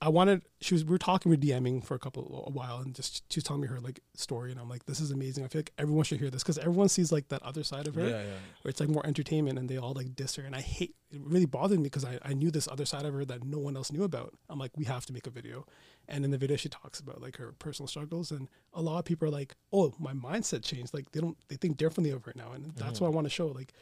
I 0.00 0.08
wanted. 0.08 0.42
She 0.60 0.74
was. 0.74 0.84
We 0.84 0.90
were 0.90 0.98
talking. 0.98 1.30
We 1.30 1.36
were 1.36 1.42
DMing 1.42 1.84
for 1.84 1.94
a 1.94 1.98
couple 1.98 2.44
a 2.46 2.50
while, 2.50 2.78
and 2.78 2.94
just 2.94 3.24
she 3.32 3.38
was 3.38 3.44
telling 3.44 3.62
me 3.62 3.68
her 3.68 3.80
like 3.80 4.00
story, 4.14 4.50
and 4.50 4.60
I'm 4.60 4.68
like, 4.68 4.84
this 4.86 5.00
is 5.00 5.10
amazing. 5.10 5.44
I 5.44 5.48
feel 5.48 5.60
like 5.60 5.72
everyone 5.78 6.04
should 6.04 6.18
hear 6.18 6.30
this 6.30 6.42
because 6.42 6.58
everyone 6.58 6.88
sees 6.88 7.12
like 7.12 7.28
that 7.28 7.42
other 7.42 7.62
side 7.62 7.86
of 7.86 7.94
her 7.94 8.02
Yeah, 8.02 8.22
yeah. 8.22 8.38
where 8.62 8.70
it's 8.70 8.80
like 8.80 8.88
more 8.88 9.06
entertainment 9.06 9.58
and 9.58 9.68
they 9.68 9.78
all 9.78 9.94
like 9.94 10.14
diss 10.14 10.36
her. 10.36 10.42
And 10.42 10.54
I 10.54 10.60
hate 10.60 10.94
it 11.10 11.20
really 11.24 11.46
bothered 11.46 11.78
me 11.78 11.84
because 11.84 12.04
I, 12.04 12.18
I 12.22 12.34
knew 12.34 12.50
this 12.50 12.68
other 12.68 12.84
side 12.84 13.04
of 13.04 13.14
her 13.14 13.24
that 13.24 13.44
no 13.44 13.58
one 13.58 13.76
else 13.76 13.92
knew 13.92 14.04
about. 14.04 14.34
I'm 14.48 14.58
like, 14.58 14.72
we 14.76 14.84
have 14.84 15.06
to 15.06 15.12
make 15.12 15.26
a 15.26 15.30
video. 15.30 15.64
And 16.08 16.24
in 16.24 16.30
the 16.30 16.38
video 16.38 16.56
she 16.56 16.68
talks 16.68 17.00
about 17.00 17.22
like 17.22 17.36
her 17.36 17.54
personal 17.58 17.88
struggles 17.88 18.30
and 18.30 18.48
a 18.74 18.82
lot 18.82 18.98
of 18.98 19.04
people 19.04 19.28
are 19.28 19.32
like, 19.32 19.54
Oh, 19.72 19.94
my 19.98 20.12
mindset 20.12 20.62
changed. 20.62 20.92
Like 20.92 21.12
they 21.12 21.20
don't 21.20 21.38
they 21.48 21.56
think 21.56 21.76
differently 21.76 22.10
of 22.10 22.24
her 22.24 22.32
now. 22.34 22.52
And 22.52 22.72
that's 22.76 22.98
mm. 22.98 23.02
what 23.02 23.08
I 23.08 23.10
want 23.10 23.26
to 23.26 23.30
show. 23.30 23.48
Like 23.48 23.72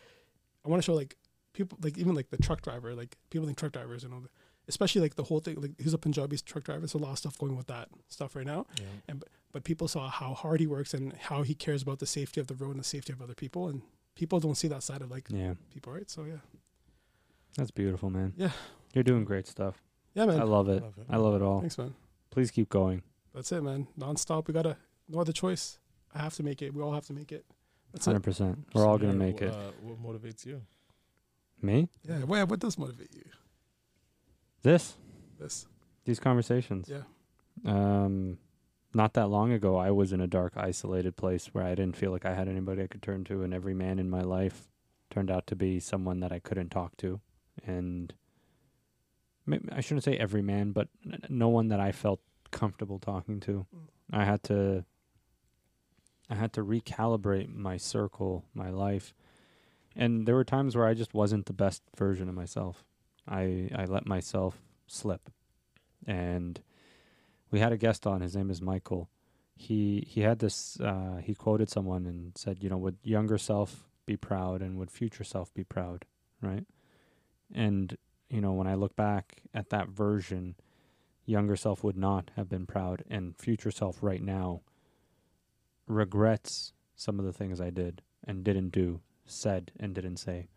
I 0.65 0.69
want 0.69 0.83
to 0.83 0.87
show 0.87 0.95
like 0.95 1.17
people 1.55 1.79
like 1.83 1.99
even 1.99 2.15
like 2.15 2.31
the 2.31 2.39
truck 2.39 2.63
driver, 2.63 2.95
like 2.95 3.17
people 3.31 3.47
think 3.47 3.59
truck 3.59 3.73
drivers, 3.73 4.03
you 4.03 4.11
know, 4.11 4.25
especially 4.69 5.01
like 5.01 5.15
the 5.17 5.25
whole 5.25 5.41
thing 5.41 5.61
like 5.61 5.73
he's 5.79 5.95
a 5.95 5.99
Punjabi 5.99 6.37
truck 6.39 6.65
driver, 6.65 6.87
so 6.87 6.99
a 6.99 7.01
lot 7.01 7.13
of 7.13 7.19
stuff 7.19 7.39
going 7.39 7.57
with 7.57 7.67
that 7.69 7.89
stuff 8.09 8.35
right 8.37 8.47
now 8.47 8.67
yeah. 8.81 8.87
And 9.09 9.25
but 9.53 9.63
people 9.65 9.87
saw 9.89 10.09
how 10.09 10.35
hard 10.35 10.59
he 10.61 10.67
works 10.67 10.95
and 10.95 11.13
how 11.15 11.43
he 11.43 11.55
cares 11.55 11.83
about 11.83 11.99
the 12.01 12.07
safety 12.07 12.41
of 12.41 12.47
the 12.49 12.55
road 12.55 12.71
and 12.73 12.81
the 12.81 12.85
safety 12.85 13.13
of 13.13 13.23
other 13.23 13.35
people 13.35 13.69
and 13.69 13.83
people 14.17 14.41
don't 14.41 14.57
see 14.57 14.69
that 14.69 14.83
side 14.83 15.01
of 15.03 15.11
like 15.11 15.27
yeah, 15.31 15.55
people 15.73 15.93
right 15.93 16.11
so 16.11 16.25
yeah 16.25 16.39
that's 17.57 17.71
beautiful, 17.71 18.11
man. 18.11 18.33
Yeah. 18.37 18.51
you're 18.95 19.05
doing 19.05 19.25
great 19.25 19.47
stuff. 19.47 19.77
yeah 20.15 20.27
man 20.27 20.41
I 20.41 20.45
love 20.45 20.69
it. 20.69 20.83
Love 20.83 20.99
it. 20.99 21.07
I 21.09 21.17
love 21.19 21.35
it 21.35 21.43
all. 21.43 21.61
thanks 21.61 21.79
man 21.79 21.95
Please 22.31 22.51
keep 22.51 22.69
going. 22.69 23.03
that's 23.35 23.53
it 23.53 23.63
man 23.63 23.87
non-stop 23.97 24.49
we 24.49 24.55
gotta 24.55 24.77
no 25.09 25.21
other 25.21 25.33
choice 25.33 25.79
i 26.15 26.19
have 26.19 26.35
to 26.35 26.43
make 26.43 26.63
it 26.63 26.75
we 26.75 26.83
all 26.83 26.93
have 26.93 27.07
to 27.07 27.13
make 27.13 27.31
it 27.31 27.45
that's 27.93 28.07
Hundred 28.07 28.19
it 28.19 28.23
percent. 28.25 28.59
We're 28.75 28.87
all 28.89 28.99
gonna 28.99 29.13
Yeah, 29.13 29.19
make 29.19 29.39
wh- 29.39 29.43
it. 29.45 29.55
Uh, 29.55 29.71
what 29.83 30.03
motivates 30.03 30.45
you? 30.45 30.63
Me? 31.63 31.89
yeah 32.03 32.19
what, 32.25 32.49
what 32.49 32.59
does 32.59 32.77
motivate 32.77 33.15
you 33.15 33.23
This? 34.65 34.97
this 35.39 35.67
These 36.07 36.19
conversations. 36.19 36.91
Yeah. 36.91 37.03
Um, 37.65 38.39
not 38.95 39.13
that 39.13 39.29
long 39.29 39.53
ago, 39.53 39.77
I 39.77 39.91
was 39.91 40.13
in 40.13 40.21
a 40.21 40.27
dark, 40.27 40.55
isolated 40.57 41.17
place 41.17 41.49
where 41.53 41.65
I 41.65 41.75
didn't 41.75 41.97
feel 41.97 42.11
like 42.11 42.25
I 42.25 42.35
had 42.35 42.49
anybody 42.49 42.83
I 42.83 42.87
could 42.87 43.03
turn 43.03 43.25
to, 43.25 43.43
and 43.43 43.53
every 43.53 43.75
man 43.75 43.99
in 43.99 44.09
my 44.09 44.23
life 44.23 44.69
turned 45.11 45.31
out 45.31 45.47
to 45.49 45.57
be 45.57 45.79
someone 45.81 46.21
that 46.21 46.33
I 46.33 46.39
couldn't 46.39 46.71
talk 46.71 46.97
to, 46.99 47.21
and 47.65 48.15
I 49.71 49.81
shouldn't 49.81 50.05
say 50.05 50.17
every 50.17 50.43
man, 50.43 50.73
but 50.73 50.89
no 51.29 51.49
one 51.49 51.69
that 51.69 51.79
I 51.79 51.93
felt 51.93 52.21
comfortable 52.51 52.99
talking 52.99 53.41
to. 53.41 53.67
I 54.13 54.25
had 54.25 54.43
to. 54.45 54.85
I 56.31 56.37
had 56.37 56.55
to 56.55 56.65
recalibrate 56.65 57.55
my 57.55 57.77
circle, 57.77 58.47
my 58.55 58.71
life, 58.71 59.13
and 59.95 60.27
there 60.27 60.35
were 60.35 60.45
times 60.45 60.75
where 60.75 60.87
I 60.87 60.95
just 60.95 61.13
wasn't 61.13 61.45
the 61.45 61.53
best 61.53 61.83
version 61.95 62.31
of 62.31 62.35
myself. 62.35 62.83
I 63.27 63.71
I 63.75 63.85
let 63.85 64.07
myself 64.07 64.61
slip, 64.87 65.31
and 66.07 66.61
we 67.51 67.61
had 67.61 67.73
a 67.73 67.77
guest 67.79 68.07
on. 68.07 68.21
His 68.21 68.37
name 68.37 68.51
is 68.51 68.61
Michael. 68.61 69.09
He 69.57 70.07
he 70.09 70.21
had 70.23 70.39
this. 70.41 70.79
Uh, 70.81 71.21
he 71.23 71.35
quoted 71.35 71.71
someone 71.71 72.07
and 72.07 72.37
said, 72.37 72.63
"You 72.63 72.71
know, 72.71 72.79
would 72.79 72.99
younger 73.03 73.39
self 73.39 73.89
be 74.07 74.17
proud, 74.17 74.63
and 74.63 74.79
would 74.79 74.91
future 74.91 75.25
self 75.25 75.53
be 75.55 75.65
proud?" 75.65 76.05
Right. 76.41 76.67
And 77.53 77.97
you 78.29 78.41
know, 78.41 78.53
when 78.53 78.67
I 78.67 78.75
look 78.75 78.97
back 78.97 79.43
at 79.55 79.71
that 79.71 79.89
version, 79.89 80.57
younger 81.25 81.57
self 81.57 81.85
would 81.85 81.97
not 81.97 82.31
have 82.37 82.49
been 82.49 82.67
proud, 82.67 83.05
and 83.09 83.37
future 83.37 83.71
self 83.71 84.03
right 84.03 84.23
now 84.23 84.63
regrets 85.87 86.73
some 86.97 87.19
of 87.19 87.25
the 87.25 87.33
things 87.33 87.61
I 87.61 87.71
did 87.71 88.03
and 88.27 88.45
didn't 88.45 88.71
do, 88.71 89.01
said 89.27 89.73
and 89.79 89.95
didn't 89.95 90.17
say 90.17 90.49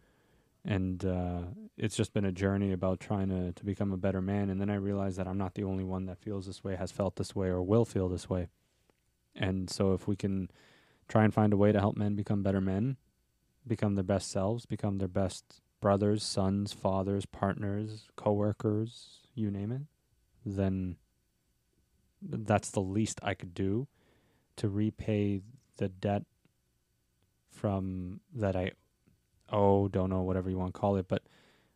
and 0.67 1.05
uh, 1.05 1.39
it's 1.77 1.95
just 1.95 2.13
been 2.13 2.25
a 2.25 2.31
journey 2.31 2.73
about 2.73 2.99
trying 2.99 3.29
to, 3.29 3.53
to 3.53 3.63
become 3.63 3.93
a 3.93 3.97
better 3.97 4.21
man. 4.21 4.49
And 4.49 4.59
then 4.59 4.69
i 4.69 4.75
realized 4.75 5.17
that 5.17 5.27
i'm 5.27 5.37
not 5.37 5.55
the 5.55 5.63
only 5.63 5.83
one 5.83 6.05
that 6.05 6.19
feels 6.19 6.45
this 6.45 6.63
way 6.63 6.75
has 6.75 6.91
felt 6.91 7.15
this 7.15 7.33
way 7.33 7.47
or 7.47 7.63
will 7.63 7.85
feel 7.85 8.09
this 8.09 8.29
way. 8.29 8.49
And 9.35 9.69
so 9.69 9.93
if 9.93 10.07
we 10.07 10.15
can 10.15 10.49
try 11.07 11.23
and 11.23 11.33
find 11.33 11.53
a 11.53 11.57
way 11.57 11.71
to 11.71 11.79
help 11.79 11.95
men 11.95 12.15
become 12.15 12.43
better 12.43 12.61
men 12.61 12.97
become 13.65 13.95
their 13.95 14.03
best 14.03 14.31
selves 14.31 14.65
become 14.65 14.97
their 14.97 15.07
best 15.07 15.61
brothers 15.81 16.23
sons 16.23 16.73
fathers 16.73 17.25
partners 17.25 18.07
coworkers 18.15 19.27
you 19.35 19.51
name 19.51 19.71
it 19.71 19.81
then 20.45 20.95
that's 22.21 22.71
the 22.71 22.81
least 22.81 23.19
i 23.23 23.33
could 23.33 23.53
do 23.53 23.87
to 24.55 24.69
repay 24.69 25.41
the 25.77 25.89
debt 25.89 26.23
from 27.51 28.19
that 28.33 28.55
i 28.55 28.71
oh, 29.49 29.87
don't 29.87 30.09
know, 30.09 30.21
whatever 30.21 30.49
you 30.49 30.57
want 30.57 30.73
to 30.73 30.79
call 30.79 30.95
it. 30.97 31.07
But 31.07 31.23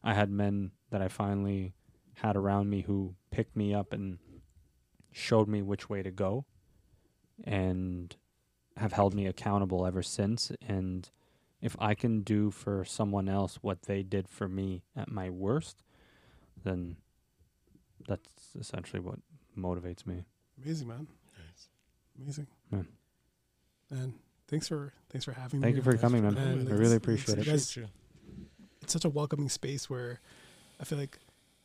I 0.03 0.13
had 0.13 0.29
men 0.29 0.71
that 0.89 1.01
I 1.01 1.07
finally 1.07 1.73
had 2.15 2.35
around 2.35 2.69
me 2.69 2.81
who 2.81 3.15
picked 3.31 3.55
me 3.55 3.73
up 3.73 3.93
and 3.93 4.17
showed 5.11 5.47
me 5.47 5.61
which 5.61 5.89
way 5.89 6.03
to 6.03 6.11
go. 6.11 6.45
And 7.43 8.15
have 8.77 8.93
held 8.93 9.13
me 9.13 9.27
accountable 9.27 9.85
ever 9.85 10.01
since. 10.01 10.51
And 10.67 11.09
if 11.61 11.75
I 11.79 11.93
can 11.93 12.21
do 12.21 12.51
for 12.51 12.85
someone 12.85 13.29
else 13.29 13.59
what 13.61 13.83
they 13.83 14.03
did 14.03 14.27
for 14.27 14.47
me 14.47 14.83
at 14.95 15.11
my 15.11 15.29
worst, 15.29 15.83
then 16.63 16.97
that's 18.07 18.55
essentially 18.59 18.99
what 18.99 19.19
motivates 19.57 20.05
me. 20.05 20.25
Amazing, 20.63 20.87
man. 20.87 21.07
Nice. 21.37 21.69
Amazing. 22.19 22.47
Yeah. 22.71 22.83
And 23.89 24.13
thanks 24.51 24.67
for 24.67 24.93
thanks 25.09 25.25
for 25.25 25.31
having 25.31 25.59
me. 25.59 25.63
Thank 25.65 25.77
you 25.77 25.81
for 25.81 25.97
coming, 25.97 26.21
man. 26.23 26.37
And 26.37 26.69
I 26.69 26.73
really 26.73 26.97
appreciate 26.97 27.39
it. 27.39 27.45
guys- 27.47 27.75
it's 28.83 28.93
such 28.93 29.05
a 29.05 29.09
welcoming 29.09 29.49
space 29.49 29.89
where 29.89 30.19
I 30.79 30.83
feel 30.83 30.97
like 30.99 31.17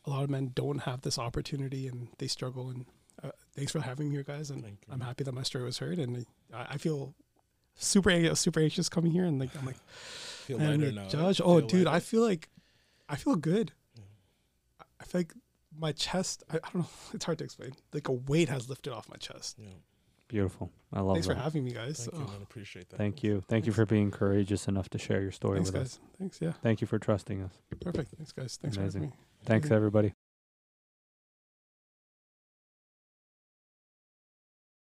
a 0.05 0.09
lot 0.09 0.23
of 0.23 0.29
men 0.29 0.51
don't 0.55 0.79
have 0.83 1.01
this 1.01 1.17
opportunity 1.19 1.87
and 1.87 2.07
they 2.19 2.27
struggle. 2.27 2.69
And 2.69 2.85
uh, 3.23 3.31
thanks 3.55 3.71
for 3.71 3.79
having 3.81 4.09
me 4.09 4.15
here, 4.15 4.23
guys. 4.23 4.49
And 4.51 4.63
Thank. 4.63 4.77
I'm 4.89 5.01
happy 5.01 5.23
that 5.23 5.31
my 5.33 5.41
story 5.43 5.63
was 5.65 5.79
heard. 5.79 5.97
And 5.99 6.25
I, 6.53 6.65
I 6.71 6.77
feel 6.77 7.13
super 7.75 8.09
anxious, 8.11 8.39
super 8.39 8.59
anxious 8.59 8.87
coming 8.89 9.11
here. 9.11 9.25
And 9.25 9.39
like 9.39 9.49
I'm 9.57 9.65
like, 9.65 9.77
Feel 10.45 10.59
and 10.59 10.81
lighter 10.81 10.91
now. 10.93 11.07
judge. 11.07 11.37
Feel 11.37 11.47
Oh, 11.49 11.61
dude, 11.61 11.85
lighter? 11.85 11.95
I 11.97 11.99
feel 11.99 12.21
like 12.21 12.49
I 13.09 13.15
feel 13.15 13.35
good. 13.35 13.71
Yeah. 13.95 14.03
I- 14.79 14.83
I 14.99 15.03
feel 15.05 15.19
like 15.21 15.33
my 15.77 15.91
chest. 15.93 16.43
I, 16.51 16.57
I 16.57 16.59
don't 16.71 16.75
know. 16.83 16.87
It's 17.13 17.25
hard 17.25 17.39
to 17.39 17.43
explain. 17.43 17.71
Like 17.93 18.07
a 18.07 18.13
weight 18.13 18.49
has 18.49 18.69
lifted 18.69 18.93
off 18.93 19.09
my 19.09 19.17
chest. 19.17 19.57
Yeah. 19.59 19.69
Beautiful. 20.27 20.71
I 20.91 20.99
love 21.01 21.11
it. 21.11 21.13
Thanks 21.15 21.27
that. 21.27 21.35
for 21.35 21.39
having 21.41 21.63
me, 21.63 21.71
guys. 21.71 21.97
Thank 22.05 22.13
you, 22.13 22.25
Oh, 22.27 22.31
man. 22.31 22.41
Appreciate 22.41 22.89
that. 22.89 22.97
Thank 22.97 23.23
you. 23.23 23.43
Thank 23.47 23.65
you 23.65 23.71
for 23.71 23.85
being 23.85 24.11
courageous 24.11 24.67
enough 24.67 24.89
to 24.89 24.97
share 24.97 25.21
your 25.21 25.31
story 25.31 25.57
thanks, 25.57 25.71
with 25.71 25.81
us. 25.81 25.97
guys. 25.97 25.99
Thanks. 26.19 26.41
Yeah. 26.41 26.51
Thank 26.63 26.81
you 26.81 26.87
for 26.87 26.99
trusting 26.99 27.41
us. 27.43 27.53
Perfect. 27.81 28.11
Thanks, 28.11 28.31
guys. 28.33 28.57
Thanks 28.61 28.77
Amazing. 28.77 29.01
for 29.01 29.05
having 29.05 29.09
me. 29.09 29.15
Thanks, 29.45 29.71
everybody. 29.71 30.13